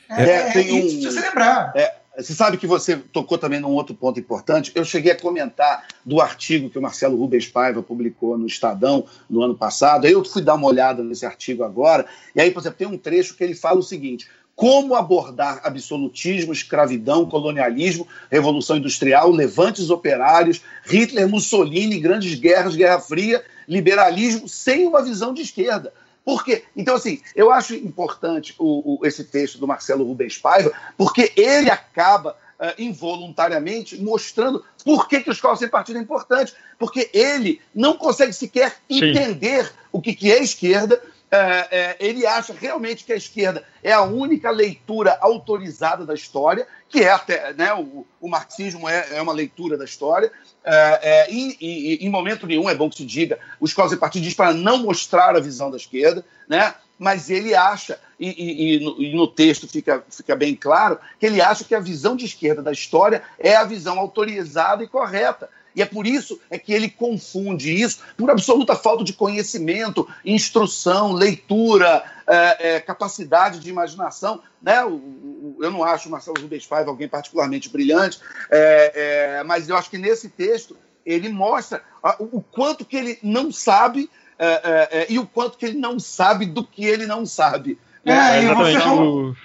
É, 0.09 0.23
é, 0.23 0.51
tem 0.51 0.71
um, 0.73 0.81
precisa 0.81 1.11
se 1.11 1.19
lembrar. 1.19 1.71
É, 1.75 1.95
você 2.17 2.33
sabe 2.33 2.57
que 2.57 2.67
você 2.67 2.97
tocou 2.97 3.37
também 3.37 3.59
num 3.59 3.69
outro 3.69 3.95
ponto 3.95 4.19
importante. 4.19 4.71
Eu 4.75 4.83
cheguei 4.83 5.13
a 5.13 5.19
comentar 5.19 5.87
do 6.05 6.19
artigo 6.19 6.69
que 6.69 6.77
o 6.77 6.81
Marcelo 6.81 7.17
Rubens 7.17 7.47
Paiva 7.47 7.81
publicou 7.81 8.37
no 8.37 8.45
Estadão 8.45 9.05
no 9.29 9.41
ano 9.41 9.55
passado. 9.55 10.05
Eu 10.05 10.23
fui 10.23 10.41
dar 10.41 10.55
uma 10.55 10.67
olhada 10.67 11.03
nesse 11.03 11.25
artigo 11.25 11.63
agora. 11.63 12.05
E 12.35 12.41
aí, 12.41 12.51
por 12.51 12.59
exemplo, 12.59 12.77
tem 12.77 12.87
um 12.87 12.97
trecho 12.97 13.35
que 13.35 13.43
ele 13.43 13.55
fala 13.55 13.79
o 13.79 13.83
seguinte: 13.83 14.29
como 14.61 14.93
abordar 14.93 15.59
absolutismo, 15.63 16.53
escravidão, 16.53 17.27
colonialismo, 17.27 18.07
revolução 18.29 18.77
industrial, 18.77 19.31
levantes 19.31 19.89
operários, 19.89 20.61
Hitler, 20.85 21.27
Mussolini, 21.27 21.99
grandes 21.99 22.39
guerras, 22.39 22.75
Guerra 22.75 22.99
Fria, 22.99 23.43
liberalismo, 23.67 24.47
sem 24.47 24.85
uma 24.85 25.01
visão 25.01 25.33
de 25.33 25.41
esquerda. 25.41 25.91
Por 26.23 26.45
quê? 26.45 26.63
Então, 26.75 26.93
assim, 26.93 27.19
eu 27.35 27.51
acho 27.51 27.73
importante 27.73 28.53
o, 28.59 28.99
o, 28.99 29.07
esse 29.07 29.23
texto 29.23 29.57
do 29.57 29.65
Marcelo 29.65 30.05
Rubens 30.05 30.37
Paiva, 30.37 30.71
porque 30.95 31.33
ele 31.35 31.71
acaba 31.71 32.37
uh, 32.59 32.79
involuntariamente 32.79 33.99
mostrando 33.99 34.63
por 34.85 35.07
que, 35.07 35.21
que 35.21 35.31
o 35.31 35.33
Escola 35.33 35.55
Sem 35.55 35.69
Partido 35.69 35.97
é 35.97 36.01
importante. 36.03 36.53
Porque 36.77 37.09
ele 37.11 37.59
não 37.73 37.97
consegue 37.97 38.31
sequer 38.31 38.77
Sim. 38.87 39.05
entender 39.05 39.71
o 39.91 39.99
que, 39.99 40.13
que 40.13 40.31
é 40.31 40.43
esquerda, 40.43 41.01
é, 41.31 41.67
é, 41.71 41.95
ele 41.97 42.27
acha 42.27 42.53
realmente 42.53 43.05
que 43.05 43.13
a 43.13 43.15
esquerda 43.15 43.63
é 43.81 43.93
a 43.93 44.01
única 44.01 44.51
leitura 44.51 45.17
autorizada 45.21 46.05
da 46.05 46.13
história, 46.13 46.67
que 46.89 46.99
é 46.99 47.09
até, 47.09 47.53
né, 47.53 47.73
o, 47.73 48.05
o 48.19 48.27
marxismo 48.27 48.89
é, 48.89 49.07
é, 49.13 49.21
uma 49.21 49.31
leitura 49.31 49.77
da 49.77 49.85
história, 49.85 50.29
é, 50.61 50.99
é, 51.01 51.31
e, 51.31 51.57
e, 51.61 52.05
em 52.05 52.09
momento 52.09 52.45
nenhum, 52.45 52.69
é 52.69 52.75
bom 52.75 52.89
que 52.89 52.97
se 52.97 53.05
diga, 53.05 53.39
os 53.61 53.71
Escola 53.71 53.93
e 53.93 53.97
Partido 53.97 54.23
diz 54.23 54.33
para 54.33 54.53
não 54.53 54.79
mostrar 54.79 55.33
a 55.33 55.39
visão 55.39 55.71
da 55.71 55.77
esquerda, 55.77 56.25
né, 56.49 56.75
mas 56.99 57.29
ele 57.29 57.55
acha, 57.55 57.97
e, 58.19 58.27
e, 58.27 58.75
e, 58.75 58.79
no, 58.83 59.01
e, 59.01 59.15
no, 59.15 59.25
texto 59.25 59.69
fica, 59.69 60.03
fica 60.11 60.35
bem 60.35 60.53
claro 60.53 60.99
que 61.17 61.25
ele 61.25 61.41
acha 61.41 61.63
que 61.63 61.73
a 61.73 61.79
visão 61.79 62.13
de 62.15 62.25
esquerda 62.25 62.61
da 62.61 62.73
história 62.73 63.23
é 63.39 63.55
a 63.55 63.63
visão 63.63 63.97
autorizada 63.97 64.83
e 64.83 64.87
correta. 64.87 65.49
E 65.75 65.81
é 65.81 65.85
por 65.85 66.05
isso 66.05 66.39
é 66.49 66.57
que 66.57 66.73
ele 66.73 66.89
confunde 66.89 67.71
isso 67.71 67.99
por 68.17 68.29
absoluta 68.29 68.75
falta 68.75 69.03
de 69.03 69.13
conhecimento, 69.13 70.07
instrução, 70.25 71.13
leitura, 71.13 72.03
é, 72.27 72.75
é, 72.75 72.79
capacidade 72.79 73.59
de 73.59 73.69
imaginação. 73.69 74.41
Né? 74.61 74.83
O, 74.83 74.93
o, 74.93 75.57
eu 75.61 75.71
não 75.71 75.83
acho 75.83 76.07
o 76.07 76.11
Marcelo 76.11 76.39
Rubens 76.39 76.65
Paiva 76.65 76.89
alguém 76.89 77.07
particularmente 77.07 77.69
brilhante, 77.69 78.19
é, 78.49 79.39
é, 79.39 79.43
mas 79.43 79.69
eu 79.69 79.75
acho 79.75 79.89
que 79.89 79.97
nesse 79.97 80.29
texto 80.29 80.77
ele 81.05 81.29
mostra 81.29 81.83
o, 82.19 82.37
o 82.37 82.41
quanto 82.41 82.85
que 82.85 82.95
ele 82.95 83.19
não 83.23 83.51
sabe 83.51 84.09
é, 84.37 84.89
é, 84.91 85.05
e 85.09 85.19
o 85.19 85.25
quanto 85.25 85.57
que 85.57 85.65
ele 85.65 85.77
não 85.77 85.99
sabe 85.99 86.45
do 86.47 86.65
que 86.65 86.83
ele 86.85 87.05
não 87.05 87.25
sabe. 87.25 87.77
É, 88.03 88.43
exatamente. 88.43 88.87
O, 88.87 89.35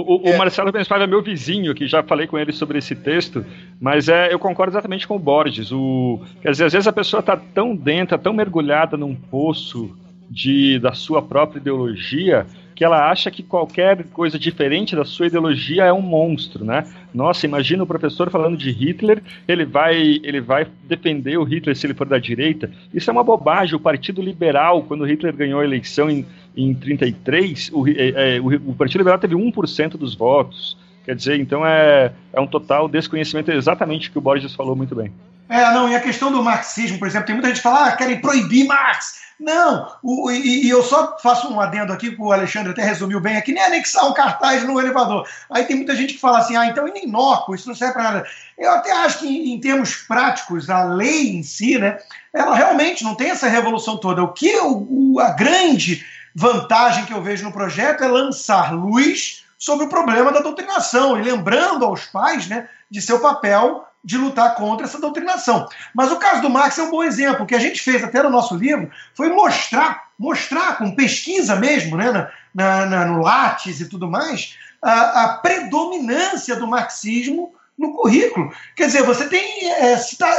o, 0.00 0.28
o, 0.28 0.28
é. 0.28 0.36
Marcelo 0.36 0.72
Benspaiva 0.72 1.04
é 1.04 1.06
meu 1.06 1.22
vizinho, 1.22 1.74
que 1.74 1.86
já 1.86 2.02
falei 2.02 2.26
com 2.26 2.36
ele 2.36 2.52
sobre 2.52 2.78
esse 2.78 2.96
texto, 2.96 3.44
mas 3.80 4.08
é, 4.08 4.32
eu 4.32 4.38
concordo 4.40 4.72
exatamente 4.72 5.06
com 5.06 5.14
o 5.14 5.20
Borges. 5.20 5.70
O, 5.70 6.20
quer 6.42 6.50
dizer, 6.50 6.64
às 6.64 6.72
vezes 6.72 6.88
a 6.88 6.92
pessoa 6.92 7.20
está 7.20 7.36
tão 7.36 7.76
dentro, 7.76 8.18
tão 8.18 8.32
mergulhada 8.32 8.96
num 8.96 9.14
poço 9.14 9.96
de, 10.28 10.80
da 10.80 10.92
sua 10.92 11.22
própria 11.22 11.60
ideologia, 11.60 12.44
que 12.74 12.84
ela 12.84 13.08
acha 13.08 13.30
que 13.30 13.42
qualquer 13.42 14.02
coisa 14.08 14.36
diferente 14.36 14.96
da 14.96 15.04
sua 15.04 15.28
ideologia 15.28 15.84
é 15.84 15.92
um 15.92 16.02
monstro, 16.02 16.64
né? 16.64 16.84
Nossa, 17.14 17.46
imagina 17.46 17.84
o 17.84 17.86
professor 17.86 18.28
falando 18.30 18.56
de 18.56 18.72
Hitler, 18.72 19.22
ele 19.46 19.64
vai, 19.64 20.18
ele 20.24 20.40
vai 20.40 20.66
defender 20.82 21.38
o 21.38 21.44
Hitler 21.44 21.76
se 21.76 21.86
ele 21.86 21.94
for 21.94 22.08
da 22.08 22.18
direita. 22.18 22.68
Isso 22.92 23.08
é 23.08 23.12
uma 23.12 23.22
bobagem. 23.22 23.76
O 23.76 23.80
Partido 23.80 24.20
Liberal, 24.20 24.82
quando 24.82 25.04
Hitler 25.04 25.36
ganhou 25.36 25.60
a 25.60 25.64
eleição 25.64 26.10
em, 26.10 26.26
em 26.56 26.74
33, 26.74 27.70
o, 27.72 27.88
é, 27.88 28.36
é, 28.36 28.40
o, 28.40 28.70
o 28.70 28.74
Partido 28.74 28.98
Liberal 28.98 29.18
teve 29.18 29.34
1% 29.34 29.96
dos 29.96 30.14
votos. 30.14 30.76
Quer 31.04 31.14
dizer, 31.14 31.38
então 31.38 31.66
é, 31.66 32.12
é 32.32 32.40
um 32.40 32.46
total 32.46 32.88
desconhecimento 32.88 33.50
exatamente 33.50 34.08
o 34.08 34.12
que 34.12 34.18
o 34.18 34.22
Borges 34.22 34.54
falou 34.54 34.74
muito 34.74 34.94
bem. 34.94 35.12
É, 35.48 35.60
não, 35.72 35.88
e 35.88 35.94
a 35.94 36.00
questão 36.00 36.32
do 36.32 36.42
marxismo, 36.42 36.98
por 36.98 37.06
exemplo, 37.06 37.26
tem 37.26 37.34
muita 37.34 37.48
gente 37.48 37.58
que 37.58 37.62
fala, 37.62 37.88
ah, 37.88 37.92
querem 37.92 38.20
proibir 38.20 38.66
Marx. 38.66 39.22
Não, 39.38 39.92
o, 40.02 40.30
e, 40.30 40.64
e, 40.64 40.70
eu 40.70 40.82
só 40.82 41.18
faço 41.18 41.52
um 41.52 41.60
adendo 41.60 41.92
aqui, 41.92 42.12
que 42.12 42.22
o 42.22 42.32
Alexandre 42.32 42.70
até 42.70 42.82
resumiu 42.82 43.20
bem 43.20 43.36
aqui, 43.36 43.52
nem 43.52 43.62
anexar 43.62 44.08
um 44.08 44.14
cartaz 44.14 44.64
no 44.64 44.80
elevador. 44.80 45.28
Aí 45.50 45.64
tem 45.64 45.76
muita 45.76 45.94
gente 45.96 46.14
que 46.14 46.20
fala 46.20 46.38
assim, 46.38 46.56
ah, 46.56 46.66
então 46.66 46.86
é 46.86 47.02
inócuo, 47.02 47.54
isso 47.54 47.68
não 47.68 47.74
serve 47.74 47.94
para 47.94 48.04
nada. 48.04 48.26
Eu 48.56 48.70
até 48.70 48.92
acho 48.92 49.18
que, 49.18 49.26
em, 49.26 49.52
em 49.52 49.60
termos 49.60 49.96
práticos, 49.96 50.70
a 50.70 50.84
lei 50.84 51.36
em 51.36 51.42
si, 51.42 51.76
né, 51.78 51.98
ela 52.32 52.54
realmente 52.54 53.02
não 53.02 53.14
tem 53.14 53.30
essa 53.30 53.48
revolução 53.48 53.96
toda. 53.96 54.22
O 54.22 54.32
que 54.32 54.56
o, 54.60 55.18
a 55.20 55.30
grande 55.30 56.04
vantagem 56.34 57.04
que 57.04 57.14
eu 57.14 57.22
vejo 57.22 57.44
no 57.44 57.52
projeto 57.52 58.02
é 58.02 58.08
lançar 58.08 58.74
luz 58.74 59.44
sobre 59.56 59.86
o 59.86 59.88
problema 59.88 60.32
da 60.32 60.40
doutrinação 60.40 61.18
e 61.18 61.22
lembrando 61.22 61.84
aos 61.84 62.04
pais 62.06 62.48
né, 62.48 62.68
de 62.90 63.00
seu 63.00 63.20
papel 63.20 63.86
de 64.04 64.18
lutar 64.18 64.54
contra 64.56 64.86
essa 64.86 65.00
doutrinação. 65.00 65.66
Mas 65.94 66.12
o 66.12 66.18
caso 66.18 66.42
do 66.42 66.50
Marx 66.50 66.76
é 66.76 66.82
um 66.82 66.90
bom 66.90 67.02
exemplo. 67.02 67.44
O 67.44 67.46
que 67.46 67.54
a 67.54 67.60
gente 67.60 67.80
fez 67.80 68.04
até 68.04 68.22
no 68.22 68.28
nosso 68.28 68.54
livro 68.54 68.90
foi 69.14 69.30
mostrar, 69.30 70.08
mostrar 70.18 70.76
com 70.76 70.94
pesquisa 70.94 71.56
mesmo, 71.56 71.96
né, 71.96 72.28
na, 72.54 72.86
na, 72.86 73.04
no 73.06 73.22
Lattes 73.22 73.80
e 73.80 73.88
tudo 73.88 74.10
mais, 74.10 74.58
a, 74.82 75.24
a, 75.24 75.28
predominância 75.38 76.56
do 76.56 76.66
marxismo 76.66 77.54
no 77.78 77.94
currículo. 77.94 78.52
Quer 78.76 78.86
dizer, 78.86 79.02
você 79.02 79.26
tem. 79.28 79.70
É, 79.70 79.96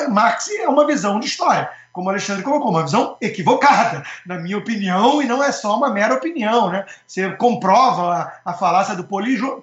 Marx 0.10 0.48
é 0.50 0.70
uma 0.70 0.86
visão 0.86 1.20
de 1.20 1.26
história 1.26 1.70
como 1.96 2.08
o 2.08 2.10
Alexandre 2.10 2.44
colocou, 2.44 2.72
uma 2.72 2.84
visão 2.84 3.16
equivocada, 3.22 4.04
na 4.26 4.38
minha 4.38 4.58
opinião, 4.58 5.22
e 5.22 5.26
não 5.26 5.42
é 5.42 5.50
só 5.50 5.78
uma 5.78 5.90
mera 5.90 6.14
opinião. 6.14 6.70
Né? 6.70 6.86
Você 7.08 7.32
comprova 7.32 8.34
a, 8.44 8.52
a 8.52 8.54
falácia 8.54 8.94
do 8.96 9.08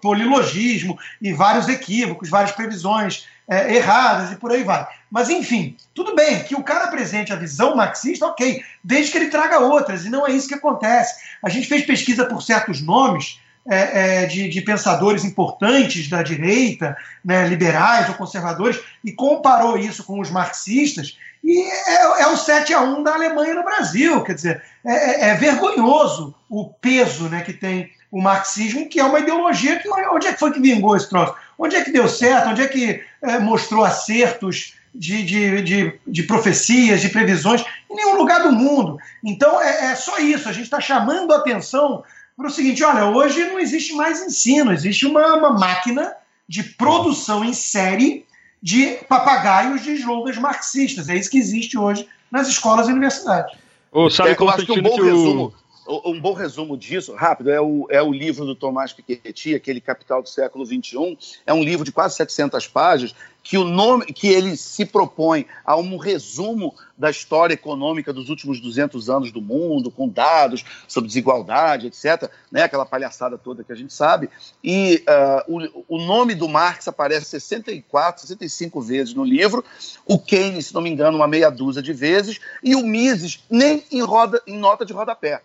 polilogismo 0.01 0.99
e 1.21 1.31
vários 1.35 1.68
equívocos, 1.68 2.31
várias 2.31 2.53
previsões 2.53 3.29
é, 3.47 3.77
erradas 3.77 4.33
e 4.33 4.37
por 4.37 4.51
aí 4.51 4.64
vai. 4.64 4.88
Mas, 5.11 5.29
enfim, 5.29 5.77
tudo 5.95 6.14
bem 6.14 6.42
que 6.42 6.55
o 6.55 6.62
cara 6.62 6.87
apresente 6.87 7.35
a 7.35 7.37
visão 7.37 7.77
marxista, 7.77 8.27
ok, 8.27 8.64
desde 8.83 9.12
que 9.12 9.18
ele 9.18 9.29
traga 9.29 9.59
outras, 9.59 10.07
e 10.07 10.09
não 10.09 10.27
é 10.27 10.33
isso 10.33 10.49
que 10.49 10.55
acontece. 10.55 11.14
A 11.45 11.51
gente 11.51 11.68
fez 11.68 11.85
pesquisa 11.85 12.25
por 12.25 12.42
certos 12.42 12.81
nomes. 12.81 13.40
É, 13.64 14.25
é, 14.25 14.27
de, 14.27 14.49
de, 14.49 14.61
pensadores 14.61 15.23
importantes 15.23 16.09
da 16.09 16.21
direita, 16.21 16.97
né, 17.25 17.47
liberais 17.47 18.09
ou 18.09 18.16
conservadores, 18.16 18.81
e 19.05 19.12
comparou 19.12 19.79
isso 19.79 20.03
com 20.03 20.18
os 20.18 20.33
marxistas, 20.33 21.16
e 21.42 21.61
é, 21.61 22.22
é, 22.22 22.26
o 22.28 22.37
7 22.37 22.72
a 22.72 22.81
1 22.81 23.02
da 23.02 23.14
Alemanha 23.14 23.55
no 23.55 23.64
Brasil. 23.64 24.22
Quer 24.22 24.35
dizer, 24.35 24.62
é, 24.85 24.92
é, 24.92 25.31
é, 25.31 25.35
vergonhoso 25.35 26.35
o 26.48 26.66
peso 26.66 27.28
né, 27.28 27.42
que 27.42 27.52
tem 27.52 27.90
o 28.11 28.20
marxismo, 28.20 28.88
que 28.88 29.00
é 29.00 29.05
uma 29.05 29.18
ideologia 29.18 29.78
que. 29.78 29.88
Onde 29.88 30.28
é 30.28 30.33
que 30.33 30.38
foi 30.38 30.52
que 30.52 30.61
vingou 30.61 30.96
esse 30.96 31.09
troço? 31.09 31.35
Onde 31.59 31.76
é 31.76 31.83
que 31.83 31.90
deu 31.90 32.09
certo? 32.09 32.50
Onde 32.50 32.62
é 32.62 32.68
que 32.68 33.02
é, 33.22 33.38
mostrou 33.40 33.85
acertos 33.85 34.74
de, 34.94 35.24
de, 35.24 35.62
de, 35.62 36.00
de, 36.07 36.22
profecias, 36.22 37.00
de 37.00 37.09
previsões? 37.09 37.64
Em 37.90 37.96
nenhum 37.96 38.16
lugar 38.16 38.42
do 38.42 38.52
mundo. 38.52 38.98
Então 39.24 39.61
é, 39.61 39.87
é 39.87 39.94
só 39.96 40.18
isso. 40.18 40.48
A 40.48 40.52
gente 40.52 40.64
está 40.64 40.81
chamando 40.81 41.33
a 41.33 41.38
atenção 41.38 42.05
para 42.37 42.46
o 42.46 42.50
seguinte: 42.50 42.85
olha, 42.85 43.07
hoje 43.07 43.44
não 43.46 43.59
existe 43.59 43.94
mais 43.94 44.22
ensino, 44.22 44.72
existe 44.72 45.07
uma, 45.07 45.35
uma 45.35 45.59
máquina 45.59 46.14
de 46.48 46.62
produção 46.62 47.44
em 47.44 47.52
série 47.52 48.26
de 48.62 48.98
papagaios 49.09 49.83
de 49.83 49.92
slogans 49.94 50.38
marxistas. 50.38 51.09
É 51.09 51.16
isso 51.16 51.31
que 51.31 51.38
existe 51.38 51.77
hoje 51.77 52.07
nas 52.31 52.48
escolas 52.48 52.88
e 52.88 52.92
universidades. 52.92 53.59
Ô, 53.90 54.09
sabe 54.09 54.31
é, 54.31 54.37
eu 54.38 54.48
acho 54.48 54.64
que 54.64 54.72
um 54.72 54.83
bom, 54.83 55.03
resumo, 55.03 55.55
um 55.87 56.21
bom 56.21 56.33
resumo 56.33 56.77
disso, 56.77 57.14
rápido, 57.14 57.51
é 57.51 57.61
o, 57.61 57.87
é 57.90 58.01
o 58.01 58.12
livro 58.12 58.45
do 58.45 58.55
Tomás 58.55 58.92
Piketty, 58.92 59.55
aquele 59.55 59.81
Capital 59.81 60.23
do 60.23 60.29
século 60.29 60.64
XXI. 60.64 61.18
É 61.45 61.53
um 61.53 61.62
livro 61.62 61.85
de 61.85 61.90
quase 61.90 62.16
700 62.16 62.68
páginas 62.68 63.14
que 63.42 63.59
o 63.59 63.64
nome 63.64 64.07
que 64.07 64.29
ele 64.29 64.57
se 64.57 64.87
propõe 64.87 65.47
a 65.64 65.77
um 65.77 65.97
resumo 65.97 66.75
da 66.97 67.11
história 67.11 67.55
econômica 67.55 68.12
dos 68.12 68.29
últimos 68.29 68.61
200 68.61 69.11
anos 69.11 69.33
do 69.33 69.42
mundo, 69.42 69.90
com 69.90 70.09
dados 70.09 70.64
sobre 70.87 71.09
desigualdade, 71.09 71.88
etc., 71.88 72.31
né, 72.51 72.62
aquela 72.62 72.87
palhaçada 72.87 73.37
toda 73.37 73.64
que 73.64 73.73
a 73.73 73.75
gente 73.75 73.92
sabe. 73.92 74.31
E 74.62 75.05
uh, 75.49 75.85
o, 75.88 75.97
o 75.97 75.99
nome 75.99 76.37
do 76.37 76.49
Marx 76.49 76.87
aparece 76.87 77.27
64, 77.27 78.23
65 78.23 78.81
vezes 78.81 79.14
no 79.14 79.25
livro, 79.25 79.64
o 80.07 80.16
Keynes, 80.16 80.66
se 80.66 80.75
não 80.75 80.81
me 80.81 80.90
engano, 80.90 81.16
uma 81.16 81.27
meia 81.27 81.51
dúzia 81.51 81.83
de 81.83 81.92
vezes, 81.92 82.38
e 82.62 82.77
o 82.77 82.87
Mises 82.87 83.42
nem 83.51 83.83
em, 83.90 84.03
roda, 84.03 84.40
em 84.47 84.57
nota 84.57 84.85
de 84.85 84.92
rodapé 84.92 85.42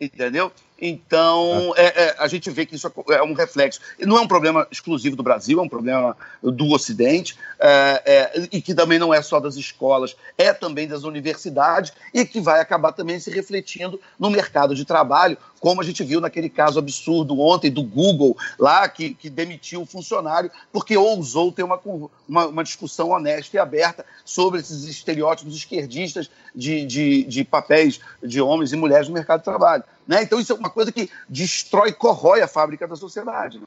entendeu? 0.00 0.50
Então, 0.80 1.74
é, 1.76 2.04
é, 2.04 2.16
a 2.18 2.26
gente 2.26 2.48
vê 2.50 2.64
que 2.64 2.74
isso 2.74 2.90
é 3.10 3.22
um 3.22 3.34
reflexo. 3.34 3.80
Não 4.00 4.16
é 4.16 4.20
um 4.20 4.28
problema 4.28 4.66
exclusivo 4.70 5.14
do 5.14 5.22
Brasil, 5.22 5.58
é 5.58 5.62
um 5.62 5.68
problema 5.68 6.16
do 6.42 6.72
Ocidente, 6.72 7.36
é, 7.58 8.02
é, 8.06 8.48
e 8.50 8.62
que 8.62 8.74
também 8.74 8.98
não 8.98 9.12
é 9.12 9.20
só 9.20 9.38
das 9.38 9.56
escolas, 9.56 10.16
é 10.38 10.52
também 10.52 10.88
das 10.88 11.04
universidades, 11.04 11.92
e 12.14 12.24
que 12.24 12.40
vai 12.40 12.60
acabar 12.60 12.92
também 12.92 13.20
se 13.20 13.30
refletindo 13.30 14.00
no 14.18 14.30
mercado 14.30 14.74
de 14.74 14.84
trabalho, 14.84 15.36
como 15.60 15.82
a 15.82 15.84
gente 15.84 16.02
viu 16.02 16.20
naquele 16.20 16.48
caso 16.48 16.78
absurdo 16.78 17.38
ontem 17.38 17.70
do 17.70 17.82
Google, 17.82 18.36
lá 18.58 18.88
que, 18.88 19.14
que 19.14 19.28
demitiu 19.28 19.82
o 19.82 19.86
funcionário 19.86 20.50
porque 20.72 20.96
ousou 20.96 21.52
ter 21.52 21.62
uma, 21.62 21.78
uma, 22.26 22.46
uma, 22.46 22.64
discussão 22.64 23.10
honesta 23.10 23.56
e 23.56 23.60
aberta 23.60 24.04
sobre 24.24 24.60
esses 24.60 24.84
estereótipos 24.84 25.54
esquerdistas 25.54 26.30
de, 26.54 26.86
de, 26.86 27.24
de 27.24 27.44
papéis 27.44 28.00
de 28.22 28.40
homens 28.40 28.72
e 28.72 28.76
mulheres 28.76 29.08
no 29.08 29.14
mercado 29.14 29.40
de 29.40 29.44
trabalho. 29.44 29.84
Né? 30.10 30.24
Então, 30.24 30.40
isso 30.40 30.52
é 30.52 30.56
uma 30.56 30.68
coisa 30.68 30.90
que 30.90 31.08
destrói, 31.28 31.92
corrói 31.92 32.42
a 32.42 32.48
fábrica 32.48 32.84
da 32.88 32.96
sociedade. 32.96 33.60
Né? 33.60 33.66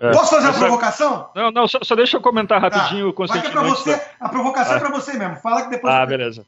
É. 0.00 0.10
Posso 0.10 0.30
fazer 0.30 0.48
uma 0.48 0.58
provocação? 0.58 1.28
Não, 1.34 1.50
não, 1.50 1.68
só, 1.68 1.80
só 1.82 1.94
deixa 1.94 2.16
eu 2.16 2.20
comentar 2.22 2.58
rapidinho 2.62 3.12
tá. 3.12 3.22
o 3.22 3.24
é 3.26 3.68
você, 3.68 4.00
A 4.18 4.26
provocação 4.30 4.72
ah. 4.72 4.76
é 4.78 4.80
para 4.80 4.90
você 4.90 5.12
mesmo. 5.18 5.36
Fala 5.36 5.64
que 5.64 5.70
depois. 5.70 5.92
Ah, 5.92 6.06
beleza. 6.06 6.46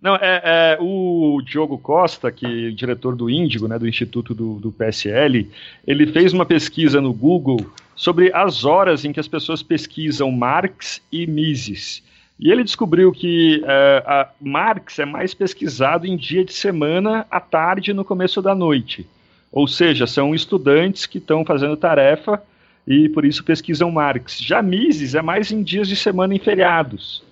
Não, 0.00 0.16
é, 0.16 0.42
é, 0.44 0.78
o 0.80 1.40
Diogo 1.42 1.78
Costa, 1.78 2.30
que 2.30 2.68
é 2.68 2.70
diretor 2.70 3.16
do 3.16 3.30
Índigo, 3.30 3.66
né, 3.66 3.78
do 3.78 3.88
Instituto 3.88 4.34
do, 4.34 4.60
do, 4.60 4.70
PSL, 4.70 5.50
ele 5.86 6.06
fez 6.12 6.34
uma 6.34 6.44
pesquisa 6.44 7.00
no 7.00 7.12
Google 7.14 7.72
sobre 7.96 8.30
as 8.34 8.66
horas 8.66 9.02
em 9.02 9.14
que 9.14 9.18
as 9.18 9.26
pessoas 9.26 9.62
pesquisam 9.62 10.30
Marx 10.30 11.00
e 11.10 11.26
Mises. 11.26 12.02
E 12.38 12.52
ele 12.52 12.62
descobriu 12.62 13.10
que 13.10 13.62
é, 13.66 14.28
Marx 14.40 14.98
é 14.98 15.04
mais 15.04 15.34
pesquisado 15.34 16.06
em 16.06 16.16
dia 16.16 16.44
de 16.44 16.52
semana, 16.52 17.26
à 17.30 17.40
tarde 17.40 17.90
e 17.90 17.94
no 17.94 18.04
começo 18.04 18.40
da 18.40 18.54
noite. 18.54 19.06
Ou 19.50 19.66
seja, 19.66 20.06
são 20.06 20.34
estudantes 20.34 21.06
que 21.06 21.18
estão 21.18 21.44
fazendo 21.44 21.76
tarefa 21.76 22.42
e 22.86 23.08
por 23.08 23.24
isso 23.24 23.42
pesquisam 23.42 23.90
Marx. 23.90 24.38
Já 24.38 24.62
Mises 24.62 25.14
é 25.14 25.22
mais 25.22 25.50
em 25.50 25.62
dias 25.62 25.88
de 25.88 25.96
semana 25.96 26.34
em 26.34 26.38
feriados. 26.38 27.22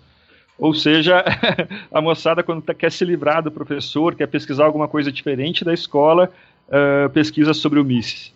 Ou 0.58 0.74
seja, 0.74 1.24
a 1.92 2.00
moçada, 2.00 2.42
quando 2.42 2.62
tá, 2.62 2.74
quer 2.74 2.90
se 2.90 3.04
livrar 3.04 3.42
do 3.42 3.50
professor, 3.50 4.14
quer 4.14 4.26
pesquisar 4.26 4.64
alguma 4.64 4.88
coisa 4.88 5.12
diferente 5.12 5.64
da 5.64 5.72
escola, 5.72 6.30
uh, 6.68 7.10
pesquisa 7.10 7.54
sobre 7.54 7.78
o 7.78 7.84
Mises. 7.84 8.35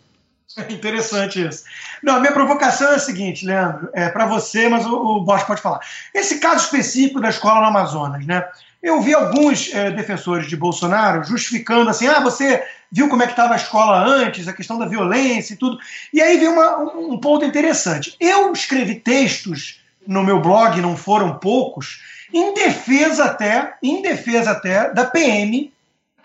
Interessante 0.68 1.46
isso. 1.46 1.64
Não, 2.02 2.16
a 2.16 2.20
minha 2.20 2.32
provocação 2.32 2.92
é 2.92 2.96
a 2.96 2.98
seguinte, 2.98 3.46
Leandro, 3.46 3.88
é 3.92 4.08
para 4.08 4.26
você, 4.26 4.68
mas 4.68 4.86
o, 4.86 4.94
o 4.94 5.20
Bosch 5.20 5.44
pode 5.44 5.60
falar. 5.60 5.80
Esse 6.14 6.38
caso 6.38 6.64
específico 6.64 7.20
da 7.20 7.28
escola 7.28 7.60
no 7.60 7.66
Amazonas, 7.66 8.26
né? 8.26 8.46
Eu 8.82 9.02
vi 9.02 9.12
alguns 9.12 9.72
é, 9.74 9.90
defensores 9.90 10.46
de 10.46 10.56
Bolsonaro 10.56 11.22
justificando 11.22 11.90
assim, 11.90 12.06
ah, 12.06 12.20
você 12.20 12.64
viu 12.90 13.08
como 13.08 13.22
é 13.22 13.26
que 13.26 13.32
estava 13.32 13.52
a 13.52 13.56
escola 13.56 14.02
antes, 14.02 14.48
a 14.48 14.54
questão 14.54 14.78
da 14.78 14.86
violência 14.86 15.52
e 15.52 15.56
tudo. 15.56 15.78
E 16.12 16.20
aí 16.20 16.38
veio 16.38 16.52
uma, 16.52 16.78
um 16.78 17.18
ponto 17.18 17.44
interessante. 17.44 18.16
Eu 18.18 18.52
escrevi 18.52 18.94
textos 18.94 19.80
no 20.06 20.24
meu 20.24 20.40
blog, 20.40 20.80
não 20.80 20.96
foram 20.96 21.38
poucos, 21.38 22.00
em 22.32 22.54
defesa 22.54 23.24
até, 23.24 23.74
em 23.82 24.00
defesa 24.00 24.52
até 24.52 24.92
da 24.94 25.04
PM 25.04 25.70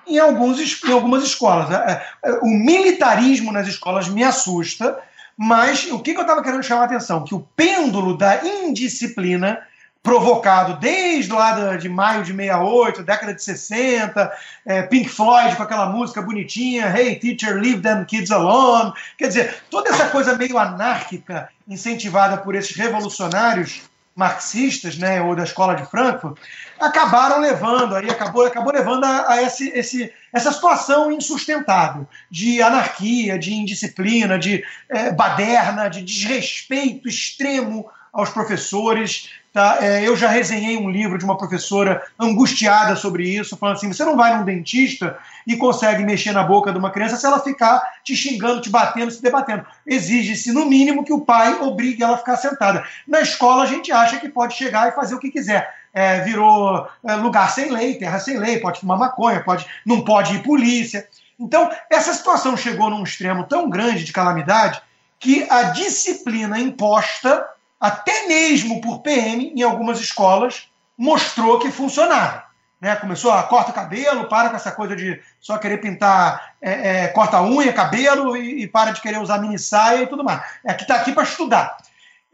em, 0.07 0.17
alguns, 0.19 0.83
em 0.83 0.91
algumas 0.91 1.23
escolas. 1.23 1.71
É, 1.71 2.05
é, 2.23 2.31
o 2.41 2.47
militarismo 2.47 3.51
nas 3.51 3.67
escolas 3.67 4.07
me 4.07 4.23
assusta, 4.23 4.97
mas 5.37 5.89
o 5.91 5.99
que, 5.99 6.11
eu 6.11 6.21
estava 6.21 6.41
querendo 6.41 6.63
chamar 6.63 6.83
a 6.83 6.85
atenção? 6.85 7.23
Que 7.23 7.35
o 7.35 7.47
pêndulo 7.55 8.17
da 8.17 8.45
indisciplina 8.45 9.59
provocado 10.05 10.79
desde 10.79 11.33
lá 11.33 11.75
de 11.75 11.89
maio 11.89 12.23
de 12.23 12.31
68, 12.31 13.01
década 13.01 13.33
de 13.33 13.43
60, 13.43 14.31
é, 14.63 14.83
Pink 14.83 15.09
Floyd 15.09 15.55
com 15.55 15.63
aquela 15.63 15.87
música 15.87 16.21
bonitinha, 16.21 16.95
Hey 16.95 17.15
Teacher, 17.15 17.55
Leave 17.55 17.81
Them 17.81 18.05
Kids 18.05 18.31
Alone. 18.31 18.93
Quer 19.17 19.29
dizer, 19.29 19.63
toda 19.71 19.89
essa 19.89 20.07
coisa 20.09 20.37
meio 20.37 20.59
anárquica 20.59 21.49
incentivada 21.67 22.37
por 22.37 22.53
esses 22.53 22.75
revolucionários 22.75 23.81
marxistas, 24.15 24.97
né, 24.97 25.21
ou 25.21 25.35
da 25.35 25.43
escola 25.43 25.75
de 25.75 25.85
Frankfurt, 25.85 26.37
acabaram 26.79 27.41
levando, 27.41 27.95
aí 27.95 28.09
acabou, 28.09 28.45
acabou 28.45 28.71
levando 28.71 29.03
a, 29.03 29.33
a 29.33 29.43
esse, 29.43 29.69
esse, 29.69 30.11
essa 30.31 30.53
situação 30.53 31.11
insustentável 31.11 32.07
de 32.31 32.61
anarquia, 32.61 33.37
de 33.37 33.53
indisciplina, 33.53 34.39
de 34.39 34.63
é, 34.87 35.11
baderna, 35.11 35.89
de 35.89 36.01
desrespeito 36.01 37.09
extremo 37.09 37.91
aos 38.15 38.29
professores. 38.29 39.29
Tá? 39.53 39.77
É, 39.79 40.07
eu 40.07 40.15
já 40.15 40.27
resenhei 40.27 40.77
um 40.77 40.89
livro 40.89 41.17
de 41.17 41.23
uma 41.23 41.37
professora 41.37 42.01
angustiada 42.19 42.95
sobre 42.95 43.29
isso, 43.29 43.55
falando 43.55 43.75
assim: 43.75 43.93
você 43.93 44.03
não 44.03 44.17
vai 44.17 44.35
num 44.35 44.43
dentista 44.43 45.17
e 45.45 45.55
consegue 45.55 46.03
mexer 46.03 46.31
na 46.31 46.43
boca 46.43 46.71
de 46.71 46.79
uma 46.79 46.89
criança 46.89 47.15
se 47.15 47.25
ela 47.25 47.39
ficar 47.39 47.81
te 48.03 48.15
xingando, 48.15 48.61
te 48.61 48.69
batendo, 48.69 49.11
se 49.11 49.21
debatendo. 49.21 49.65
Exige-se, 49.85 50.51
no 50.51 50.65
mínimo, 50.65 51.05
que 51.05 51.13
o 51.13 51.21
pai 51.21 51.59
obrigue 51.61 52.01
ela 52.01 52.15
a 52.15 52.17
ficar 52.17 52.37
sentada. 52.37 52.83
Na 53.07 53.21
escola, 53.21 53.63
a 53.63 53.67
gente 53.67 53.91
acha 53.91 54.19
que 54.19 54.27
pode 54.27 54.55
chegar 54.55 54.89
e 54.89 54.95
fazer 54.95 55.13
o 55.13 55.19
que 55.19 55.29
quiser 55.29 55.71
é, 55.95 56.19
virou 56.19 56.85
é, 57.05 57.15
lugar 57.15 57.49
sem 57.49 57.71
lei, 57.71 57.95
terra 57.95 58.19
sem 58.19 58.37
lei, 58.37 58.59
pode 58.59 58.81
fumar 58.81 58.99
maconha, 58.99 59.41
pode, 59.41 59.65
não 59.85 60.03
pode 60.03 60.35
ir 60.35 60.43
polícia. 60.43 61.07
Então, 61.39 61.71
essa 61.89 62.13
situação 62.13 62.57
chegou 62.57 62.89
num 62.89 63.03
extremo 63.03 63.45
tão 63.45 63.69
grande 63.69 64.03
de 64.03 64.11
calamidade 64.11 64.81
que 65.17 65.47
a 65.49 65.63
disciplina 65.63 66.59
imposta, 66.59 67.47
até 67.87 68.27
mesmo 68.27 68.81
por 68.81 68.99
PM, 68.99 69.53
em 69.55 69.61
algumas 69.61 69.99
escolas, 69.99 70.67
mostrou 70.97 71.59
que 71.59 71.71
funcionava. 71.71 72.45
Né? 72.79 72.95
Começou 72.95 73.31
a 73.31 73.43
corta 73.43 73.71
cabelo, 73.71 74.27
para 74.27 74.49
com 74.49 74.55
essa 74.55 74.71
coisa 74.71 74.95
de 74.95 75.21
só 75.39 75.57
querer 75.57 75.77
pintar, 75.77 76.55
é, 76.61 77.03
é, 77.03 77.07
corta 77.07 77.41
unha, 77.41 77.71
cabelo 77.73 78.35
e, 78.35 78.63
e, 78.63 78.67
para 78.67 78.91
de 78.91 79.01
querer 79.01 79.19
usar 79.19 79.39
mini 79.39 79.57
saia 79.57 80.03
e 80.03 80.07
tudo 80.07 80.23
mais. 80.23 80.41
É 80.63 80.73
que 80.73 80.83
está 80.83 80.95
aqui 80.95 81.11
para 81.11 81.23
estudar 81.23 81.77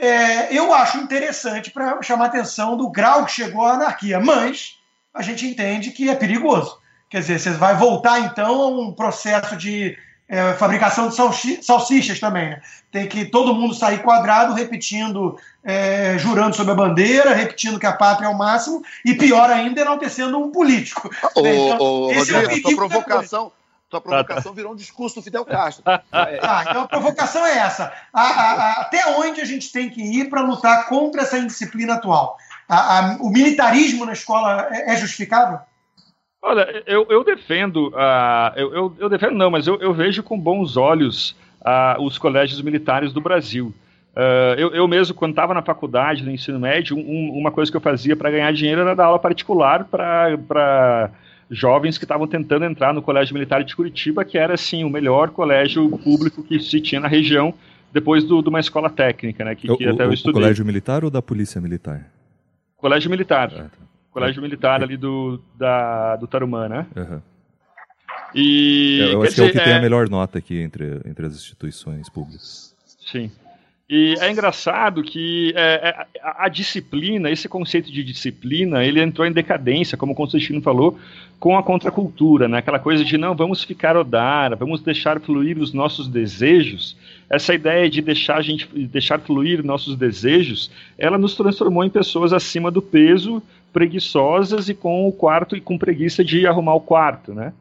é, 0.02 0.52
eu 0.52 0.74
acho 0.74 0.98
interessante 0.98 1.70
para 1.70 2.02
chamar 2.02 2.26
a 2.26 2.28
atenção 2.28 2.76
do 2.76 2.90
grau 2.90 3.24
que 3.24 3.34
chegou 3.34 3.64
a 3.64 3.74
anarquia, 3.74 4.20
mas 4.20 4.80
a 5.14 5.22
gente 5.22 5.46
entende 5.46 5.92
que 5.92 6.10
é 6.10 6.16
perigoso. 6.16 6.80
Quer 7.08 7.20
dizer, 7.20 7.40
você 7.40 7.52
vai 7.52 7.76
voltar 7.76 8.20
então 8.20 8.62
a 8.62 8.68
um 8.68 8.92
processo 8.92 9.56
de 9.56 9.96
é, 10.32 10.54
fabricação 10.54 11.10
de 11.10 11.62
salsichas 11.62 12.17
também. 12.17 12.52
Né? 12.52 12.62
Tem 12.89 13.06
que 13.06 13.26
todo 13.26 13.54
mundo 13.54 13.74
sair 13.74 14.02
quadrado, 14.02 14.54
repetindo, 14.54 15.38
é, 15.62 16.17
jurando 16.17 16.56
sobre 16.56 16.72
a 16.72 16.76
bandeira, 16.76 17.34
repetindo 17.34 17.78
que 17.78 17.86
a 17.86 17.91
pátria 17.91 18.28
é 18.28 18.30
o 18.30 18.38
máximo, 18.38 18.82
e 19.04 19.13
pior 19.13 19.50
ainda, 19.50 19.82
enaltecendo 19.82 20.39
um 20.39 20.50
político. 20.50 21.10
Ô, 21.36 21.41
né? 21.41 21.54
então, 21.54 21.78
ô, 21.80 22.13
Rodrigo, 22.13 22.72
é 22.72 22.76
provocação 22.76 23.52
tua 23.89 24.00
provocação 24.00 24.54
virou 24.54 24.72
um 24.72 24.76
discurso 24.76 25.15
do 25.15 25.22
Fidel 25.22 25.44
Castro. 25.44 25.84
Ah, 26.13 26.63
então 26.70 26.84
a 26.84 26.88
provocação 26.88 27.46
é 27.46 27.58
essa. 27.58 27.91
A, 28.13 28.22
a, 28.22 28.52
a, 28.54 28.72
até 28.84 29.06
onde 29.17 29.41
a 29.41 29.46
gente 29.46 29.70
tem 29.70 29.89
que 29.89 30.02
ir 30.02 30.30
para 30.30 30.39
lutar 30.39 30.88
contra 30.88 31.24
essa 31.24 31.38
indisciplina 31.38 31.96
atual? 31.96 32.38
o 33.20 33.30
militarismo 33.30 34.06
na 34.06 34.13
escola 34.13 34.70
é, 34.72 34.94
é 34.94 34.96
justificável? 34.96 35.60
Olha, 36.42 36.84
eu, 36.88 37.06
eu 37.10 37.24
defendo, 37.24 37.90
uh, 37.90 38.52
eu, 38.56 38.74
eu, 38.74 38.96
eu, 38.98 39.10
defendo 39.10 39.36
não, 39.36 39.52
mas 39.52 39.68
eu, 39.68 39.80
eu 39.80 39.94
vejo 39.94 40.24
com 40.24 40.40
bons 40.40 40.76
olhos 40.76 41.36
uh, 41.62 42.02
os 42.02 42.18
colégios 42.18 42.60
militares 42.62 43.14
do 43.14 43.22
Brasil. 43.22 43.72
Uh, 44.16 44.58
eu, 44.58 44.74
eu 44.74 44.88
mesmo, 44.88 45.14
quando 45.16 45.32
estava 45.32 45.54
na 45.54 45.62
faculdade, 45.62 46.24
no 46.24 46.32
ensino 46.32 46.60
médio, 46.60 46.98
um, 46.98 47.32
uma 47.38 47.52
coisa 47.52 47.70
que 47.70 47.78
eu 47.78 47.82
fazia 47.82 48.16
para 48.16 48.32
ganhar 48.32 48.52
dinheiro 48.54 48.82
era 48.82 48.96
dar 48.96 49.06
aula 49.06 49.20
particular 49.20 49.86
para 49.86 51.12
jovens 51.50 51.98
que 51.98 52.06
estavam 52.06 52.26
tentando 52.26 52.66
entrar 52.66 52.92
no 52.92 53.04
Colégio 53.04 53.36
Militar 53.36 53.64
de 53.64 53.76
Curitiba, 53.76 54.26
que 54.26 54.38
era, 54.38 54.56
assim, 54.56 54.84
o 54.84 54.90
melhor 54.90 55.30
colégio 55.30 55.88
público 56.00 56.44
que 56.44 56.60
se 56.60 56.82
tinha 56.82 57.00
na 57.00 57.08
região, 57.08 57.54
depois 57.94 58.24
do, 58.24 58.42
de 58.42 58.50
uma 58.50 58.60
escola 58.60 58.90
técnica, 58.90 59.46
né, 59.46 59.54
que, 59.54 59.68
que 59.68 59.86
o, 59.86 59.94
até 59.94 60.06
eu 60.06 60.14
estudei. 60.14 60.40
O 60.40 60.44
Colégio 60.44 60.66
Militar 60.66 61.04
ou 61.04 61.12
da 61.12 61.22
Polícia 61.22 61.62
Militar? 61.62 62.10
Colégio 62.78 63.12
Militar. 63.12 63.52
Ah, 63.54 63.64
tá. 63.64 63.91
Colégio 64.12 64.39
é. 64.39 64.41
Militar 64.41 64.84
ali 64.84 64.97
do, 64.97 65.41
da, 65.58 66.15
do 66.17 66.28
Tarumã, 66.28 66.67
né? 66.67 66.86
Uhum. 66.95 67.21
E, 68.36 69.00
eu 69.12 69.21
acho 69.24 69.32
dizer, 69.32 69.36
que 69.36 69.41
é 69.41 69.50
o 69.50 69.52
que 69.52 69.60
é... 69.60 69.63
tem 69.63 69.74
a 69.74 69.82
melhor 69.82 70.10
nota 70.10 70.38
aqui 70.38 70.60
entre, 70.60 71.02
entre 71.06 71.26
as 71.26 71.34
instituições 71.34 72.10
públicas. 72.10 72.76
Sim. 72.86 73.32
E 73.92 74.16
é 74.22 74.32
engraçado 74.32 75.04
que 75.04 75.52
é, 75.54 75.90
é, 75.90 76.06
a, 76.24 76.46
a, 76.46 76.48
disciplina, 76.48 77.30
esse 77.30 77.50
conceito 77.50 77.92
de 77.92 78.02
disciplina, 78.06 78.86
ele 78.86 79.02
entrou 79.02 79.28
em 79.28 79.34
decadência, 79.34 79.98
como 79.98 80.14
o 80.14 80.16
Constantino 80.16 80.62
falou, 80.62 80.98
com 81.38 81.58
a 81.58 81.64
contracultura, 81.64 82.48
né? 82.48 82.60
aquela 82.60 82.80
coisa 82.80 83.04
de 83.04 83.18
não, 83.18 83.36
vamos 83.36 83.66
ficar 83.66 83.98
odar, 83.98 84.56
vamos 84.56 84.80
deixar 84.80 85.20
fluir 85.20 85.58
os 85.58 85.74
nossos 85.74 86.08
desejos. 86.08 86.96
Essa 87.30 87.54
ideia 87.54 87.90
de 87.90 88.02
deixar 88.02 88.38
a 88.38 88.42
gente 88.42 88.66
deixar 88.88 89.20
fluir 89.20 89.62
nossos 89.62 89.98
desejos, 89.98 90.72
ela 90.98 91.18
nos 91.18 91.36
transformou 91.36 91.84
em 91.84 91.90
pessoas 91.90 92.32
acima 92.32 92.72
do 92.72 92.82
peso, 92.82 93.44
preguiçosas 93.74 94.70
e 94.70 94.74
com 94.74 95.06
o 95.06 95.12
quarto 95.12 95.54
e 95.54 95.60
com 95.60 95.78
preguiça 95.78 96.24
de 96.24 96.48
arrumar 96.48 96.76
o 96.76 96.82
quarto, 96.82 97.34
né? 97.34 97.52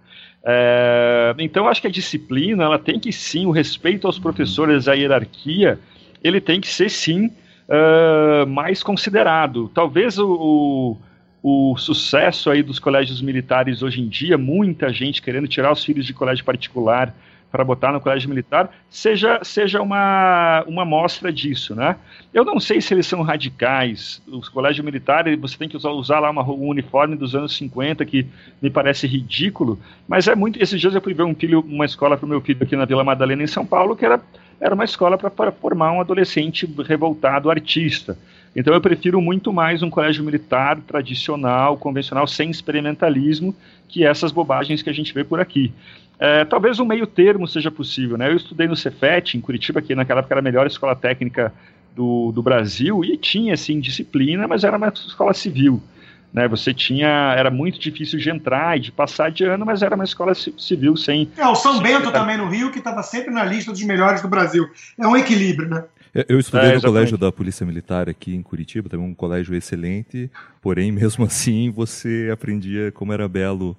É, 0.44 1.34
então 1.40 1.68
acho 1.68 1.80
que 1.80 1.88
a 1.88 1.90
disciplina 1.90 2.64
ela 2.64 2.78
tem 2.78 3.00
que 3.00 3.12
sim 3.12 3.46
o 3.46 3.50
respeito 3.50 4.06
aos 4.06 4.18
professores, 4.18 4.86
a 4.86 4.94
hierarquia 4.94 5.78
ele 6.22 6.40
tem 6.40 6.60
que 6.60 6.68
ser 6.68 6.90
sim 6.90 7.26
uh, 7.26 8.46
mais 8.46 8.82
considerado. 8.82 9.70
Talvez 9.74 10.18
o, 10.18 10.96
o, 11.42 11.70
o, 11.72 11.76
sucesso 11.76 12.50
aí 12.50 12.62
dos 12.62 12.78
colégios 12.78 13.22
militares 13.22 13.82
hoje 13.82 14.00
em 14.00 14.08
dia, 14.08 14.36
muita 14.36 14.92
gente 14.92 15.22
querendo 15.22 15.48
tirar 15.48 15.72
os 15.72 15.84
filhos 15.84 16.06
de 16.06 16.12
colégio 16.12 16.44
particular 16.44 17.14
para 17.50 17.64
botar 17.64 17.92
no 17.92 18.00
colégio 18.00 18.28
militar, 18.28 18.70
seja, 18.88 19.40
seja 19.42 19.82
uma, 19.82 20.62
uma 20.68 20.84
mostra 20.84 21.32
disso, 21.32 21.74
né? 21.74 21.96
Eu 22.32 22.44
não 22.44 22.60
sei 22.60 22.80
se 22.80 22.94
eles 22.94 23.08
são 23.08 23.22
radicais. 23.22 24.22
Os 24.28 24.48
colégios 24.48 24.84
militares, 24.84 25.38
você 25.38 25.58
tem 25.58 25.68
que 25.68 25.76
usar, 25.76 25.90
usar 25.90 26.20
lá 26.20 26.30
uma, 26.30 26.44
um 26.44 26.68
uniforme 26.68 27.16
dos 27.16 27.34
anos 27.34 27.56
50, 27.56 28.04
que 28.04 28.24
me 28.62 28.70
parece 28.70 29.08
ridículo, 29.08 29.80
mas 30.06 30.28
é 30.28 30.34
muito... 30.36 30.62
Esses 30.62 30.80
dias 30.80 30.94
eu 30.94 31.00
fui 31.00 31.12
ver 31.12 31.24
um 31.24 31.34
filho, 31.34 31.60
uma 31.60 31.84
escola 31.84 32.16
para 32.16 32.24
o 32.24 32.28
meu 32.28 32.40
filho 32.40 32.62
aqui 32.62 32.76
na 32.76 32.84
Vila 32.84 33.02
Madalena, 33.02 33.42
em 33.42 33.48
São 33.48 33.66
Paulo, 33.66 33.96
que 33.96 34.04
era 34.04 34.20
era 34.60 34.74
uma 34.74 34.84
escola 34.84 35.16
para 35.16 35.50
formar 35.50 35.92
um 35.92 36.00
adolescente 36.00 36.68
revoltado 36.86 37.50
artista. 37.50 38.18
Então 38.54 38.74
eu 38.74 38.80
prefiro 38.80 39.20
muito 39.20 39.52
mais 39.52 39.82
um 39.82 39.88
colégio 39.88 40.24
militar 40.24 40.78
tradicional, 40.80 41.76
convencional, 41.78 42.26
sem 42.26 42.50
experimentalismo, 42.50 43.54
que 43.88 44.04
essas 44.04 44.32
bobagens 44.32 44.82
que 44.82 44.90
a 44.90 44.92
gente 44.92 45.14
vê 45.14 45.24
por 45.24 45.40
aqui. 45.40 45.72
É, 46.18 46.44
talvez 46.44 46.78
um 46.78 46.84
meio 46.84 47.06
termo 47.06 47.48
seja 47.48 47.70
possível. 47.70 48.18
Né? 48.18 48.30
Eu 48.30 48.36
estudei 48.36 48.68
no 48.68 48.76
Cefet, 48.76 49.36
em 49.36 49.40
Curitiba, 49.40 49.80
que 49.80 49.94
naquela 49.94 50.20
época 50.20 50.34
era 50.34 50.40
a 50.40 50.42
melhor 50.42 50.66
escola 50.66 50.94
técnica 50.94 51.52
do, 51.96 52.30
do 52.32 52.42
Brasil, 52.42 53.04
e 53.04 53.16
tinha, 53.16 53.54
assim, 53.54 53.80
disciplina, 53.80 54.46
mas 54.46 54.62
era 54.62 54.76
uma 54.76 54.88
escola 54.88 55.32
civil. 55.32 55.82
Né, 56.32 56.46
você 56.46 56.72
tinha, 56.72 57.34
era 57.36 57.50
muito 57.50 57.78
difícil 57.80 58.16
de 58.18 58.30
entrar 58.30 58.76
e 58.76 58.80
de 58.80 58.92
passar 58.92 59.32
de 59.32 59.44
ano, 59.44 59.66
mas 59.66 59.82
era 59.82 59.96
uma 59.96 60.04
escola 60.04 60.32
civil 60.34 60.96
sem. 60.96 61.28
É, 61.36 61.46
o 61.48 61.56
São 61.56 61.80
Bento 61.80 62.12
também 62.12 62.36
no 62.36 62.48
Rio, 62.48 62.70
que 62.70 62.78
estava 62.78 63.02
sempre 63.02 63.32
na 63.32 63.44
lista 63.44 63.72
dos 63.72 63.82
melhores 63.82 64.22
do 64.22 64.28
Brasil. 64.28 64.70
É 64.96 65.08
um 65.08 65.16
equilíbrio, 65.16 65.68
né? 65.68 65.84
Eu 66.28 66.38
estudei 66.38 66.70
é, 66.70 66.74
no 66.74 66.80
colégio 66.80 67.16
da 67.16 67.30
Polícia 67.30 67.64
Militar 67.64 68.08
aqui 68.08 68.34
em 68.34 68.42
Curitiba, 68.42 68.88
também 68.88 69.06
um 69.06 69.14
colégio 69.14 69.54
excelente, 69.54 70.30
porém, 70.60 70.90
mesmo 70.92 71.24
assim, 71.24 71.70
você 71.70 72.30
aprendia 72.32 72.90
como 72.92 73.12
era 73.12 73.28
belo 73.28 73.76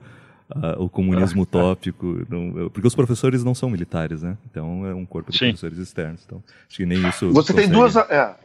uh, 0.50 0.82
o 0.82 0.90
comunismo 0.90 1.44
utópico, 1.44 2.26
não, 2.30 2.70
porque 2.70 2.88
os 2.88 2.96
professores 2.96 3.44
não 3.44 3.54
são 3.54 3.70
militares, 3.70 4.22
né? 4.22 4.38
Então 4.50 4.86
é 4.86 4.94
um 4.94 5.06
corpo 5.06 5.32
de 5.32 5.38
Sim. 5.38 5.46
professores 5.48 5.78
externos. 5.78 6.22
Então, 6.26 6.42
acho 6.68 6.78
que 6.78 6.86
nem 6.86 7.08
isso. 7.08 7.32
Você 7.32 7.54
consegue... 7.54 7.68
tem 7.68 7.70
duas. 7.70 7.96
É, 7.96 8.36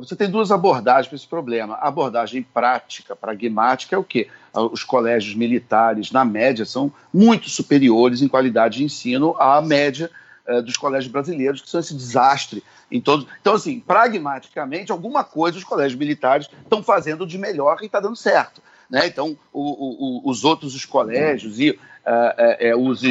você 0.00 0.16
tem 0.16 0.28
duas 0.28 0.50
abordagens 0.50 1.06
para 1.06 1.16
esse 1.16 1.26
problema. 1.26 1.74
A 1.74 1.88
abordagem 1.88 2.42
prática, 2.42 3.14
pragmática, 3.14 3.94
é 3.94 3.98
o 3.98 4.02
quê? 4.02 4.28
Os 4.52 4.82
colégios 4.82 5.34
militares, 5.34 6.10
na 6.10 6.24
média, 6.24 6.64
são 6.64 6.92
muito 7.12 7.48
superiores 7.48 8.20
em 8.20 8.28
qualidade 8.28 8.78
de 8.78 8.84
ensino 8.84 9.36
à 9.38 9.62
média 9.62 10.10
uh, 10.48 10.60
dos 10.62 10.76
colégios 10.76 11.12
brasileiros, 11.12 11.60
que 11.60 11.70
são 11.70 11.78
esse 11.78 11.94
desastre 11.94 12.62
em 12.90 13.00
todos. 13.00 13.26
Então, 13.40 13.54
assim, 13.54 13.78
pragmaticamente, 13.78 14.90
alguma 14.90 15.22
coisa 15.22 15.58
os 15.58 15.64
colégios 15.64 15.98
militares 15.98 16.48
estão 16.62 16.82
fazendo 16.82 17.24
de 17.24 17.38
melhor 17.38 17.78
e 17.80 17.86
está 17.86 18.00
dando 18.00 18.16
certo. 18.16 18.60
Né? 18.90 19.06
Então, 19.06 19.38
o, 19.52 20.22
o, 20.22 20.30
os 20.30 20.44
outros 20.44 20.74
os 20.74 20.84
colégios 20.84 21.60
e 21.60 21.70
uh, 21.70 22.78
os 22.78 23.02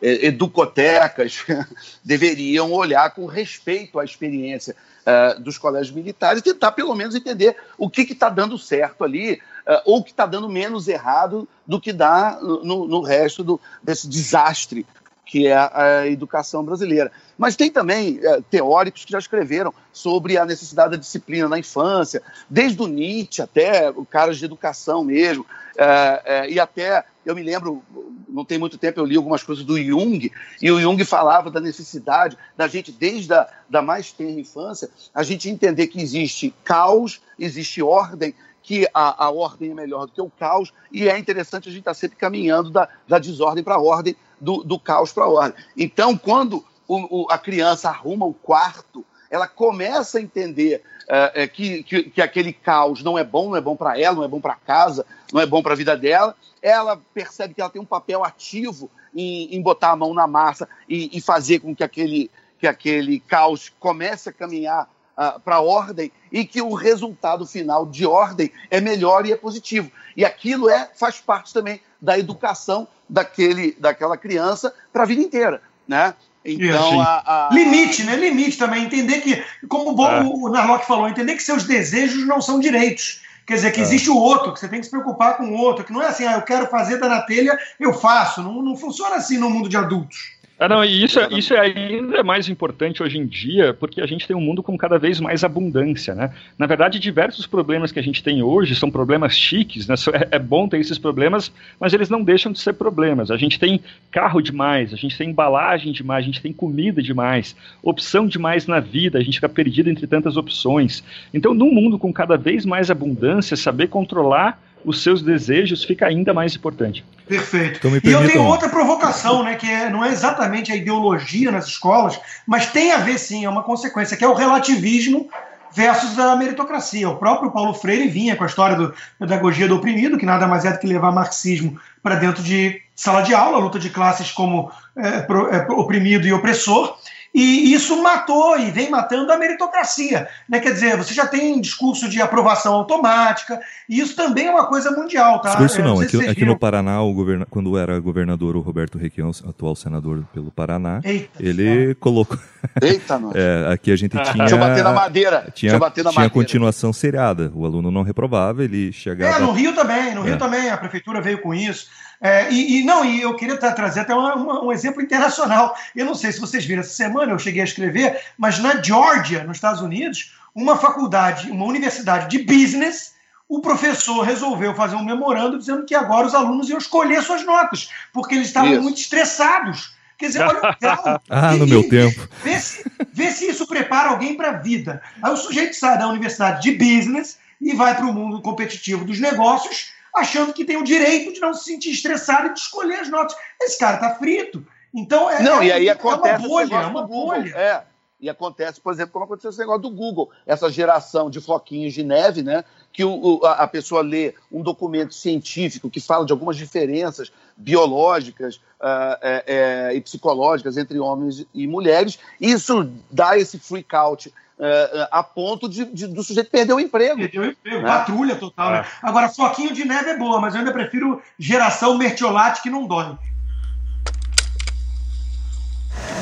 educotecas 0.00 1.44
deveriam 2.04 2.70
olhar 2.72 3.14
com 3.14 3.26
respeito 3.26 3.98
à 3.98 4.04
experiência 4.04 4.76
uh, 5.08 5.40
dos 5.40 5.56
colégios 5.56 5.94
militares 5.94 6.40
e 6.40 6.44
tentar, 6.44 6.72
pelo 6.72 6.94
menos, 6.94 7.14
entender 7.14 7.56
o 7.78 7.88
que 7.88 8.02
está 8.02 8.28
dando 8.28 8.58
certo 8.58 9.02
ali 9.02 9.34
uh, 9.66 9.80
ou 9.84 9.98
o 9.98 10.04
que 10.04 10.10
está 10.10 10.26
dando 10.26 10.48
menos 10.48 10.86
errado 10.86 11.48
do 11.66 11.80
que 11.80 11.92
dá 11.92 12.38
no, 12.40 12.86
no 12.86 13.00
resto 13.00 13.42
do, 13.42 13.60
desse 13.82 14.06
desastre 14.08 14.86
que 15.28 15.46
é 15.46 15.54
a 15.54 16.06
educação 16.06 16.64
brasileira. 16.64 17.12
Mas 17.36 17.54
tem 17.54 17.70
também 17.70 18.18
é, 18.22 18.40
teóricos 18.50 19.04
que 19.04 19.12
já 19.12 19.18
escreveram 19.18 19.72
sobre 19.92 20.38
a 20.38 20.46
necessidade 20.46 20.92
da 20.92 20.96
disciplina 20.96 21.46
na 21.46 21.58
infância, 21.58 22.22
desde 22.48 22.82
o 22.82 22.86
Nietzsche 22.86 23.42
até 23.42 23.92
caras 24.10 24.38
de 24.38 24.46
educação 24.46 25.04
mesmo, 25.04 25.44
é, 25.76 26.22
é, 26.24 26.50
e 26.50 26.58
até, 26.58 27.04
eu 27.26 27.36
me 27.36 27.42
lembro, 27.42 27.82
não 28.26 28.42
tem 28.42 28.58
muito 28.58 28.78
tempo, 28.78 28.98
eu 28.98 29.04
li 29.04 29.16
algumas 29.16 29.42
coisas 29.42 29.62
do 29.64 29.80
Jung, 29.80 30.32
e 30.62 30.70
o 30.72 30.80
Jung 30.80 31.04
falava 31.04 31.50
da 31.50 31.60
necessidade 31.60 32.36
da 32.56 32.66
gente, 32.66 32.90
desde 32.90 33.34
a 33.34 33.46
da 33.68 33.82
mais 33.82 34.10
tenra 34.10 34.40
infância, 34.40 34.88
a 35.14 35.22
gente 35.22 35.50
entender 35.50 35.88
que 35.88 36.00
existe 36.00 36.54
caos, 36.64 37.20
existe 37.38 37.82
ordem, 37.82 38.34
que 38.62 38.88
a, 38.94 39.26
a 39.26 39.30
ordem 39.30 39.70
é 39.70 39.74
melhor 39.74 40.06
do 40.06 40.12
que 40.12 40.20
o 40.22 40.30
caos, 40.30 40.72
e 40.90 41.06
é 41.06 41.18
interessante 41.18 41.68
a 41.68 41.70
gente 41.70 41.80
estar 41.80 41.90
tá 41.90 41.94
sempre 41.94 42.16
caminhando 42.16 42.70
da, 42.70 42.88
da 43.06 43.18
desordem 43.18 43.62
para 43.62 43.74
a 43.74 43.80
ordem, 43.80 44.16
do, 44.40 44.62
do 44.62 44.78
caos 44.78 45.12
para 45.12 45.24
a 45.24 45.28
ordem. 45.28 45.64
Então, 45.76 46.16
quando 46.16 46.64
o, 46.86 47.22
o, 47.22 47.26
a 47.30 47.38
criança 47.38 47.88
arruma 47.88 48.26
o 48.26 48.34
quarto, 48.34 49.04
ela 49.30 49.46
começa 49.46 50.18
a 50.18 50.22
entender 50.22 50.82
uh, 51.04 51.48
que, 51.52 51.82
que, 51.82 52.04
que, 52.04 52.22
aquele 52.22 52.52
caos 52.52 53.02
não 53.02 53.18
é 53.18 53.24
bom, 53.24 53.50
não 53.50 53.56
é 53.56 53.60
bom 53.60 53.76
para 53.76 53.98
ela, 54.00 54.16
não 54.16 54.24
é 54.24 54.28
bom 54.28 54.40
para 54.40 54.54
casa, 54.54 55.04
não 55.32 55.40
é 55.40 55.46
bom 55.46 55.62
para 55.62 55.72
a 55.72 55.76
vida 55.76 55.96
dela. 55.96 56.34
Ela 56.62 57.00
percebe 57.12 57.54
que 57.54 57.60
ela 57.60 57.70
tem 57.70 57.80
um 57.80 57.86
papel 57.86 58.24
ativo 58.24 58.90
em, 59.14 59.54
em 59.54 59.60
botar 59.60 59.90
a 59.90 59.96
mão 59.96 60.14
na 60.14 60.26
massa 60.26 60.68
e, 60.88 61.16
e, 61.16 61.20
fazer 61.20 61.60
com 61.60 61.74
que 61.74 61.84
aquele, 61.84 62.30
que 62.58 62.66
aquele 62.66 63.20
caos 63.20 63.72
comece 63.78 64.28
a 64.28 64.32
caminhar 64.32 64.88
uh, 65.18 65.40
para 65.40 65.56
a 65.56 65.60
ordem 65.60 66.12
e 66.30 66.44
que 66.44 66.62
o 66.62 66.72
resultado 66.74 67.44
final 67.44 67.84
de 67.84 68.06
ordem 68.06 68.52
é 68.70 68.80
melhor 68.80 69.26
e 69.26 69.32
é 69.32 69.36
positivo. 69.36 69.90
E 70.16 70.24
aquilo 70.24 70.70
é, 70.70 70.88
faz 70.94 71.20
parte 71.20 71.52
também 71.52 71.80
da 72.00 72.18
educação 72.18 72.86
daquele, 73.08 73.76
daquela 73.78 74.16
criança 74.16 74.72
para 74.92 75.02
a 75.02 75.06
vida 75.06 75.22
inteira, 75.22 75.60
né? 75.86 76.14
Então, 76.44 77.00
a, 77.00 77.48
a... 77.48 77.54
limite, 77.54 78.04
né? 78.04 78.16
Limite 78.16 78.56
também 78.56 78.84
entender 78.84 79.20
que, 79.20 79.42
como 79.68 79.90
é. 80.06 80.20
o 80.22 80.48
Narlock 80.48 80.86
falou, 80.86 81.08
entender 81.08 81.34
que 81.34 81.42
seus 81.42 81.64
desejos 81.64 82.26
não 82.26 82.40
são 82.40 82.60
direitos. 82.60 83.22
Quer 83.46 83.54
dizer, 83.54 83.72
que 83.72 83.80
é. 83.80 83.82
existe 83.82 84.08
o 84.08 84.16
outro, 84.16 84.52
que 84.52 84.60
você 84.60 84.68
tem 84.68 84.78
que 84.78 84.86
se 84.86 84.90
preocupar 84.90 85.36
com 85.36 85.44
o 85.44 85.54
outro, 85.54 85.84
que 85.84 85.92
não 85.92 86.02
é 86.02 86.06
assim, 86.06 86.24
ah, 86.24 86.34
eu 86.34 86.42
quero 86.42 86.66
fazer 86.68 86.98
da 86.98 87.08
na 87.08 87.22
telha, 87.22 87.58
eu 87.80 87.92
faço. 87.92 88.42
Não, 88.42 88.62
não 88.62 88.76
funciona 88.76 89.16
assim 89.16 89.36
no 89.36 89.50
mundo 89.50 89.68
de 89.68 89.76
adultos. 89.76 90.37
Ah, 90.60 90.68
não, 90.68 90.84
e 90.84 91.04
isso, 91.04 91.20
é, 91.20 91.28
isso 91.30 91.54
é 91.54 91.60
ainda 91.60 92.24
mais 92.24 92.48
importante 92.48 93.00
hoje 93.00 93.16
em 93.16 93.24
dia, 93.24 93.72
porque 93.72 94.00
a 94.00 94.06
gente 94.06 94.26
tem 94.26 94.34
um 94.34 94.40
mundo 94.40 94.60
com 94.60 94.76
cada 94.76 94.98
vez 94.98 95.20
mais 95.20 95.44
abundância, 95.44 96.16
né? 96.16 96.34
Na 96.58 96.66
verdade, 96.66 96.98
diversos 96.98 97.46
problemas 97.46 97.92
que 97.92 97.98
a 98.00 98.02
gente 98.02 98.24
tem 98.24 98.42
hoje 98.42 98.74
são 98.74 98.90
problemas 98.90 99.36
chiques, 99.36 99.86
né? 99.86 99.94
É, 100.12 100.36
é 100.36 100.38
bom 100.38 100.68
ter 100.68 100.80
esses 100.80 100.98
problemas, 100.98 101.52
mas 101.78 101.92
eles 101.92 102.08
não 102.08 102.24
deixam 102.24 102.50
de 102.50 102.58
ser 102.58 102.72
problemas. 102.72 103.30
A 103.30 103.36
gente 103.36 103.56
tem 103.56 103.80
carro 104.10 104.40
demais, 104.40 104.92
a 104.92 104.96
gente 104.96 105.16
tem 105.16 105.30
embalagem 105.30 105.92
demais, 105.92 106.24
a 106.24 106.26
gente 106.26 106.42
tem 106.42 106.52
comida 106.52 107.00
demais, 107.00 107.54
opção 107.80 108.26
demais 108.26 108.66
na 108.66 108.80
vida, 108.80 109.18
a 109.18 109.22
gente 109.22 109.34
fica 109.34 109.48
perdido 109.48 109.88
entre 109.88 110.08
tantas 110.08 110.36
opções. 110.36 111.04
Então, 111.32 111.54
num 111.54 111.72
mundo 111.72 112.00
com 112.00 112.12
cada 112.12 112.36
vez 112.36 112.66
mais 112.66 112.90
abundância, 112.90 113.56
saber 113.56 113.86
controlar 113.86 114.60
os 114.84 115.02
seus 115.02 115.22
desejos 115.22 115.84
fica 115.84 116.06
ainda 116.06 116.32
mais 116.32 116.54
importante. 116.54 117.04
Perfeito. 117.26 117.78
Então, 117.78 118.00
e 118.02 118.12
eu 118.12 118.26
tenho 118.26 118.44
outra 118.44 118.68
provocação, 118.68 119.42
né, 119.42 119.54
que 119.54 119.70
é, 119.70 119.90
não 119.90 120.04
é 120.04 120.10
exatamente 120.10 120.72
a 120.72 120.76
ideologia 120.76 121.50
nas 121.50 121.66
escolas, 121.66 122.18
mas 122.46 122.66
tem 122.66 122.92
a 122.92 122.98
ver 122.98 123.18
sim, 123.18 123.44
é 123.44 123.48
uma 123.48 123.62
consequência, 123.62 124.16
que 124.16 124.24
é 124.24 124.28
o 124.28 124.34
relativismo 124.34 125.28
versus 125.74 126.18
a 126.18 126.34
meritocracia. 126.36 127.08
O 127.08 127.16
próprio 127.16 127.50
Paulo 127.50 127.74
Freire 127.74 128.08
vinha 128.08 128.34
com 128.34 128.44
a 128.44 128.46
história 128.46 128.76
da 128.76 128.92
pedagogia 129.18 129.68
do 129.68 129.76
oprimido, 129.76 130.16
que 130.16 130.26
nada 130.26 130.46
mais 130.46 130.64
é 130.64 130.72
do 130.72 130.78
que 130.78 130.86
levar 130.86 131.12
marxismo 131.12 131.78
para 132.02 132.16
dentro 132.16 132.42
de 132.42 132.80
sala 132.94 133.22
de 133.22 133.34
aula, 133.34 133.58
luta 133.58 133.78
de 133.78 133.90
classes 133.90 134.32
como 134.32 134.70
é, 134.96 135.20
pro, 135.20 135.48
é, 135.48 135.66
oprimido 135.70 136.26
e 136.26 136.32
opressor. 136.32 136.96
E 137.38 137.72
isso 137.72 138.02
matou 138.02 138.58
e 138.58 138.68
vem 138.72 138.90
matando 138.90 139.30
a 139.30 139.36
meritocracia. 139.36 140.26
Né? 140.48 140.58
Quer 140.58 140.72
dizer, 140.72 140.96
você 140.96 141.14
já 141.14 141.24
tem 141.24 141.60
discurso 141.60 142.08
de 142.08 142.20
aprovação 142.20 142.74
automática, 142.74 143.60
e 143.88 144.00
isso 144.00 144.16
também 144.16 144.46
é 144.46 144.50
uma 144.50 144.66
coisa 144.66 144.90
mundial. 144.90 145.40
Tá? 145.40 145.50
Discurso 145.50 145.80
não, 145.80 146.00
aqui, 146.00 146.28
aqui 146.28 146.44
no 146.44 146.58
Paraná, 146.58 147.00
o 147.00 147.14
govern... 147.14 147.46
quando 147.48 147.78
era 147.78 148.00
governador 148.00 148.56
o 148.56 148.60
Roberto 148.60 148.98
Requião, 148.98 149.30
atual 149.48 149.76
senador 149.76 150.24
pelo 150.34 150.50
Paraná, 150.50 151.00
Eita, 151.04 151.30
ele 151.38 151.94
colocou. 152.00 152.36
Eita, 152.82 153.16
nós. 153.20 153.32
é, 153.38 153.72
aqui 153.72 153.92
a 153.92 153.96
gente 153.96 154.18
tinha. 154.18 154.34
Deixa 154.34 154.56
eu 154.56 154.58
bater 154.58 154.82
na 154.82 154.92
madeira. 154.92 155.48
Tinha, 155.54 155.70
Deixa 155.70 155.78
bater 155.78 156.02
na 156.02 156.10
tinha 156.10 156.24
madeira. 156.24 156.34
continuação 156.34 156.92
seriada. 156.92 157.52
O 157.54 157.64
aluno 157.64 157.88
não 157.88 158.02
reprovava, 158.02 158.64
ele 158.64 158.90
chegava. 158.92 159.36
É, 159.36 159.38
no 159.38 159.52
Rio 159.52 159.72
também, 159.76 160.12
no 160.12 160.22
Rio 160.22 160.34
é. 160.34 160.38
também, 160.38 160.70
a 160.70 160.76
prefeitura 160.76 161.20
veio 161.20 161.40
com 161.40 161.54
isso. 161.54 161.86
É, 162.20 162.50
e, 162.50 162.80
e, 162.80 162.84
não, 162.84 163.04
e 163.04 163.20
eu 163.20 163.34
queria 163.36 163.56
trazer 163.56 164.00
até 164.00 164.14
uma, 164.14 164.34
uma, 164.34 164.64
um 164.64 164.72
exemplo 164.72 165.00
internacional. 165.00 165.76
Eu 165.94 166.04
não 166.04 166.14
sei 166.14 166.32
se 166.32 166.40
vocês 166.40 166.64
viram 166.64 166.80
essa 166.80 166.94
semana, 166.94 167.32
eu 167.32 167.38
cheguei 167.38 167.60
a 167.60 167.64
escrever, 167.64 168.20
mas 168.36 168.58
na 168.58 168.82
Georgia, 168.82 169.44
nos 169.44 169.56
Estados 169.56 169.80
Unidos, 169.80 170.34
uma 170.54 170.76
faculdade, 170.76 171.50
uma 171.50 171.64
universidade 171.64 172.28
de 172.28 172.44
business, 172.44 173.14
o 173.48 173.60
professor 173.60 174.22
resolveu 174.22 174.74
fazer 174.74 174.96
um 174.96 175.04
memorando 175.04 175.58
dizendo 175.58 175.86
que 175.86 175.94
agora 175.94 176.26
os 176.26 176.34
alunos 176.34 176.68
iam 176.68 176.78
escolher 176.78 177.22
suas 177.22 177.44
notas, 177.44 177.88
porque 178.12 178.34
eles 178.34 178.48
estavam 178.48 178.72
isso. 178.72 178.82
muito 178.82 179.00
estressados. 179.00 179.96
Quer 180.18 180.26
dizer, 180.26 180.42
olha 180.42 180.58
o 180.58 180.74
grau. 180.80 181.22
ah, 181.30 181.52
no 181.52 181.66
meu 181.66 181.88
tempo. 181.88 182.28
Vê 182.42 182.58
se, 182.58 182.84
vê 183.12 183.30
se 183.30 183.48
isso 183.48 183.66
prepara 183.66 184.10
alguém 184.10 184.34
para 184.36 184.50
a 184.50 184.58
vida. 184.58 185.00
Aí 185.22 185.32
o 185.32 185.36
sujeito 185.36 185.76
sai 185.76 185.96
da 185.96 186.08
universidade 186.08 186.62
de 186.62 186.72
business 186.72 187.38
e 187.60 187.72
vai 187.74 187.94
para 187.94 188.06
o 188.06 188.12
mundo 188.12 188.42
competitivo 188.42 189.04
dos 189.04 189.20
negócios 189.20 189.92
achando 190.18 190.52
que 190.52 190.64
tem 190.64 190.76
o 190.76 190.84
direito 190.84 191.32
de 191.32 191.40
não 191.40 191.54
se 191.54 191.64
sentir 191.64 191.90
estressado 191.90 192.48
e 192.48 192.54
de 192.54 192.60
escolher 192.60 193.00
as 193.00 193.08
notas. 193.08 193.36
Esse 193.60 193.78
cara 193.78 193.98
tá 193.98 194.14
frito. 194.14 194.66
Então 194.94 195.30
é, 195.30 195.42
não, 195.42 195.60
é, 195.60 195.66
e 195.66 195.72
aí 195.72 195.90
acontece 195.90 196.34
é 196.34 196.38
uma 196.38 196.48
bolha, 196.48 196.74
é 196.74 196.86
uma 196.86 197.06
bolha. 197.06 197.56
É. 197.56 197.82
E 198.20 198.28
acontece, 198.28 198.80
por 198.80 198.92
exemplo, 198.92 199.12
como 199.12 199.24
aconteceu 199.24 199.50
esse 199.50 199.60
negócio 199.60 199.82
do 199.82 199.90
Google, 199.90 200.28
essa 200.44 200.68
geração 200.68 201.30
de 201.30 201.40
floquinhos 201.40 201.94
de 201.94 202.02
neve, 202.02 202.42
né? 202.42 202.64
Que 202.92 203.04
o, 203.04 203.40
a, 203.44 203.52
a, 203.62 203.68
pessoa 203.68 204.02
lê 204.02 204.34
um 204.50 204.60
documento 204.60 205.14
científico 205.14 205.88
que 205.88 206.00
fala 206.00 206.26
de 206.26 206.32
algumas 206.32 206.56
diferenças 206.56 207.30
biológicas 207.56 208.56
uh, 208.56 209.18
é, 209.22 209.92
e 209.94 210.00
psicológicas 210.00 210.76
entre 210.76 210.98
homens 210.98 211.46
e 211.54 211.68
mulheres. 211.68 212.18
Isso 212.40 212.90
dá 213.08 213.38
esse 213.38 213.56
freak 213.56 213.94
out 213.94 214.32
uh, 214.58 215.08
a 215.10 215.22
ponto 215.22 215.68
de, 215.68 215.84
de, 215.86 216.06
do 216.06 216.22
sujeito 216.22 216.50
perder 216.50 216.72
o 216.72 216.80
emprego. 216.80 217.16
Perdeu 217.16 217.42
o 217.42 217.46
emprego, 217.46 217.82
né? 217.82 217.88
patrulha 217.88 218.36
total. 218.36 218.70
Né? 218.70 218.78
É. 218.78 218.80
Né? 218.80 218.86
Agora, 219.02 219.28
floquinho 219.28 219.72
de 219.72 219.84
neve 219.84 220.10
é 220.10 220.16
boa, 220.16 220.40
mas 220.40 220.54
eu 220.54 220.60
ainda 220.60 220.72
prefiro 220.72 221.22
geração 221.38 221.96
mertiolate 221.96 222.62
que 222.62 222.70
não 222.70 222.86
dói. 222.86 223.16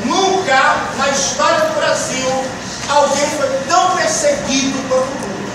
Nunca 0.04 0.76
na 0.96 1.08
história 1.08 1.60
do 1.60 1.74
Brasil 1.74 2.28
alguém 2.88 3.26
foi 3.26 3.48
tão 3.68 3.96
perseguido 3.96 4.78
quanto 4.88 5.06
o 5.06 5.26
Lula. 5.26 5.46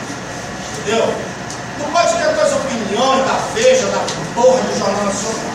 Entendeu? 0.79 1.31
Não 1.79 1.91
pode 1.91 2.13
ter 2.15 2.27
as 2.27 2.53
opiniões 2.53 3.25
da 3.25 3.33
Veja, 3.53 3.87
da 3.87 3.99
porra 4.35 4.61
do 4.61 4.77
Jornal 4.77 5.05
Nacional. 5.05 5.51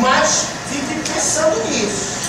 Mas 0.00 0.46
fique 0.68 1.12
pensando 1.12 1.56
nisso. 1.68 2.20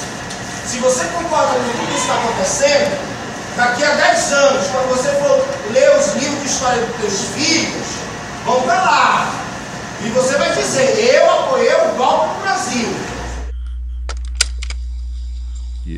Se 0.65 0.77
você 0.79 1.05
concorda 1.05 1.53
com 1.53 1.63
tudo 1.63 1.87
que 1.87 1.97
está 1.97 2.15
acontecendo, 2.15 3.11
daqui 3.55 3.83
a 3.83 3.95
10 3.95 4.33
anos, 4.33 4.67
quando 4.67 4.89
você 4.89 5.09
for 5.09 5.73
ler 5.73 5.97
os 5.97 6.13
livros 6.15 6.39
de 6.39 6.45
história 6.47 6.85
dos 6.85 6.95
teus 6.97 7.27
filhos, 7.35 7.87
vão 8.45 8.61
para 8.63 8.81
lá. 8.81 9.41
E 10.05 10.09
você 10.09 10.37
vai 10.37 10.53
dizer, 10.55 11.15
eu 11.15 11.29
apoiei 11.29 11.73
o 11.73 11.95
golpe 11.95 12.35
do 12.35 12.41
Brasil. 12.41 13.11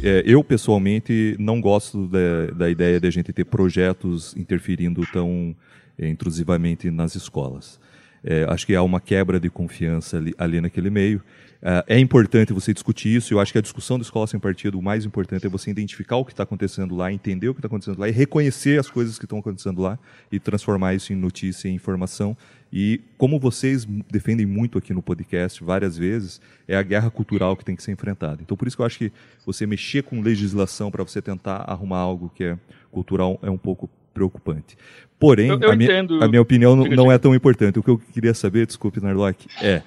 É, 0.03 0.23
eu, 0.25 0.43
pessoalmente, 0.43 1.35
não 1.39 1.61
gosto 1.61 2.07
da, 2.07 2.47
da, 2.55 2.69
ideia 2.69 2.99
de 2.99 3.07
a 3.07 3.11
gente 3.11 3.31
ter 3.31 3.45
projetos 3.45 4.35
interferindo 4.35 5.05
tão 5.11 5.55
é, 5.97 6.07
intrusivamente 6.07 6.89
nas 6.89 7.15
escolas. 7.15 7.79
É, 8.23 8.45
acho 8.49 8.65
que 8.65 8.75
há 8.75 8.81
uma 8.81 9.01
quebra 9.01 9.39
de 9.39 9.49
confiança 9.49 10.17
ali, 10.17 10.33
ali 10.37 10.61
naquele 10.61 10.89
meio. 10.89 11.21
Uh, 11.63 11.79
é 11.87 11.97
importante 11.97 12.51
você 12.51 12.73
discutir 12.73 13.15
isso. 13.15 13.33
Eu 13.33 13.39
acho 13.39 13.53
que 13.53 13.57
a 13.57 13.61
discussão 13.61 13.97
da 13.97 14.01
escola 14.01 14.27
sem 14.27 14.37
partido, 14.37 14.77
o 14.77 14.81
mais 14.81 15.05
importante 15.05 15.45
é 15.45 15.49
você 15.49 15.71
identificar 15.71 16.17
o 16.17 16.25
que 16.25 16.33
está 16.33 16.43
acontecendo 16.43 16.93
lá, 16.93 17.09
entender 17.09 17.47
o 17.47 17.53
que 17.53 17.59
está 17.59 17.67
acontecendo 17.67 17.97
lá 17.97 18.09
e 18.09 18.11
reconhecer 18.11 18.77
as 18.77 18.89
coisas 18.89 19.17
que 19.17 19.23
estão 19.23 19.39
acontecendo 19.39 19.81
lá 19.81 19.97
e 20.29 20.41
transformar 20.41 20.93
isso 20.93 21.13
em 21.13 21.15
notícia, 21.15 21.69
em 21.69 21.75
informação. 21.75 22.35
E 22.71 22.99
como 23.17 23.39
vocês 23.39 23.85
defendem 24.11 24.45
muito 24.45 24.77
aqui 24.77 24.93
no 24.93 25.01
podcast 25.01 25.63
várias 25.63 25.97
vezes, 25.97 26.41
é 26.67 26.75
a 26.75 26.83
guerra 26.83 27.09
cultural 27.09 27.55
que 27.55 27.63
tem 27.63 27.77
que 27.77 27.83
ser 27.83 27.93
enfrentada. 27.93 28.41
Então, 28.41 28.57
por 28.57 28.67
isso 28.67 28.75
que 28.75 28.81
eu 28.81 28.85
acho 28.85 28.97
que 28.97 29.13
você 29.45 29.65
mexer 29.65 30.03
com 30.03 30.19
legislação 30.19 30.91
para 30.91 31.01
você 31.01 31.21
tentar 31.21 31.63
arrumar 31.65 31.99
algo 31.99 32.29
que 32.35 32.43
é 32.43 32.57
cultural 32.91 33.39
é 33.41 33.49
um 33.49 33.57
pouco 33.57 33.89
preocupante. 34.13 34.77
Porém, 35.17 35.47
eu, 35.47 35.59
eu 35.61 35.71
a, 35.71 35.75
minha, 35.77 35.99
a, 36.01 36.27
minha, 36.27 36.41
opinião 36.41 36.75
não, 36.75 36.85
não 36.87 37.11
é 37.11 37.17
tão 37.17 37.33
importante. 37.33 37.79
O 37.79 37.83
que 37.83 37.89
eu 37.89 37.97
queria 37.97 38.33
saber, 38.33 38.67
desculpe, 38.67 38.99
Narlock, 38.99 39.47
é 39.61 39.81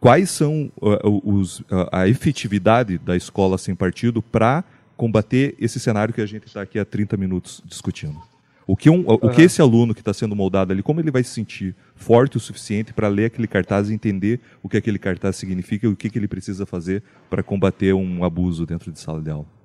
quais 0.00 0.30
são 0.30 0.70
uh, 0.80 1.30
os, 1.30 1.60
uh, 1.60 1.88
a 1.92 2.08
efetividade 2.08 2.98
da 2.98 3.16
escola 3.16 3.58
sem 3.58 3.74
partido 3.74 4.22
para 4.22 4.64
combater 4.96 5.54
esse 5.60 5.78
cenário 5.78 6.14
que 6.14 6.20
a 6.20 6.26
gente 6.26 6.46
está 6.46 6.62
aqui 6.62 6.78
há 6.78 6.84
30 6.84 7.16
minutos 7.16 7.62
discutindo. 7.66 8.20
O 8.66 8.76
que, 8.76 8.90
um, 8.90 9.06
uhum. 9.06 9.18
o 9.22 9.30
que 9.30 9.42
esse 9.42 9.60
aluno 9.62 9.94
que 9.94 10.00
está 10.00 10.12
sendo 10.12 10.34
moldado 10.34 10.72
ali, 10.72 10.82
como 10.82 10.98
ele 10.98 11.10
vai 11.10 11.22
se 11.22 11.30
sentir 11.30 11.74
forte 11.94 12.36
o 12.36 12.40
suficiente 12.40 12.92
para 12.92 13.06
ler 13.06 13.26
aquele 13.26 13.46
cartaz 13.46 13.88
e 13.88 13.94
entender 13.94 14.40
o 14.60 14.68
que 14.68 14.76
aquele 14.76 14.98
cartaz 14.98 15.36
significa 15.36 15.86
e 15.86 15.88
o 15.88 15.94
que, 15.94 16.10
que 16.10 16.18
ele 16.18 16.26
precisa 16.26 16.66
fazer 16.66 17.02
para 17.30 17.44
combater 17.44 17.94
um 17.94 18.24
abuso 18.24 18.66
dentro 18.66 18.90
de 18.90 18.98
sala 18.98 19.22
de 19.22 19.30
aula? 19.30 19.55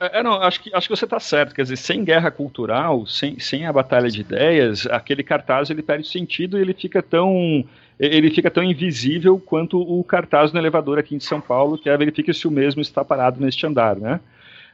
É, 0.00 0.20
é 0.20 0.22
não, 0.22 0.34
acho 0.42 0.60
que, 0.60 0.74
acho 0.74 0.88
que 0.88 0.96
você 0.96 1.04
está 1.04 1.20
certo. 1.20 1.54
Quer 1.54 1.62
dizer, 1.62 1.76
sem 1.76 2.04
guerra 2.04 2.30
cultural, 2.30 3.06
sem, 3.06 3.38
sem 3.38 3.66
a 3.66 3.72
batalha 3.72 4.10
de 4.10 4.20
ideias, 4.20 4.86
aquele 4.86 5.22
cartaz 5.22 5.70
ele 5.70 5.82
perde 5.82 6.08
sentido 6.08 6.58
e 6.58 6.60
ele 6.60 6.74
fica 6.74 7.02
tão 7.02 7.64
ele 7.98 8.28
fica 8.28 8.50
tão 8.50 8.64
invisível 8.64 9.38
quanto 9.38 9.80
o 9.80 10.02
cartaz 10.02 10.52
no 10.52 10.58
elevador 10.58 10.98
aqui 10.98 11.14
em 11.14 11.20
São 11.20 11.40
Paulo, 11.40 11.78
que 11.78 11.88
é 11.88 11.96
verifique 11.96 12.34
se 12.34 12.48
o 12.48 12.50
mesmo 12.50 12.82
está 12.82 13.04
parado 13.04 13.40
neste 13.40 13.64
andar, 13.66 13.94
né? 13.94 14.18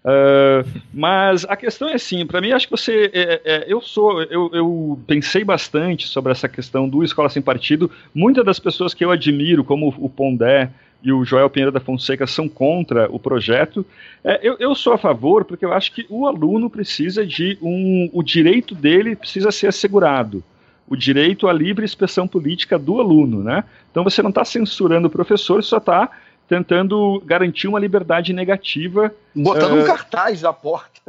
Uh, 0.02 0.66
mas 0.94 1.44
a 1.44 1.54
questão 1.54 1.86
é 1.90 1.94
assim, 1.94 2.24
para 2.24 2.40
mim 2.40 2.52
acho 2.52 2.66
que 2.66 2.70
você, 2.70 3.10
é, 3.12 3.40
é, 3.44 3.64
eu 3.68 3.82
sou, 3.82 4.22
eu, 4.22 4.50
eu, 4.54 4.98
pensei 5.06 5.44
bastante 5.44 6.08
sobre 6.08 6.32
essa 6.32 6.48
questão 6.48 6.88
do 6.88 7.04
escola 7.04 7.28
sem 7.28 7.42
partido. 7.42 7.90
Muitas 8.14 8.42
das 8.42 8.58
pessoas 8.58 8.94
que 8.94 9.04
eu 9.04 9.10
admiro, 9.10 9.62
como 9.62 9.94
o 9.98 10.08
Pondé 10.08 10.70
e 11.02 11.12
o 11.12 11.24
Joel 11.24 11.48
Pinheiro 11.48 11.72
da 11.72 11.80
Fonseca, 11.80 12.26
são 12.26 12.48
contra 12.48 13.10
o 13.10 13.18
projeto. 13.18 13.84
É, 14.22 14.40
eu, 14.42 14.56
eu, 14.58 14.74
sou 14.74 14.92
a 14.92 14.98
favor 14.98 15.44
porque 15.44 15.64
eu 15.64 15.72
acho 15.72 15.92
que 15.92 16.06
o 16.08 16.26
aluno 16.26 16.68
precisa 16.68 17.26
de 17.26 17.58
um, 17.62 18.10
o 18.12 18.22
direito 18.22 18.74
dele 18.74 19.16
precisa 19.16 19.50
ser 19.50 19.68
assegurado 19.68 20.42
o 20.90 20.96
direito 20.96 21.46
à 21.46 21.52
livre 21.52 21.84
expressão 21.84 22.26
política 22.26 22.76
do 22.76 22.98
aluno, 22.98 23.44
né? 23.44 23.62
Então 23.92 24.02
você 24.02 24.20
não 24.22 24.30
está 24.30 24.44
censurando 24.44 25.06
o 25.06 25.10
professor, 25.10 25.62
só 25.62 25.76
está 25.76 26.10
tentando 26.48 27.22
garantir 27.24 27.68
uma 27.68 27.78
liberdade 27.78 28.32
negativa. 28.32 29.14
Botando 29.32 29.74
uh, 29.74 29.82
um 29.82 29.84
cartaz 29.84 30.42
na 30.42 30.52
porta. 30.52 31.00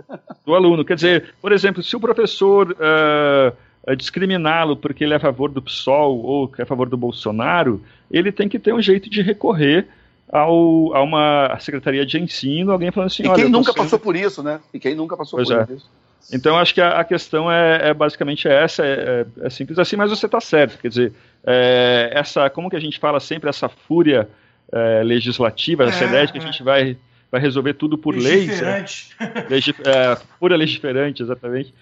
Do 0.45 0.53
aluno. 0.53 0.85
Quer 0.85 0.93
dizer, 0.93 1.33
por 1.41 1.51
exemplo, 1.51 1.81
se 1.81 1.95
o 1.95 1.99
professor 1.99 2.71
uh, 2.73 3.57
discriminá-lo 3.97 4.75
porque 4.75 5.03
ele 5.03 5.13
é 5.13 5.17
a 5.17 5.19
favor 5.19 5.49
do 5.49 5.61
PSOL 5.61 6.19
ou 6.19 6.51
é 6.57 6.61
a 6.61 6.65
favor 6.65 6.87
do 6.87 6.97
Bolsonaro, 6.97 7.81
ele 8.09 8.31
tem 8.31 8.47
que 8.47 8.59
ter 8.59 8.73
um 8.73 8.81
jeito 8.81 9.09
de 9.09 9.21
recorrer 9.21 9.87
ao, 10.31 10.95
a 10.95 11.01
uma 11.01 11.57
secretaria 11.59 12.05
de 12.05 12.17
ensino, 12.19 12.71
alguém 12.71 12.91
falando 12.91 13.07
assim, 13.07 13.23
e 13.23 13.33
quem 13.33 13.49
nunca 13.49 13.71
sendo... 13.71 13.83
passou 13.83 13.99
por 13.99 14.15
isso, 14.15 14.41
né? 14.41 14.59
E 14.73 14.79
quem 14.79 14.95
nunca 14.95 15.17
passou 15.17 15.37
pois 15.37 15.49
por 15.49 15.71
é. 15.71 15.75
isso. 15.75 15.89
Então, 16.31 16.57
acho 16.57 16.73
que 16.73 16.79
a, 16.81 16.99
a 16.99 17.03
questão 17.03 17.51
é, 17.51 17.89
é, 17.89 17.93
basicamente 17.93 18.47
essa, 18.47 18.85
é, 18.85 19.25
é, 19.41 19.45
é, 19.45 19.49
simples 19.49 19.79
assim, 19.79 19.95
mas 19.95 20.09
você 20.09 20.25
está 20.25 20.39
certo, 20.39 20.79
quer 20.79 20.87
dizer, 20.87 21.13
é, 21.43 22.11
essa, 22.13 22.49
como 22.49 22.69
que 22.69 22.75
a 22.75 22.79
gente 22.79 22.99
fala 22.99 23.19
sempre, 23.19 23.49
essa 23.49 23.67
fúria 23.67 24.29
é, 24.71 25.03
legislativa, 25.03 25.83
essa 25.83 26.05
ideia 26.05 26.25
de 26.25 26.31
que 26.31 26.37
a 26.37 26.41
gente 26.41 26.63
vai, 26.63 26.95
vai 27.29 27.41
resolver 27.41 27.73
tudo 27.73 27.97
por 27.97 28.15
leis. 28.15 28.47
Legiferante. 28.47 29.09
Legi, 29.49 29.75
fúria 30.39 30.55
legiferante, 30.55 31.23
exatamente. 31.23 31.73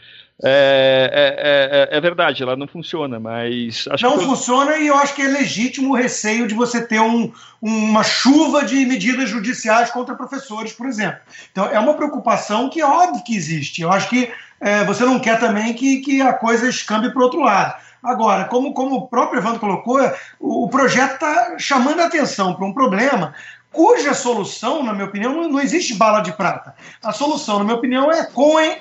É, 0.41 1.89
é, 1.91 1.95
é, 1.95 1.97
é, 1.97 2.01
verdade, 2.01 2.41
ela 2.41 2.55
não 2.55 2.65
funciona, 2.65 3.19
mas. 3.19 3.87
não 4.01 4.17
que... 4.17 4.25
funciona 4.25 4.77
e 4.77 4.87
eu 4.87 4.95
acho 4.95 5.13
que 5.13 5.21
é 5.21 5.27
legítimo 5.27 5.91
o 5.91 5.95
receio 5.95 6.47
de 6.47 6.55
você 6.55 6.85
ter 6.85 7.01
um, 7.01 7.29
uma 7.61 8.03
chuva 8.03 8.63
de 8.63 8.85
medidas 8.85 9.29
judiciais 9.29 9.91
contra 9.91 10.15
professores, 10.15 10.71
por 10.71 10.87
exemplo. 10.87 11.19
Então 11.51 11.65
é 11.65 11.77
uma 11.77 11.93
preocupação 11.93 12.69
que 12.69 12.79
é 12.79 12.85
óbvio 12.85 13.23
que 13.23 13.35
existe. 13.35 13.81
Eu 13.81 13.91
acho 13.91 14.07
que 14.09 14.31
é, 14.61 14.85
você 14.85 15.03
não 15.03 15.19
quer 15.19 15.39
também 15.39 15.73
que, 15.73 15.97
que 15.97 16.21
a 16.21 16.31
coisa 16.31 16.69
escambe 16.69 17.11
para 17.11 17.19
o 17.19 17.23
outro 17.23 17.41
lado. 17.41 17.75
Agora, 18.01 18.45
como, 18.45 18.73
como 18.73 18.95
o 18.95 19.07
próprio 19.07 19.39
Evandro 19.39 19.59
colocou, 19.59 19.99
o 20.39 20.69
projeto 20.69 21.15
está 21.15 21.57
chamando 21.57 21.99
a 21.99 22.05
atenção 22.05 22.55
para 22.55 22.65
um 22.65 22.73
problema 22.73 23.33
cuja 23.71 24.13
solução, 24.13 24.83
na 24.83 24.93
minha 24.93 25.05
opinião, 25.05 25.47
não, 25.47 25.59
existe 25.59 25.93
bala 25.93 26.21
de 26.21 26.31
prata. 26.33 26.75
A 27.03 27.11
solução, 27.11 27.59
na 27.59 27.65
minha 27.65 27.75
opinião, 27.75 28.11
é 28.11 28.25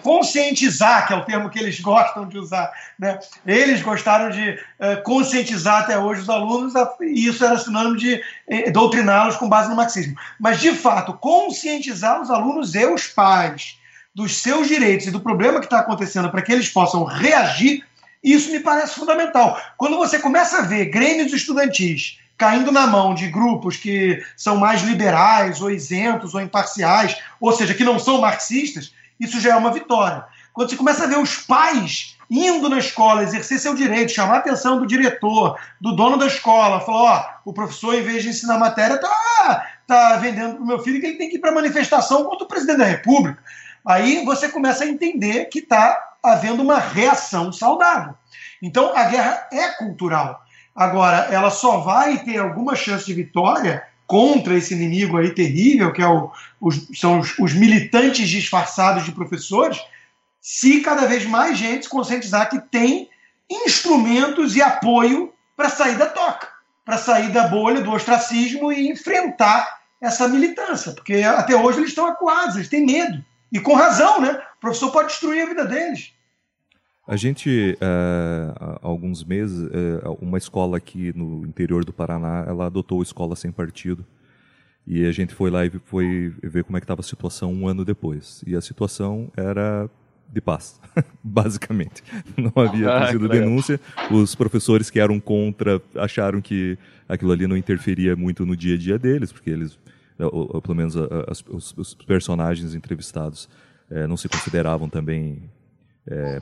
conscientizar, 0.03 1.07
que 1.07 1.12
é 1.12 1.16
o 1.16 1.24
termo 1.24 1.51
que 1.51 1.59
eles 1.59 1.78
gostam 1.80 2.26
de 2.26 2.39
usar. 2.39 2.70
Né? 2.99 3.18
Eles 3.47 3.82
gostaram 3.82 4.30
de 4.30 4.51
uh, 4.51 5.03
conscientizar 5.05 5.82
até 5.82 5.99
hoje 5.99 6.22
os 6.22 6.30
alunos, 6.30 6.72
e 7.01 7.26
isso 7.26 7.45
era 7.45 7.59
sinônimo 7.59 7.97
de 7.97 8.22
eh, 8.49 8.70
doutriná-los 8.70 9.36
com 9.36 9.49
base 9.49 9.68
no 9.68 9.76
marxismo. 9.76 10.16
Mas, 10.41 10.61
de 10.61 10.72
fato, 10.72 11.12
conscientizar 11.14 12.20
os 12.20 12.30
alunos 12.30 12.74
e 12.74 12.86
os 12.86 13.07
pais 13.07 13.78
dos 14.14 14.43
seus 14.43 14.66
direitos 14.66 15.07
e 15.07 15.11
do 15.11 15.20
problema 15.20 15.61
que 15.61 15.66
está 15.66 15.80
acontecendo 15.80 16.30
para 16.30 16.43
que 16.43 16.51
eles 16.51 16.68
possam 16.68 17.05
reagir, 17.05 17.84
isso 18.22 18.51
me 18.51 18.61
parece 18.61 18.95
fundamental. 18.95 19.61
Quando 19.76 19.97
você 19.97 20.18
começa 20.18 20.59
a 20.59 20.62
ver 20.62 20.86
grêmios 20.86 21.32
estudantis 21.32 22.18
caindo 22.39 22.70
na 22.70 22.86
mão 22.86 23.14
de 23.14 23.26
grupos 23.28 23.76
que 23.76 24.24
são 24.36 24.57
mais 24.57 24.82
liberais, 24.82 25.61
ou 25.61 25.70
isentos, 25.70 26.34
ou 26.34 26.41
imparciais, 26.41 27.20
ou 27.41 27.53
seja, 27.53 27.74
que 27.74 27.84
não 27.84 27.99
são 27.99 28.20
marxistas, 28.20 28.95
isso 29.18 29.41
já 29.41 29.51
é 29.51 29.57
uma 29.57 29.72
vitória. 29.72 30.24
Quando 30.53 30.70
você 30.70 30.76
começa 30.76 31.05
a 31.05 31.09
ver 31.09 31.18
os 31.18 31.36
pais 31.36 32.16
indo 32.30 32.68
na 32.68 32.78
escola, 32.78 33.22
exercer 33.22 33.59
seu 33.59 33.74
direito, 33.74 34.12
chamar 34.12 34.34
a 34.34 34.39
atenção 34.39 34.78
do 34.78 34.86
diretor, 34.86 35.59
do 35.80 35.97
dono 35.97 36.16
da 36.16 36.26
escola, 36.26 36.80
falar: 36.80 37.41
ó, 37.45 37.51
o 37.51 37.53
professor, 37.53 37.95
em 37.95 38.03
vez 38.03 38.22
de 38.22 38.28
ensinar 38.30 38.59
matéria, 38.59 38.99
tá, 38.99 39.66
tá 39.86 40.16
vendendo 40.16 40.55
para 40.55 40.62
o 40.62 40.66
meu 40.66 40.78
filho 40.78 41.01
que 41.01 41.07
ele 41.07 41.18
tem 41.18 41.28
que 41.28 41.36
ir 41.36 41.41
para 41.41 41.53
manifestação 41.53 42.24
contra 42.24 42.45
o 42.45 42.49
presidente 42.49 42.78
da 42.78 42.84
República. 42.84 43.43
Aí 43.84 44.24
você 44.24 44.49
começa 44.49 44.84
a 44.84 44.89
entender 44.89 45.47
que 45.47 45.61
está 45.61 46.14
havendo 46.22 46.62
uma 46.62 46.78
reação 46.78 47.53
saudável. 47.53 48.14
Então 48.61 48.97
a 48.97 49.05
guerra 49.05 49.49
é 49.53 49.68
cultural. 49.70 50.45
Agora, 50.79 51.26
ela 51.33 51.51
só 51.51 51.79
vai 51.79 52.18
ter 52.18 52.39
alguma 52.39 52.76
chance 52.76 53.05
de 53.05 53.12
vitória 53.12 53.83
contra 54.07 54.55
esse 54.57 54.74
inimigo 54.74 55.18
aí 55.18 55.35
terrível, 55.35 55.93
que 55.93 56.01
é 56.01 56.07
o, 56.07 56.31
os, 56.61 56.87
são 56.95 57.18
os, 57.18 57.37
os, 57.37 57.53
militantes 57.53 58.29
disfarçados 58.29 59.05
de 59.05 59.11
professores, 59.11 59.76
se 60.41 60.81
cada 60.81 61.05
vez 61.09 61.26
mais 61.26 61.59
gente 61.59 61.83
se 61.83 61.89
conscientizar 61.89 62.49
que 62.49 62.61
tem 62.61 63.11
instrumentos 63.51 64.55
e 64.55 64.62
apoio 64.62 65.33
para 65.57 65.68
sair 65.68 65.99
da 65.99 66.07
toca, 66.07 66.47
para 66.85 66.97
sair 66.97 67.33
da 67.33 67.49
bolha 67.49 67.81
do 67.81 67.91
ostracismo 67.91 68.72
e 68.72 68.89
enfrentar 68.89 69.81
essa 70.01 70.29
militância, 70.29 70.93
porque 70.93 71.24
até 71.24 71.57
hoje 71.57 71.79
eles 71.79 71.91
estão 71.91 72.07
acuados, 72.07 72.55
eles 72.55 72.68
têm 72.68 72.87
medo. 72.87 73.24
E 73.51 73.59
com 73.59 73.74
razão, 73.74 74.20
né? 74.20 74.41
O 74.59 74.61
professor 74.61 74.93
pode 74.93 75.09
destruir 75.09 75.43
a 75.43 75.47
vida 75.47 75.64
deles. 75.64 76.12
A 77.09 77.16
gente, 77.16 77.74
uh, 77.80 78.52
há 78.61 78.78
alguns 78.82 79.24
meses, 79.24 79.66
uh, 79.66 80.18
uma 80.20 80.36
escola 80.36 80.76
aqui 80.76 81.11
no 81.16 81.42
interior 81.46 81.82
do 81.82 81.90
Paraná, 81.90 82.44
ela 82.46 82.66
adotou 82.66 83.00
a 83.00 83.02
escola 83.02 83.34
sem 83.34 83.50
partido. 83.50 84.04
E 84.86 85.06
a 85.06 85.11
gente 85.11 85.34
foi 85.34 85.50
lá 85.50 85.64
e 85.64 85.70
foi 85.86 86.34
ver 86.42 86.64
como 86.64 86.76
é 86.76 86.80
que 86.80 86.84
estava 86.84 87.00
a 87.00 87.04
situação 87.04 87.50
um 87.50 87.66
ano 87.66 87.82
depois. 87.82 88.44
E 88.46 88.54
a 88.54 88.61
situação 88.61 89.32
era 89.34 89.88
de 90.30 90.38
paz, 90.38 90.78
basicamente. 91.24 92.02
Não 92.36 92.52
havia 92.62 92.94
ah, 92.94 93.11
sido 93.11 93.26
denúncia. 93.26 93.80
Os 94.11 94.34
professores 94.34 94.90
que 94.90 95.00
eram 95.00 95.18
contra 95.18 95.80
acharam 95.94 96.42
que 96.42 96.76
aquilo 97.09 97.32
ali 97.32 97.46
não 97.46 97.56
interferia 97.56 98.14
muito 98.16 98.44
no 98.44 98.54
dia 98.54 98.74
a 98.74 98.78
dia 98.78 98.98
deles, 98.98 99.32
porque 99.32 99.48
eles, 99.48 99.78
ou, 100.18 100.56
ou 100.56 100.61
pelo 100.61 100.74
menos 100.74 100.94
os, 101.48 101.74
os, 101.74 101.94
personagens 101.94 102.74
entrevistados, 102.74 103.48
eh, 103.90 104.06
não 104.06 104.16
se 104.18 104.28
consideravam 104.28 104.90
também 104.90 105.48
é, 106.11 106.40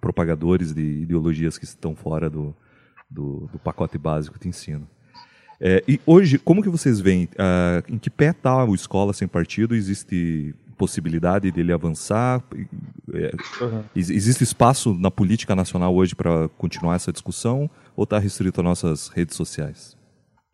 propagadores 0.00 0.74
de 0.74 0.82
ideologias 0.82 1.56
que 1.56 1.64
estão 1.64 1.94
fora 1.94 2.28
do, 2.28 2.54
do, 3.08 3.48
do 3.52 3.58
pacote 3.58 3.96
básico 3.96 4.38
de 4.38 4.48
ensino. 4.48 4.88
É, 5.60 5.82
e 5.88 6.00
hoje, 6.06 6.38
como 6.38 6.62
que 6.62 6.68
vocês 6.68 7.00
veem? 7.00 7.24
Uh, 7.24 7.94
em 7.94 7.98
que 7.98 8.10
pé 8.10 8.30
está 8.30 8.64
o 8.64 8.74
Escola 8.74 9.12
Sem 9.12 9.26
Partido? 9.26 9.74
Existe 9.74 10.54
possibilidade 10.76 11.50
dele 11.50 11.72
avançar? 11.72 12.42
É, 13.12 13.32
uhum. 13.60 13.84
Existe 13.96 14.44
espaço 14.44 14.94
na 14.94 15.10
política 15.10 15.56
nacional 15.56 15.94
hoje 15.94 16.14
para 16.14 16.48
continuar 16.50 16.94
essa 16.94 17.12
discussão? 17.12 17.68
Ou 17.96 18.04
está 18.04 18.18
restrito 18.18 18.60
às 18.60 18.64
nossas 18.64 19.08
redes 19.08 19.36
sociais? 19.36 19.96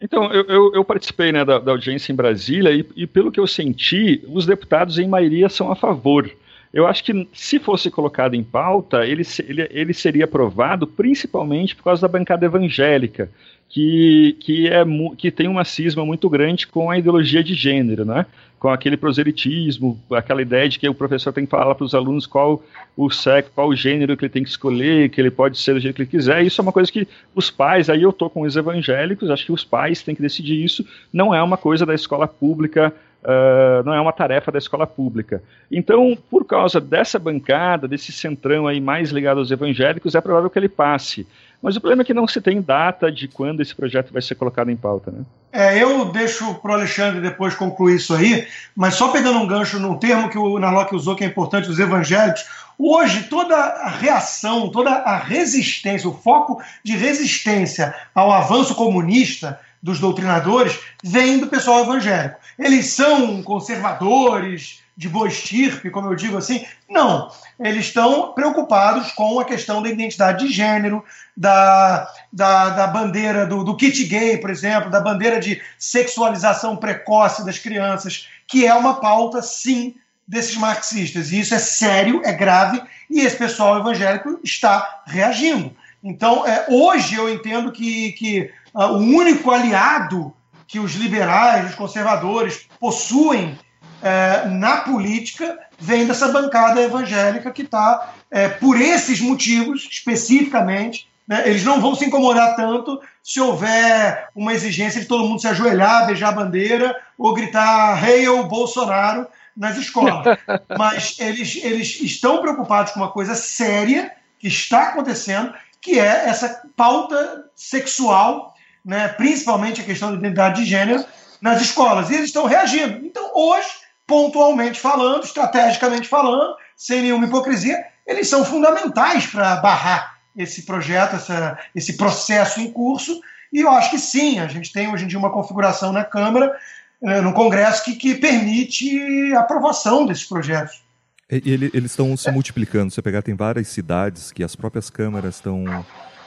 Então, 0.01 0.32
eu, 0.32 0.45
eu, 0.47 0.74
eu 0.74 0.84
participei 0.84 1.30
né, 1.30 1.45
da, 1.45 1.59
da, 1.59 1.72
audiência 1.72 2.12
em 2.12 2.16
Brasília 2.16 2.72
e, 2.72 2.86
e, 2.97 3.07
pelo 3.07 3.30
que 3.30 3.38
eu 3.38 3.47
senti, 3.47 4.24
os 4.28 4.45
deputados, 4.45 4.99
em 4.99 5.07
maioria, 5.07 5.49
são 5.49 5.70
a 5.70 5.76
favor 5.76 6.30
Eu 6.75 6.89
acho 6.89 7.05
que 7.05 7.29
se 7.33 7.61
fosse 7.61 7.89
colocado 7.89 8.35
em 8.35 8.43
pauta, 8.43 9.07
ele, 9.07 9.22
ele, 9.47 9.68
ele 9.70 9.95
seria 9.95 10.25
aprovado 10.25 10.89
principalmente 10.89 11.77
por 11.77 11.85
causa 11.85 12.03
da 12.03 12.09
bancada 12.09 12.45
evangélica, 12.45 13.31
que, 13.68 14.37
que, 14.41 14.66
é, 14.66 14.85
que 15.16 15.31
tem 15.31 15.47
uma 15.47 15.64
cisma 15.64 16.05
muito 16.05 16.29
grande 16.29 16.66
com 16.66 16.91
a 16.91 16.99
ideologia 16.99 17.45
de 17.45 17.55
gênero, 17.55 18.05
né? 18.05 18.27
com 18.59 18.70
aquele 18.70 18.97
proselitismo, 18.97 20.01
aquela 20.11 20.41
ideia 20.41 20.68
de 20.68 20.79
que 20.79 20.89
o 20.89 20.95
professor 20.95 21.33
tem 21.33 21.45
que 21.45 21.51
falar 21.51 21.75
para 21.75 21.85
os 21.85 21.95
alunos 21.95 22.27
qual 22.27 22.62
o 22.97 23.11
sexo, 23.11 23.53
qual 23.55 23.68
o 23.68 23.77
gênero 23.77 24.16
que 24.16 24.25
ele 24.25 24.33
tem 24.33 24.43
que 24.43 24.49
escolher, 24.49 25.11
que 25.11 25.20
ele 25.20 25.31
pode 25.31 25.59
ser 25.59 25.75
do 25.75 25.81
jeito 25.81 25.95
que 25.95 26.03
ele 26.03 26.11
quiser. 26.11 26.43
Isso 26.43 26.61
é 26.61 26.62
uma 26.62 26.72
coisa 26.72 26.91
que 26.91 27.07
os 27.35 27.51
pais, 27.51 27.91
aí 27.91 28.03
eu 28.03 28.11
estou 28.11 28.31
com 28.31 28.41
os 28.41 28.57
evangélicos, 28.57 29.31
acho 29.31 29.45
que 29.45 29.53
os 29.53 29.62
pais 29.62 30.03
têm 30.03 30.14
que 30.14 30.22
decidir 30.22 30.64
isso, 30.64 30.85
não 31.12 31.35
é 31.35 31.43
uma 31.43 31.59
coisa 31.59 31.85
da 31.85 31.95
escola 31.95 32.27
pública 32.27 32.93
Uh, 33.25 33.83
não 33.85 33.95
é 33.95 34.01
uma 34.01 34.12
tarefa 34.12 34.53
da 34.53 34.59
escola 34.59 34.87
pública. 34.87 35.43
Então, 35.72 36.16
por 36.31 36.45
causa 36.45 36.79
dessa 36.79 37.18
bancada, 37.18 37.89
desse 37.89 38.12
centrão 38.12 38.66
aí 38.66 38.83
mais 38.83 39.11
ligado 39.11 39.39
aos 39.39 39.51
evangélicos, 39.51 40.14
é 40.14 40.20
provável 40.20 40.51
que 40.51 40.59
ele 40.59 40.68
passe. 40.68 41.27
Mas 41.62 41.75
o 41.75 41.81
problema 41.81 42.03
é 42.03 42.05
que 42.05 42.12
não 42.12 42.29
se 42.29 42.43
tem 42.43 42.61
data 42.61 43.11
de 43.11 43.27
quando 43.27 43.62
esse 43.62 43.75
projeto 43.75 44.12
vai 44.12 44.20
ser 44.20 44.35
colocado 44.35 44.70
em 44.70 44.77
pauta, 44.77 45.11
né? 45.11 45.25
É, 45.51 45.83
eu 45.83 46.05
deixo 46.05 46.57
para 46.57 46.72
o 46.72 46.75
Alexandre 46.75 47.22
depois 47.22 47.55
concluir 47.55 47.97
isso 47.97 48.12
aí, 48.14 48.47
mas 48.77 48.97
só 48.97 49.09
pegando 49.09 49.39
um 49.39 49.47
gancho 49.47 49.79
num 49.79 49.97
termo 49.97 50.29
que 50.29 50.37
o 50.37 50.59
Narlock 50.59 50.95
usou 50.95 51.16
que 51.16 51.25
é 51.25 51.27
importante, 51.27 51.70
os 51.70 51.79
evangélicos, 51.79 52.45
hoje 52.79 53.22
toda 53.31 53.57
a 53.57 53.89
reação, 53.89 54.68
toda 54.68 54.91
a 54.91 55.16
resistência, 55.16 56.11
o 56.11 56.12
foco 56.12 56.62
de 56.85 56.95
resistência 56.95 57.95
ao 58.14 58.31
avanço 58.31 58.75
comunista 58.75 59.59
dos 59.85 60.01
doutrinadores 60.01 60.80
vem 61.05 61.39
do 61.39 61.47
pessoal 61.47 61.82
evangélico. 61.82 62.41
Eles 62.59 62.87
são 62.87 63.43
conservadores, 63.43 64.82
de 64.97 65.11
boa 65.11 65.28
estirpe, 65.28 65.91
como 65.91 66.09
eu 66.09 66.16
digo 66.16 66.39
assim. 66.39 66.64
Não. 66.89 67.30
Eles 67.61 67.87
estão 67.87 68.32
preocupados 68.32 69.12
com 69.12 69.39
a 69.39 69.45
questão 69.45 69.82
da 69.82 69.91
identidade 69.91 70.47
de 70.47 70.53
gênero, 70.53 71.05
da, 71.37 72.09
da, 72.32 72.70
da 72.70 72.87
bandeira 72.87 73.47
do, 73.47 73.62
do 73.62 73.76
kit 73.76 74.05
gay, 74.05 74.39
por 74.39 74.49
exemplo, 74.49 74.91
da 74.91 75.01
bandeira 75.01 75.39
de 75.39 75.61
sexualização 75.78 76.76
precoce 76.76 77.45
das 77.45 77.59
crianças, 77.59 78.26
que 78.47 78.66
é 78.66 78.72
uma 78.72 78.95
pauta, 78.95 79.43
sim, 79.43 79.95
desses 80.26 80.57
marxistas. 80.57 81.30
E 81.30 81.41
isso 81.41 81.55
é 81.55 81.59
sério, 81.59 82.22
é 82.24 82.32
grave, 82.32 82.82
e 83.11 83.20
esse 83.20 83.37
pessoal 83.37 83.78
evangélico 83.78 84.41
está 84.43 85.03
reagindo. 85.07 85.76
Então, 86.03 86.47
é, 86.47 86.66
hoje 86.70 87.16
eu 87.16 87.32
entendo 87.32 87.70
que, 87.70 88.12
que 88.12 88.51
o 88.75 88.97
único 88.97 89.51
aliado 89.51 90.33
que 90.66 90.79
os 90.79 90.95
liberais, 90.95 91.70
os 91.70 91.75
conservadores 91.75 92.68
possuem 92.81 93.59
é, 94.03 94.47
na 94.49 94.79
política 94.79 95.59
vem 95.79 96.07
dessa 96.07 96.29
bancada 96.29 96.81
evangélica 96.81 97.51
que 97.51 97.62
está, 97.62 98.12
é, 98.31 98.49
por 98.49 98.81
esses 98.81 99.20
motivos 99.20 99.89
especificamente, 99.91 101.09
né, 101.27 101.43
eles 101.47 101.64
não 101.64 101.81
vão 101.81 101.95
se 101.95 102.05
incomodar 102.05 102.55
tanto 102.55 103.01
se 103.22 103.41
houver 103.41 104.29
uma 104.35 104.53
exigência 104.53 105.01
de 105.01 105.07
todo 105.07 105.27
mundo 105.27 105.41
se 105.41 105.49
ajoelhar, 105.49 106.07
beijar 106.07 106.29
a 106.29 106.33
bandeira 106.33 106.95
ou 107.16 107.33
gritar 107.33 108.03
Hail 108.03 108.45
Bolsonaro 108.45 109.27
nas 109.57 109.77
escolas. 109.79 110.39
Mas 110.79 111.16
eles, 111.18 111.59
eles 111.62 112.01
estão 112.01 112.43
preocupados 112.43 112.93
com 112.93 113.01
uma 113.01 113.11
coisa 113.11 113.35
séria 113.35 114.12
que 114.39 114.49
está 114.49 114.89
acontecendo, 114.89 115.55
que 115.81 115.99
é 115.99 116.29
essa 116.29 116.62
pauta 116.77 117.47
sexual, 117.55 118.53
né, 118.85 119.09
principalmente 119.09 119.80
a 119.80 119.85
questão 119.85 120.11
da 120.11 120.18
identidade 120.18 120.62
de 120.62 120.68
gênero, 120.68 121.05
nas 121.41 121.61
escolas. 121.61 122.11
E 122.11 122.14
eles 122.14 122.26
estão 122.26 122.47
reagindo. 122.47 123.05
Então, 123.05 123.30
hoje, 123.35 123.68
pontualmente 124.07 124.80
falando, 124.80 125.24
estrategicamente 125.24 126.09
falando, 126.09 126.55
sem 126.76 127.03
nenhuma 127.03 127.26
hipocrisia, 127.26 127.85
eles 128.07 128.28
são 128.28 128.45
fundamentais 128.45 129.26
para 129.26 129.57
barrar 129.57 130.18
esse 130.37 130.62
projeto, 130.62 131.16
essa, 131.16 131.59
esse 131.74 131.97
processo 131.97 132.61
em 132.61 132.70
curso. 132.70 133.20
E 133.53 133.61
eu 133.61 133.70
acho 133.70 133.91
que 133.91 133.99
sim, 133.99 134.39
a 134.39 134.49
gente 134.49 134.72
tem 134.72 134.93
hoje 134.93 135.05
em 135.05 135.07
dia 135.07 135.18
uma 135.18 135.30
configuração 135.30 135.93
na 135.93 136.05
Câmara, 136.05 136.55
eh, 137.03 137.20
no 137.20 137.32
Congresso, 137.32 137.85
que, 137.85 137.95
que 137.95 138.14
permite 138.14 139.32
a 139.35 139.41
aprovação 139.41 140.05
desses 140.05 140.24
projetos. 140.24 140.82
Ele, 141.28 141.70
eles 141.72 141.93
estão 141.93 142.16
se 142.16 142.30
multiplicando. 142.30 142.93
Você 142.93 143.01
pegar, 143.01 143.22
tem 143.22 143.35
várias 143.35 143.68
cidades 143.68 144.30
que 144.30 144.43
as 144.43 144.55
próprias 144.55 144.91
câmaras 144.91 145.37
estão 145.37 145.85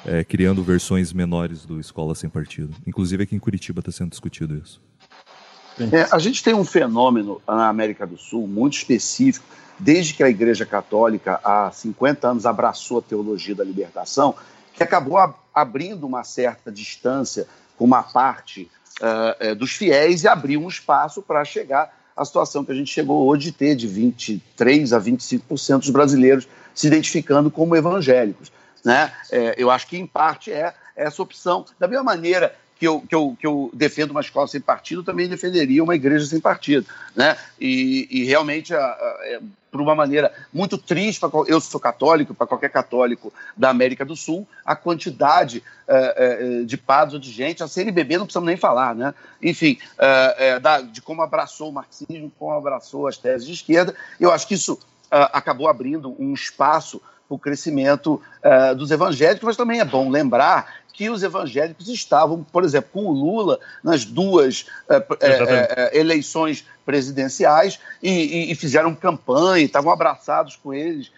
é, 0.08 0.24
criando 0.24 0.64
versões 0.64 1.12
menores 1.12 1.66
do 1.66 1.80
Escola 1.80 2.16
Sem 2.16 2.30
Partido. 2.30 2.74
Inclusive 2.88 3.24
aqui 3.24 3.36
em 3.36 3.40
Curitiba 3.40 3.82
está 3.82 3.92
sendo 3.92 4.10
discutido 4.10 4.56
isso. 4.56 4.82
É, 5.92 6.08
a 6.12 6.18
gente 6.18 6.44
tem 6.44 6.56
um 6.56 6.64
fenômeno 6.64 7.40
na 7.46 7.68
América 7.68 8.08
do 8.08 8.18
Sul 8.18 8.48
muito 8.48 8.78
específico, 8.78 9.46
desde 9.78 10.14
que 10.14 10.24
a 10.24 10.30
Igreja 10.30 10.66
Católica, 10.66 11.40
há 11.44 11.70
50 11.72 12.30
anos, 12.30 12.46
abraçou 12.48 13.00
a 13.00 13.02
teologia 13.02 13.54
da 13.54 13.64
libertação, 13.64 14.34
que 14.74 14.82
acabou 14.82 15.18
ab 15.18 15.36
abrindo 15.54 16.06
uma 16.06 16.24
certa 16.24 16.72
distância 16.72 17.48
com 17.76 17.86
uma 17.86 18.04
parte 18.04 18.70
uh, 19.02 19.56
dos 19.56 19.72
fiéis 19.72 20.24
e 20.24 20.28
abriu 20.28 20.62
um 20.62 20.68
espaço 20.68 21.20
para 21.20 21.44
chegar 21.44 21.92
à 22.16 22.24
situação 22.24 22.64
que 22.64 22.72
a 22.72 22.76
gente 22.76 22.92
chegou 22.92 23.28
hoje 23.28 23.46
de 23.46 23.52
ter 23.54 23.76
de 23.76 23.88
23 23.88 24.94
a 24.94 25.02
25% 25.02 25.80
dos 25.80 25.90
brasileiros 25.90 26.48
se 26.76 26.86
identificando 26.86 27.50
como 27.50 27.76
evangélicos. 27.76 28.52
Né? 28.88 29.12
É, 29.30 29.54
eu 29.58 29.70
acho 29.70 29.86
que, 29.86 29.98
em 29.98 30.08
parte, 30.08 30.50
é 30.50 30.74
essa 30.96 31.22
opção. 31.22 31.66
Da 31.78 31.90
mesma 31.90 32.06
maneira 32.06 32.56
que 32.80 32.88
eu, 32.88 33.02
que, 33.02 33.14
eu, 33.14 33.36
que 33.38 33.46
eu 33.46 33.70
defendo 33.74 34.12
uma 34.12 34.22
escola 34.22 34.48
sem 34.48 34.62
partido, 34.62 35.04
também 35.04 35.28
defenderia 35.28 35.84
uma 35.84 35.94
igreja 35.94 36.26
sem 36.26 36.40
partido. 36.40 36.88
Né? 37.14 37.36
E, 37.60 38.08
e 38.10 38.24
realmente, 38.24 38.74
a, 38.74 38.80
a, 38.80 39.18
é, 39.24 39.42
por 39.70 39.82
uma 39.82 39.94
maneira 39.94 40.32
muito 40.54 40.78
triste, 40.78 41.20
pra, 41.20 41.30
eu 41.48 41.60
sou 41.60 41.82
católico, 41.82 42.34
para 42.34 42.48
qualquer 42.48 42.70
católico 42.70 43.34
da 43.58 43.70
América 43.70 44.06
do 44.06 44.16
Sul, 44.16 44.48
a 44.64 44.74
quantidade 44.74 45.62
é, 45.86 46.62
é, 46.62 46.64
de 46.64 46.78
padres 46.78 47.14
ou 47.14 47.20
de 47.20 47.30
gente, 47.30 47.62
a 47.62 47.68
CNBB 47.68 48.20
não 48.20 48.26
precisamos 48.26 48.48
nem 48.48 48.56
falar, 48.56 48.96
né? 48.96 49.14
enfim, 49.44 49.78
é, 50.00 50.36
é, 50.38 50.60
da, 50.62 50.80
de 50.80 51.02
como 51.02 51.22
abraçou 51.22 51.72
o 51.72 51.74
marxismo, 51.74 52.32
como 52.40 52.54
abraçou 52.54 53.06
as 53.06 53.18
teses 53.18 53.46
de 53.46 53.52
esquerda, 53.52 53.94
eu 54.18 54.32
acho 54.32 54.48
que 54.48 54.54
isso 54.54 54.80
é, 55.12 55.30
acabou 55.34 55.68
abrindo 55.68 56.16
um 56.18 56.34
espaço 56.34 57.02
o 57.30 57.38
crescimento 57.38 58.22
uh, 58.44 58.76
dos 58.76 58.92
evangélicos, 58.92 59.44
mas 59.44 59.58
também 59.58 59.80
é 59.80 59.86
bom 59.86 60.10
lembrar 60.10 60.78
que 60.94 61.10
os 61.10 61.22
evangélicos 61.22 61.88
estavam, 61.90 62.44
por 62.44 62.64
exemplo, 62.64 62.90
com 62.92 63.06
o 63.06 63.12
Lula 63.12 63.60
nas 63.84 64.04
duas 64.04 64.62
uh, 64.90 64.98
uh, 64.98 65.90
eleições 65.94 66.66
presidenciais 66.86 67.80
e, 68.02 68.10
e, 68.10 68.52
e, 68.52 68.56
fizeram 68.56 68.96
campanha, 68.96 69.66
estavam 69.66 69.92
abraçados 69.92 70.56
com 70.56 70.74
eles. 70.74 71.12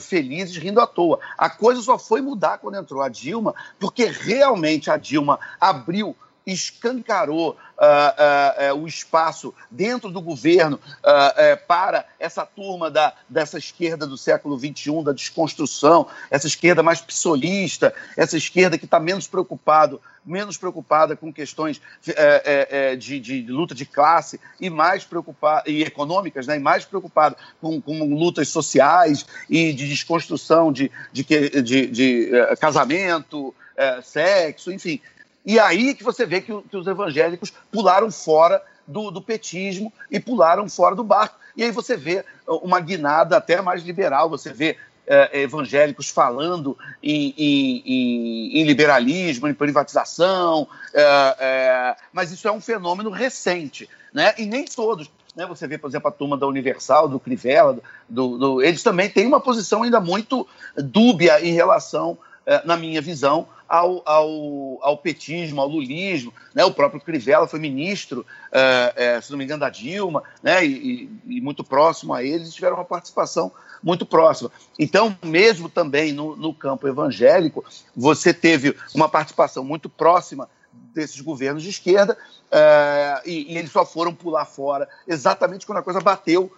felizes, 0.00 0.56
rindo 0.56 0.80
à 0.80 0.86
toa. 0.86 1.20
A 1.38 1.48
coisa 1.48 1.80
só 1.80 1.96
foi 1.96 2.20
mudar 2.20 2.58
quando 2.58 2.76
entrou 2.76 3.02
a 3.02 3.08
Dilma, 3.08 3.54
porque 3.78 4.06
realmente 4.06 4.90
a 4.90 4.96
Dilma 4.96 5.38
abriu 5.60 6.16
escancarou 6.46 7.50
uh, 7.50 8.72
uh, 8.72 8.74
uh, 8.74 8.82
o 8.82 8.86
espaço 8.86 9.54
dentro 9.70 10.10
do 10.10 10.20
governo 10.20 10.80
eh, 11.02 11.56
para 11.56 12.04
essa 12.18 12.44
turma 12.44 12.90
da, 12.90 13.14
dessa 13.28 13.58
esquerda 13.58 14.06
do 14.06 14.16
século 14.16 14.58
XXI, 14.58 15.02
da 15.04 15.12
desconstrução, 15.12 16.06
essa 16.30 16.46
esquerda 16.46 16.82
mais 16.82 17.00
psolista, 17.00 17.94
essa 18.16 18.36
esquerda 18.36 18.76
que 18.76 18.84
está 18.84 19.00
menos 19.00 19.26
preocupado, 19.26 20.00
menos 20.24 20.56
preocupada 20.56 21.16
com 21.16 21.32
questões 21.32 21.80
eh, 22.06 22.68
eh, 22.70 22.96
de, 22.96 23.20
de, 23.20 23.42
luta 23.42 23.74
de 23.74 23.86
classe 23.86 24.40
e 24.60 24.68
mais 24.68 25.04
preocupada 25.04 25.70
e 25.70 25.82
econômicas, 25.82 26.46
né, 26.46 26.56
e 26.56 26.60
mais 26.60 26.84
preocupada 26.84 27.36
com, 27.60 27.80
com 27.80 28.04
lutas 28.14 28.48
sociais 28.48 29.24
e 29.48 29.72
de 29.72 29.88
desconstrução 29.88 30.72
de, 30.72 30.90
de, 31.12 31.24
de, 31.62 31.86
de 31.86 32.30
casamento, 32.60 33.54
sexo, 34.02 34.70
enfim, 34.70 35.00
e 35.44 35.58
aí 35.58 35.94
que 35.94 36.04
você 36.04 36.26
vê 36.26 36.40
que, 36.40 36.52
que 36.62 36.76
os 36.76 36.86
evangélicos 36.86 37.52
pularam 37.70 38.10
fora 38.10 38.62
do, 38.86 39.10
do, 39.10 39.22
petismo 39.22 39.92
e 40.10 40.18
pularam 40.18 40.68
fora 40.68 40.94
do 40.94 41.04
barco. 41.04 41.36
E 41.56 41.64
aí 41.64 41.70
você 41.70 41.96
vê 41.96 42.24
uma 42.46 42.80
guinada 42.80 43.36
até 43.36 43.60
mais 43.60 43.82
liberal, 43.82 44.28
você 44.28 44.52
vê 44.52 44.76
é, 45.06 45.40
evangélicos 45.40 46.08
falando 46.08 46.76
em, 47.02 47.34
em, 47.36 47.82
em, 47.84 48.60
em, 48.60 48.64
liberalismo, 48.64 49.48
em 49.48 49.54
privatização, 49.54 50.68
é, 50.94 51.36
é, 51.38 51.96
mas 52.12 52.30
isso 52.30 52.46
é 52.46 52.52
um 52.52 52.60
fenômeno 52.60 53.10
recente, 53.10 53.88
né? 54.12 54.34
e 54.38 54.46
nem 54.46 54.64
todos. 54.64 55.10
Né? 55.34 55.46
Você 55.46 55.66
vê, 55.66 55.78
por 55.78 55.88
exemplo, 55.88 56.08
a 56.08 56.12
turma 56.12 56.36
da 56.36 56.46
Universal, 56.46 57.08
do 57.08 57.18
Crivella, 57.18 57.78
do, 58.08 58.38
do, 58.38 58.62
eles 58.62 58.82
também 58.82 59.08
têm 59.08 59.26
uma 59.26 59.40
posição 59.40 59.82
ainda 59.82 60.00
muito 60.00 60.46
dúbia 60.76 61.44
em 61.44 61.52
relação, 61.52 62.18
na 62.64 62.76
minha 62.76 63.00
visão, 63.00 63.46
ao, 63.70 64.02
ao, 64.04 64.78
ao 64.82 64.98
petismo, 64.98 65.60
ao 65.60 65.68
lulismo. 65.68 66.34
Né? 66.52 66.64
O 66.64 66.74
próprio 66.74 67.00
Crivella 67.00 67.46
foi 67.46 67.60
ministro, 67.60 68.26
é, 68.50 68.92
é, 68.96 69.20
se 69.20 69.30
não 69.30 69.38
me 69.38 69.44
engano, 69.44 69.60
da 69.60 69.70
Dilma, 69.70 70.24
né? 70.42 70.66
E, 70.66 71.08
e, 71.24 71.36
e, 71.36 71.40
muito 71.40 71.62
próximo 71.62 72.12
a 72.12 72.24
eles, 72.24 72.52
tiveram 72.52 72.74
uma 72.74 72.84
participação 72.84 73.52
muito 73.80 74.04
próxima. 74.04 74.50
Então, 74.76 75.16
mesmo 75.22 75.68
também 75.68 76.12
no, 76.12 76.34
no 76.34 76.52
campo 76.52 76.88
evangélico, 76.88 77.64
você 77.94 78.34
teve 78.34 78.76
uma 78.92 79.08
participação 79.08 79.64
muito 79.64 79.88
próxima 79.88 80.48
desses 80.92 81.20
governos 81.20 81.62
de 81.62 81.68
esquerda 81.70 82.18
é, 82.50 83.22
e, 83.24 83.52
e, 83.52 83.56
eles 83.58 83.70
só 83.70 83.86
foram 83.86 84.12
pular 84.12 84.44
fora 84.44 84.88
exatamente 85.06 85.64
quando 85.64 85.78
a 85.78 85.82
coisa 85.82 86.00
bateu, 86.00 86.52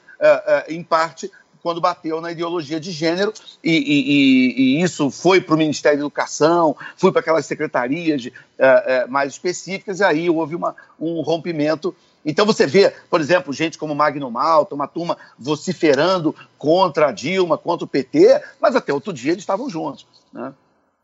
em 0.68 0.84
parte, 0.84 1.28
quando 1.62 1.80
bateu 1.80 2.20
na 2.20 2.32
ideologia 2.32 2.80
de 2.80 2.90
gênero, 2.90 3.32
e, 3.62 3.70
e, 3.72 4.62
e 4.80 4.82
isso 4.82 5.10
foi 5.10 5.40
para 5.40 5.54
o 5.54 5.58
Ministério 5.58 5.98
da 5.98 6.02
Educação, 6.02 6.76
foi 6.96 7.12
para 7.12 7.20
aquelas 7.20 7.46
secretarias 7.46 8.26
uh, 8.26 8.28
uh, 8.28 9.10
mais 9.10 9.32
específicas, 9.32 10.00
e 10.00 10.04
aí 10.04 10.30
houve 10.30 10.56
uma, 10.56 10.74
um 10.98 11.20
rompimento. 11.20 11.94
Então 12.24 12.44
você 12.44 12.66
vê, 12.66 12.92
por 13.08 13.20
exemplo, 13.20 13.52
gente 13.52 13.78
como 13.78 13.94
Magno 13.94 14.30
Malta, 14.30 14.74
uma 14.74 14.88
turma 14.88 15.16
vociferando 15.38 16.34
contra 16.58 17.08
a 17.08 17.12
Dilma, 17.12 17.56
contra 17.56 17.84
o 17.84 17.88
PT, 17.88 18.40
mas 18.60 18.74
até 18.74 18.92
outro 18.92 19.12
dia 19.12 19.32
eles 19.32 19.42
estavam 19.42 19.68
juntos. 19.70 20.06
Né? 20.32 20.52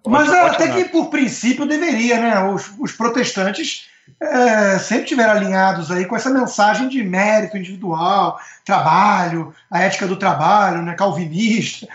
Mas 0.06 0.30
até 0.30 0.72
que, 0.72 0.84
por 0.86 1.10
princípio, 1.10 1.66
deveria, 1.66 2.20
né? 2.20 2.48
Os, 2.48 2.72
os 2.78 2.92
protestantes 2.92 3.88
é, 4.20 4.78
sempre 4.78 5.04
estiveram 5.04 5.32
alinhados 5.32 5.90
aí 5.90 6.04
com 6.04 6.16
essa 6.16 6.30
mensagem 6.30 6.88
de 6.88 7.02
mérito 7.02 7.56
individual, 7.56 8.40
trabalho, 8.64 9.54
a 9.70 9.82
ética 9.82 10.06
do 10.06 10.16
trabalho, 10.16 10.82
né, 10.82 10.94
calvinista 10.94 11.86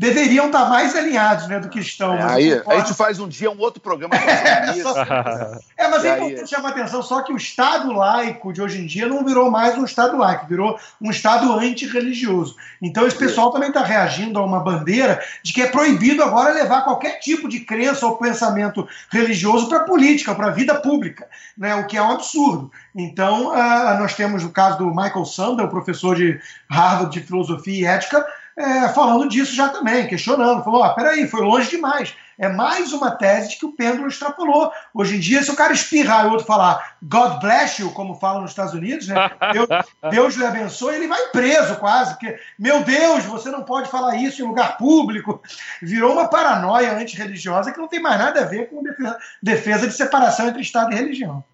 deveriam 0.00 0.46
estar 0.46 0.66
mais 0.70 0.96
alinhados 0.96 1.46
né, 1.46 1.60
do 1.60 1.68
que 1.68 1.78
estão. 1.78 2.14
É, 2.14 2.22
aí, 2.22 2.62
a 2.66 2.78
gente 2.78 2.94
faz 2.94 3.20
um 3.20 3.28
dia 3.28 3.50
um 3.50 3.60
outro 3.60 3.82
programa 3.82 4.14
é, 4.16 4.70
isso. 4.70 4.88
é, 5.76 5.88
mas 5.88 6.02
é 6.06 6.16
importante 6.16 6.48
chamar 6.48 6.68
a 6.68 6.70
atenção 6.70 7.02
só 7.02 7.20
que 7.22 7.30
o 7.30 7.36
Estado 7.36 7.92
laico 7.92 8.50
de 8.50 8.62
hoje 8.62 8.80
em 8.80 8.86
dia 8.86 9.06
não 9.06 9.22
virou 9.22 9.50
mais 9.50 9.76
um 9.76 9.84
Estado 9.84 10.16
laico, 10.16 10.46
virou 10.46 10.80
um 11.02 11.10
Estado 11.10 11.52
antirreligioso. 11.52 12.56
Então 12.80 13.06
esse 13.06 13.18
pessoal 13.18 13.52
também 13.52 13.68
está 13.68 13.84
reagindo 13.84 14.38
a 14.38 14.42
uma 14.42 14.60
bandeira 14.60 15.22
de 15.42 15.52
que 15.52 15.60
é 15.60 15.66
proibido 15.66 16.24
agora 16.24 16.54
levar 16.54 16.82
qualquer 16.82 17.18
tipo 17.18 17.46
de 17.46 17.60
crença 17.60 18.06
ou 18.06 18.16
pensamento 18.16 18.88
religioso 19.10 19.68
para 19.68 19.80
a 19.80 19.84
política, 19.84 20.34
para 20.34 20.46
a 20.46 20.50
vida 20.50 20.76
pública, 20.76 21.28
né, 21.58 21.74
o 21.74 21.86
que 21.86 21.98
é 21.98 22.02
um 22.02 22.12
absurdo. 22.12 22.72
Então, 22.94 23.48
uh, 23.50 23.98
nós 23.98 24.14
temos 24.14 24.44
o 24.44 24.48
caso 24.48 24.78
do 24.78 24.86
Michael 24.86 25.26
Sandel, 25.26 25.68
professor 25.68 26.16
de 26.16 26.40
Harvard 26.70 27.12
de 27.12 27.24
Filosofia 27.24 27.80
e 27.80 27.84
Ética, 27.84 28.26
é, 28.60 28.88
falando 28.90 29.28
disso 29.28 29.54
já 29.54 29.68
também, 29.68 30.06
questionando. 30.06 30.62
Falou: 30.62 30.82
ah, 30.82 30.94
peraí, 30.94 31.26
foi 31.26 31.40
longe 31.40 31.70
demais. 31.70 32.14
É 32.38 32.48
mais 32.48 32.92
uma 32.92 33.10
tese 33.10 33.50
de 33.50 33.56
que 33.56 33.66
o 33.66 33.72
pêndulo 33.72 34.08
extrapolou. 34.08 34.72
Hoje 34.94 35.16
em 35.16 35.20
dia, 35.20 35.42
se 35.42 35.50
o 35.50 35.56
cara 35.56 35.72
espirrar 35.72 36.24
e 36.24 36.28
o 36.28 36.30
outro 36.32 36.46
falar 36.46 36.96
God 37.02 37.38
bless 37.40 37.80
you, 37.80 37.90
como 37.92 38.14
falam 38.14 38.42
nos 38.42 38.52
Estados 38.52 38.72
Unidos, 38.72 39.08
né? 39.08 39.30
Deus, 39.52 39.68
Deus 40.10 40.34
lhe 40.36 40.44
abençoe, 40.46 40.94
ele 40.94 41.06
vai 41.06 41.20
preso 41.28 41.76
quase, 41.76 42.12
porque, 42.14 42.38
meu 42.58 42.82
Deus, 42.82 43.24
você 43.24 43.50
não 43.50 43.62
pode 43.62 43.90
falar 43.90 44.16
isso 44.16 44.42
em 44.42 44.46
lugar 44.46 44.78
público. 44.78 45.42
Virou 45.82 46.12
uma 46.12 46.28
paranoia 46.28 46.96
antirreligiosa 46.96 47.72
que 47.72 47.78
não 47.78 47.88
tem 47.88 48.00
mais 48.00 48.18
nada 48.18 48.40
a 48.40 48.46
ver 48.46 48.70
com 48.70 48.82
defesa, 48.82 49.18
defesa 49.42 49.86
de 49.86 49.94
separação 49.94 50.48
entre 50.48 50.62
Estado 50.62 50.92
e 50.92 50.96
religião. 50.96 51.44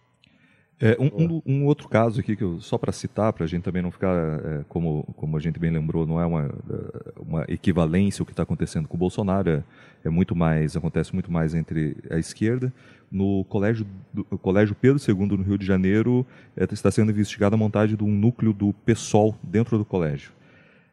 É, 0.79 0.95
um, 1.01 1.07
um, 1.07 1.43
um, 1.47 1.65
outro 1.65 1.89
caso 1.89 2.21
aqui, 2.21 2.37
que 2.37 2.45
eu, 2.45 2.61
só 2.61 2.77
para 2.77 2.93
citar, 2.93 3.33
para 3.33 3.45
a 3.45 3.47
gente 3.47 3.63
também 3.63 3.81
não 3.81 3.91
ficar, 3.91 4.15
é, 4.15 4.65
como, 4.69 5.05
como 5.17 5.35
a 5.35 5.41
gente 5.41 5.59
bem 5.59 5.71
lembrou, 5.71 6.07
não 6.07 6.21
é 6.21 6.27
uma, 6.27 6.45
é, 6.45 7.13
uma 7.17 7.45
equivalência 7.49 8.23
o 8.23 8.27
que 8.27 8.33
está 8.33 8.43
acontecendo 8.43 8.87
com 8.87 8.95
o 8.95 8.99
Bolsonaro, 8.99 9.49
é, 9.49 9.65
é, 10.05 10.11
muito 10.11 10.37
mais, 10.37 10.77
acontece 10.77 11.15
muito 11.15 11.33
mais 11.33 11.55
entre 11.55 11.97
a 12.11 12.19
esquerda. 12.19 12.71
No 13.11 13.45
colégio, 13.45 13.87
do, 14.13 14.25
colégio 14.25 14.75
Pedro 14.75 15.01
II, 15.03 15.39
no 15.39 15.43
Rio 15.45 15.57
de 15.57 15.65
Janeiro, 15.65 16.27
é, 16.55 16.65
está 16.65 16.91
sendo 16.91 17.11
investigada 17.11 17.57
a 17.57 17.59
montagem 17.59 17.97
de 17.97 18.05
um 18.05 18.13
núcleo 18.13 18.53
do 18.53 18.75
PSOL 18.85 19.35
dentro 19.43 19.79
do 19.79 19.85
colégio. 19.85 20.31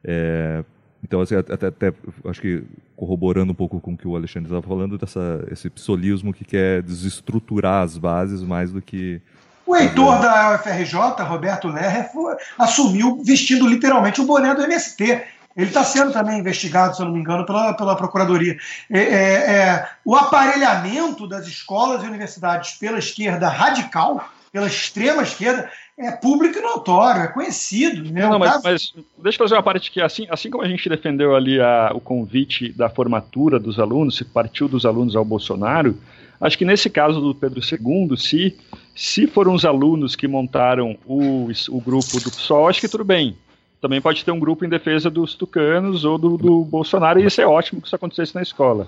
É, 0.02 0.64
então, 1.04 1.20
assim, 1.20 1.36
até, 1.36 1.68
até, 1.68 1.94
acho 2.24 2.40
que 2.40 2.64
corroborando 2.96 3.52
um 3.52 3.56
pouco 3.56 3.82
com 3.82 3.92
o 3.94 3.98
que 3.98 4.08
o 4.08 4.16
Alexandre 4.16 4.48
estava 4.48 4.66
falando, 4.66 4.98
dessa, 4.98 5.46
esse 5.52 5.70
psolismo 5.70 6.34
que 6.34 6.46
quer 6.46 6.82
desestruturar 6.82 7.84
as 7.84 7.98
bases 7.98 8.42
mais 8.42 8.72
do 8.72 8.82
que 8.82 9.22
o 9.66 9.76
Heitor 9.76 10.20
da 10.20 10.55
UFRJ, 10.55 11.24
Roberto 11.24 11.68
Lerrer, 11.68 12.09
assumiu 12.57 13.22
vestindo 13.24 13.68
literalmente 13.68 14.22
o 14.22 14.26
boné 14.26 14.53
do 14.53 14.64
MST. 14.64 15.24
Ele 15.55 15.68
está 15.68 15.84
sendo 15.84 16.11
também 16.11 16.39
investigado, 16.39 16.95
se 16.95 17.01
eu 17.01 17.05
não 17.05 17.14
me 17.14 17.20
engano, 17.20 17.45
pela, 17.45 17.74
pela 17.74 17.95
Procuradoria. 17.95 18.57
É, 18.89 18.99
é, 18.99 19.34
é, 19.55 19.89
o 20.03 20.16
aparelhamento 20.16 21.28
das 21.28 21.47
escolas 21.47 22.03
e 22.03 22.07
universidades 22.07 22.72
pela 22.72 22.97
esquerda 22.97 23.47
radical, 23.47 24.28
pela 24.51 24.68
extrema 24.68 25.22
esquerda, 25.22 25.70
é 25.97 26.11
público 26.11 26.57
e 26.57 26.61
notório, 26.61 27.22
é 27.22 27.28
conhecido. 27.28 28.11
Né? 28.11 28.22
Não, 28.28 28.39
mas, 28.39 28.61
mas, 28.64 28.93
deixa 29.20 29.38
eu 29.38 29.45
fazer 29.45 29.55
uma 29.55 29.64
parte 29.64 29.91
que, 29.91 30.01
assim, 30.01 30.26
assim 30.30 30.49
como 30.49 30.64
a 30.64 30.68
gente 30.68 30.89
defendeu 30.89 31.36
ali 31.36 31.61
a, 31.61 31.91
o 31.93 32.01
convite 32.01 32.72
da 32.72 32.89
formatura 32.89 33.59
dos 33.59 33.80
alunos, 33.80 34.18
se 34.18 34.26
partiu 34.26 34.68
dos 34.68 34.86
alunos 34.86 35.16
ao 35.16 35.24
Bolsonaro, 35.24 35.95
acho 36.41 36.57
que 36.57 36.66
nesse 36.66 36.89
caso 36.89 37.22
do 37.22 37.36
Pedro 37.36 37.61
II, 37.61 38.18
se 38.18 38.57
se 38.96 39.28
foram 39.28 39.54
os 39.54 39.66
alunos 39.66 40.16
que 40.16 40.28
montaram 40.28 40.98
o, 41.06 41.50
o 41.70 41.82
grupo 41.82 42.20
do 42.20 42.30
PSOL, 42.32 42.68
acho 42.68 42.82
que 42.82 42.89
tudo 42.89 43.04
bem. 43.04 43.36
Também 43.82 44.00
pode 44.00 44.24
ter 44.24 44.32
um 44.32 44.39
grupo 44.39 44.64
em 44.64 44.70
defesa 44.70 45.10
dos 45.10 45.36
tucanos 45.36 46.06
ou 46.06 46.18
do, 46.18 46.38
do 46.38 46.64
Bolsonaro, 46.64 47.20
e 47.20 47.26
isso 47.26 47.41
é 47.41 47.46
ótimo 47.46 47.82
que 47.82 47.88
isso 47.88 47.96
acontecesse 47.96 48.34
na 48.34 48.41
escola. 48.41 48.88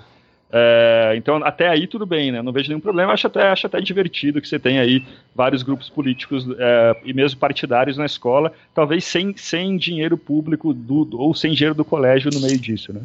É, 0.51 1.13
então, 1.17 1.43
até 1.43 1.67
aí 1.67 1.85
tudo 1.85 2.05
bem, 2.05 2.31
né? 2.31 2.41
Não 2.41 2.53
vejo 2.53 2.69
nenhum 2.69 2.79
problema, 2.79 3.11
acho 3.11 3.27
até, 3.27 3.49
acho 3.49 3.67
até 3.67 3.81
divertido 3.81 4.39
que 4.39 4.47
você 4.47 4.57
tenha 4.57 4.81
aí 4.81 5.03
vários 5.35 5.63
grupos 5.63 5.89
políticos 5.89 6.47
é, 6.57 6.95
e 7.03 7.13
mesmo 7.13 7.39
partidários 7.39 7.97
na 7.97 8.05
escola, 8.05 8.53
talvez 8.73 9.03
sem, 9.03 9.35
sem 9.35 9.75
dinheiro 9.75 10.17
público 10.17 10.73
do, 10.73 11.09
ou 11.19 11.33
sem 11.33 11.51
dinheiro 11.51 11.75
do 11.75 11.83
colégio 11.83 12.29
no 12.33 12.39
meio 12.39 12.57
disso, 12.57 12.93
né? 12.93 13.01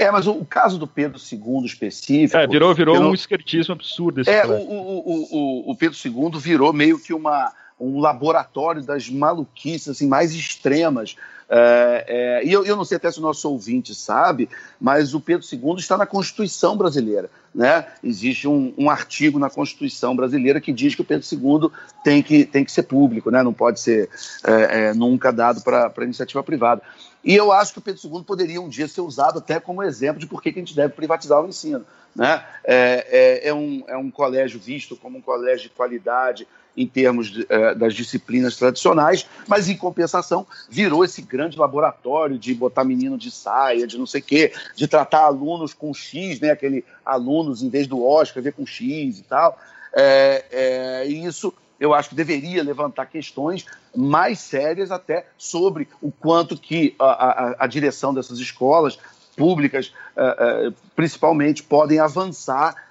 É, 0.00 0.10
mas 0.10 0.26
o, 0.26 0.32
o, 0.32 0.44
caso 0.46 0.78
do 0.78 0.86
Pedro 0.86 1.20
II 1.20 1.64
específico. 1.64 2.36
É, 2.36 2.46
virou, 2.46 2.74
virou 2.74 2.98
um 2.98 3.14
esquertismo 3.14 3.74
absurdo 3.74 4.22
esse 4.22 4.30
É, 4.30 4.46
o, 4.46 4.52
o, 4.52 5.70
o, 5.70 5.76
Pedro 5.76 5.96
II 6.02 6.40
virou 6.40 6.72
meio 6.72 6.98
que 6.98 7.12
uma, 7.12 7.52
um 7.80 7.98
laboratório 8.00 8.82
das 8.82 9.08
maluquices 9.08 9.88
assim, 9.88 10.06
mais 10.06 10.32
extremas. 10.32 11.16
É, 11.52 12.04
é, 12.06 12.46
e 12.46 12.52
eu, 12.52 12.64
eu, 12.64 12.76
não 12.76 12.84
sei 12.84 12.96
até 12.96 13.10
se 13.10 13.18
o 13.18 13.22
nosso 13.22 13.50
ouvinte 13.50 13.92
sabe, 13.92 14.48
mas 14.80 15.14
o 15.14 15.20
Pedro 15.20 15.44
II 15.44 15.74
está 15.78 15.96
na 15.96 16.06
Constituição 16.06 16.76
brasileira. 16.76 17.28
Né? 17.52 17.84
Existe 18.04 18.46
um, 18.46 18.72
um, 18.78 18.88
artigo 18.88 19.36
na 19.36 19.50
Constituição 19.50 20.14
brasileira 20.14 20.60
que 20.60 20.72
diz 20.72 20.94
que 20.94 21.02
o 21.02 21.04
Pedro 21.04 21.26
II 21.32 21.70
tem 22.04 22.22
que, 22.22 22.44
tem 22.44 22.64
que 22.64 22.70
ser 22.70 22.84
público, 22.84 23.32
né? 23.32 23.42
não 23.42 23.52
pode 23.52 23.80
ser 23.80 24.08
é, 24.44 24.90
é 24.90 24.94
nunca 24.94 25.32
dado 25.32 25.60
para 25.62 25.92
iniciativa 26.04 26.42
privada. 26.44 26.82
E 27.24 27.34
eu 27.34 27.50
acho 27.50 27.72
que 27.72 27.80
o 27.80 27.82
Pedro 27.82 28.00
II 28.04 28.22
poderia 28.22 28.60
um 28.60 28.68
dia 28.68 28.86
ser 28.86 29.00
usado 29.00 29.40
até 29.40 29.58
como 29.58 29.82
exemplo 29.82 30.20
de 30.20 30.26
por 30.26 30.40
que 30.40 30.50
a 30.50 30.52
gente 30.52 30.76
deve 30.76 30.94
privatizar 30.94 31.42
o 31.42 31.48
ensino. 31.48 31.84
Né? 32.14 32.44
É, 32.64 33.06
é, 33.44 33.48
é, 33.48 33.54
um, 33.54 33.82
é 33.88 33.96
um 33.96 34.10
colégio 34.10 34.58
visto 34.60 34.96
como 34.96 35.18
um 35.18 35.22
colégio 35.22 35.68
de 35.68 35.74
qualidade 35.74 36.46
em 36.76 36.86
termos 36.86 37.30
de, 37.30 37.46
é, 37.48 37.74
das 37.74 37.94
disciplinas 37.94 38.56
tradicionais, 38.56 39.26
mas 39.46 39.68
em 39.68 39.76
compensação 39.76 40.46
virou 40.68 41.04
esse 41.04 41.22
grande 41.22 41.58
laboratório 41.58 42.38
de 42.38 42.54
botar 42.54 42.84
menino 42.84 43.18
de 43.18 43.30
saia, 43.30 43.86
de 43.86 43.98
não 43.98 44.06
sei 44.06 44.20
o 44.20 44.24
quê, 44.24 44.52
de 44.74 44.86
tratar 44.86 45.24
alunos 45.24 45.74
com 45.74 45.92
X, 45.92 46.40
né? 46.40 46.50
aquele 46.50 46.84
alunos 47.04 47.62
em 47.62 47.68
vez 47.68 47.86
do 47.86 48.02
O 48.02 48.22
escrever 48.22 48.52
com 48.52 48.66
X 48.66 49.18
e 49.18 49.22
tal. 49.22 49.58
É, 49.92 50.44
é, 50.50 51.08
e 51.08 51.24
isso 51.24 51.52
eu 51.78 51.94
acho 51.94 52.10
que 52.10 52.14
deveria 52.14 52.62
levantar 52.62 53.06
questões 53.06 53.64
mais 53.96 54.38
sérias 54.38 54.90
até 54.90 55.26
sobre 55.38 55.88
o 56.00 56.12
quanto 56.12 56.56
que 56.56 56.94
a, 56.98 57.04
a, 57.04 57.56
a 57.60 57.66
direção 57.66 58.12
dessas 58.12 58.38
escolas 58.38 58.98
públicas, 59.34 59.92
uh, 60.14 60.68
uh, 60.68 60.74
principalmente, 60.94 61.62
podem 61.62 61.98
avançar 61.98 62.90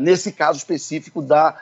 nesse 0.00 0.32
caso 0.32 0.56
específico 0.56 1.20
da, 1.20 1.58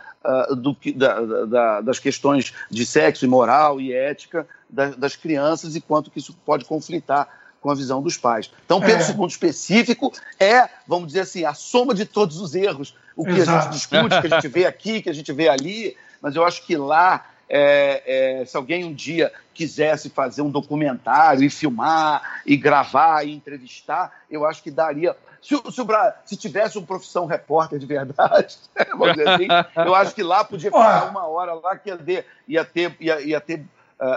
do, 0.56 0.76
da, 0.94 1.20
da, 1.46 1.80
das 1.80 1.98
questões 1.98 2.52
de 2.70 2.84
sexo 2.84 3.24
e 3.24 3.28
moral 3.28 3.80
e 3.80 3.92
ética 3.92 4.46
das, 4.68 4.94
das 4.96 5.16
crianças 5.16 5.74
e 5.76 5.80
quanto 5.80 6.10
que 6.10 6.18
isso 6.18 6.36
pode 6.44 6.64
conflitar 6.64 7.28
com 7.60 7.70
a 7.70 7.74
visão 7.74 8.02
dos 8.02 8.16
pais. 8.16 8.50
Então, 8.64 8.80
Pedro 8.80 9.04
é. 9.04 9.10
II 9.10 9.26
específico 9.26 10.12
é, 10.38 10.68
vamos 10.86 11.08
dizer 11.08 11.20
assim, 11.20 11.44
a 11.44 11.54
soma 11.54 11.94
de 11.94 12.04
todos 12.04 12.38
os 12.38 12.54
erros. 12.54 12.94
O 13.16 13.24
que 13.24 13.32
Exato. 13.32 13.50
a 13.50 13.60
gente 13.62 13.72
discute, 13.72 14.20
que 14.20 14.26
a 14.26 14.40
gente 14.40 14.48
vê 14.48 14.66
aqui, 14.66 15.02
que 15.02 15.10
a 15.10 15.12
gente 15.12 15.32
vê 15.32 15.48
ali, 15.48 15.96
mas 16.20 16.36
eu 16.36 16.44
acho 16.44 16.66
que 16.66 16.76
lá, 16.76 17.26
é, 17.50 18.40
é, 18.40 18.44
se 18.44 18.56
alguém 18.56 18.84
um 18.84 18.94
dia 18.94 19.32
quisesse 19.52 20.08
fazer 20.08 20.40
um 20.40 20.50
documentário 20.50 21.42
e 21.42 21.50
filmar, 21.50 22.42
e 22.46 22.56
gravar, 22.56 23.26
e 23.26 23.32
entrevistar, 23.32 24.12
eu 24.30 24.46
acho 24.46 24.62
que 24.62 24.70
daria. 24.70 25.16
Se, 25.42 25.56
se, 25.56 25.82
se 26.24 26.36
tivesse 26.36 26.78
uma 26.78 26.86
profissão 26.86 27.26
repórter 27.26 27.78
de 27.78 27.86
verdade, 27.86 28.56
vamos 28.96 29.16
dizer 29.16 29.28
assim, 29.28 29.48
eu 29.84 29.94
acho 29.94 30.14
que 30.14 30.22
lá 30.22 30.44
podia 30.44 30.70
ficar 30.70 31.10
uma 31.10 31.26
hora 31.26 31.54
lá 31.54 31.76
que 31.76 31.90
ia 31.90 31.96
ter, 31.98 32.26
ia 32.46 32.64
ter, 32.64 32.96
ia, 33.00 33.20
ia 33.20 33.40
ter 33.40 33.64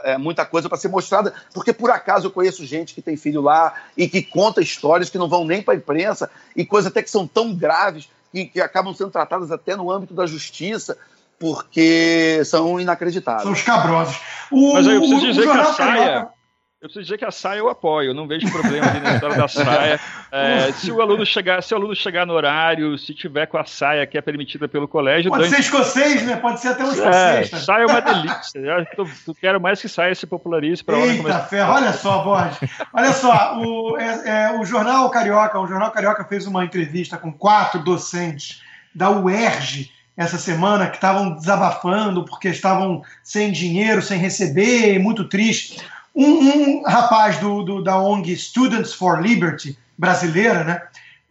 é, 0.03 0.17
muita 0.17 0.45
coisa 0.45 0.69
para 0.69 0.77
ser 0.77 0.89
mostrada, 0.89 1.33
porque 1.53 1.73
por 1.73 1.89
acaso 1.89 2.27
eu 2.27 2.31
conheço 2.31 2.65
gente 2.65 2.93
que 2.93 3.01
tem 3.01 3.17
filho 3.17 3.41
lá 3.41 3.73
e 3.97 4.07
que 4.07 4.21
conta 4.21 4.61
histórias 4.61 5.09
que 5.09 5.17
não 5.17 5.27
vão 5.27 5.43
nem 5.43 5.61
para 5.61 5.73
a 5.73 5.77
imprensa 5.77 6.29
e 6.55 6.65
coisas 6.65 6.91
até 6.91 7.01
que 7.01 7.09
são 7.09 7.27
tão 7.27 7.53
graves 7.53 8.09
que, 8.31 8.45
que 8.45 8.61
acabam 8.61 8.93
sendo 8.93 9.11
tratadas 9.11 9.51
até 9.51 9.75
no 9.75 9.91
âmbito 9.91 10.13
da 10.13 10.25
justiça 10.25 10.97
porque 11.43 12.41
são 12.45 12.79
inacreditáveis. 12.79 13.43
São 13.43 13.51
escabrosos. 13.51 14.17
O, 14.49 14.75
Mas 14.75 14.87
aí 14.87 14.95
eu 14.95 15.01
preciso 15.01 15.25
dizer 15.25 15.41
que 15.41 15.57
a 15.57 15.65
saia. 15.65 16.27
Eu 16.81 16.87
preciso 16.87 17.03
dizer 17.03 17.17
que 17.17 17.25
a 17.25 17.31
saia 17.31 17.59
eu 17.59 17.69
apoio, 17.69 18.11
eu 18.11 18.13
não 18.13 18.27
vejo 18.27 18.49
problema 18.49 18.89
ali 18.89 19.01
na 19.01 19.15
história 19.15 19.35
da 19.35 19.47
saia. 19.49 19.99
É, 20.31 20.71
se 20.71 20.89
o 20.89 21.01
aluno 21.01 21.25
chegar, 21.25 21.61
se 21.61 21.73
o 21.73 21.77
aluno 21.77 21.93
chegar 21.93 22.25
no 22.25 22.31
horário, 22.31 22.97
se 22.97 23.13
tiver 23.13 23.45
com 23.45 23.57
a 23.57 23.65
saia 23.65 24.07
que 24.07 24.17
é 24.17 24.21
permitida 24.21 24.69
pelo 24.69 24.87
colégio. 24.87 25.29
Pode 25.29 25.49
ser 25.49 25.59
escocês, 25.59 26.23
né? 26.23 26.37
Pode 26.37 26.61
ser 26.61 26.69
até 26.69 26.85
um 26.85 26.91
escocês. 26.93 27.53
É, 27.53 27.57
saia 27.57 27.83
é 27.83 27.87
uma 27.87 27.99
delícia. 28.01 28.59
Eu 28.59 28.85
tô, 28.95 29.35
quero 29.35 29.59
mais 29.59 29.81
que 29.81 29.89
saia 29.89 30.15
se 30.15 30.25
popularize 30.25 30.81
para 30.81 30.97
Eita, 30.97 31.17
começar... 31.17 31.39
ferro. 31.41 31.73
Olha 31.73 31.91
só, 31.91 32.23
Borges. 32.23 32.69
Olha 32.93 33.11
só, 33.11 33.59
o, 33.59 33.97
é, 33.97 34.21
é, 34.25 34.57
o 34.57 34.63
Jornal 34.63 35.09
Carioca, 35.09 35.59
o 35.59 35.67
Jornal 35.67 35.91
Carioca 35.91 36.23
fez 36.23 36.47
uma 36.47 36.63
entrevista 36.63 37.17
com 37.17 37.33
quatro 37.33 37.83
docentes 37.83 38.61
da 38.95 39.09
UERJ 39.09 39.91
essa 40.15 40.37
semana 40.37 40.87
que 40.87 40.95
estavam 40.95 41.35
desabafando 41.35 42.23
porque 42.25 42.49
estavam 42.49 43.03
sem 43.23 43.51
dinheiro, 43.51 44.01
sem 44.01 44.19
receber, 44.19 44.99
muito 44.99 45.27
triste. 45.27 45.81
Um, 46.15 46.25
um 46.25 46.83
rapaz 46.83 47.37
do, 47.37 47.63
do, 47.63 47.83
da 47.83 47.99
ONG 47.99 48.35
Students 48.37 48.93
for 48.93 49.21
Liberty, 49.21 49.77
brasileira, 49.97 50.63
né, 50.63 50.81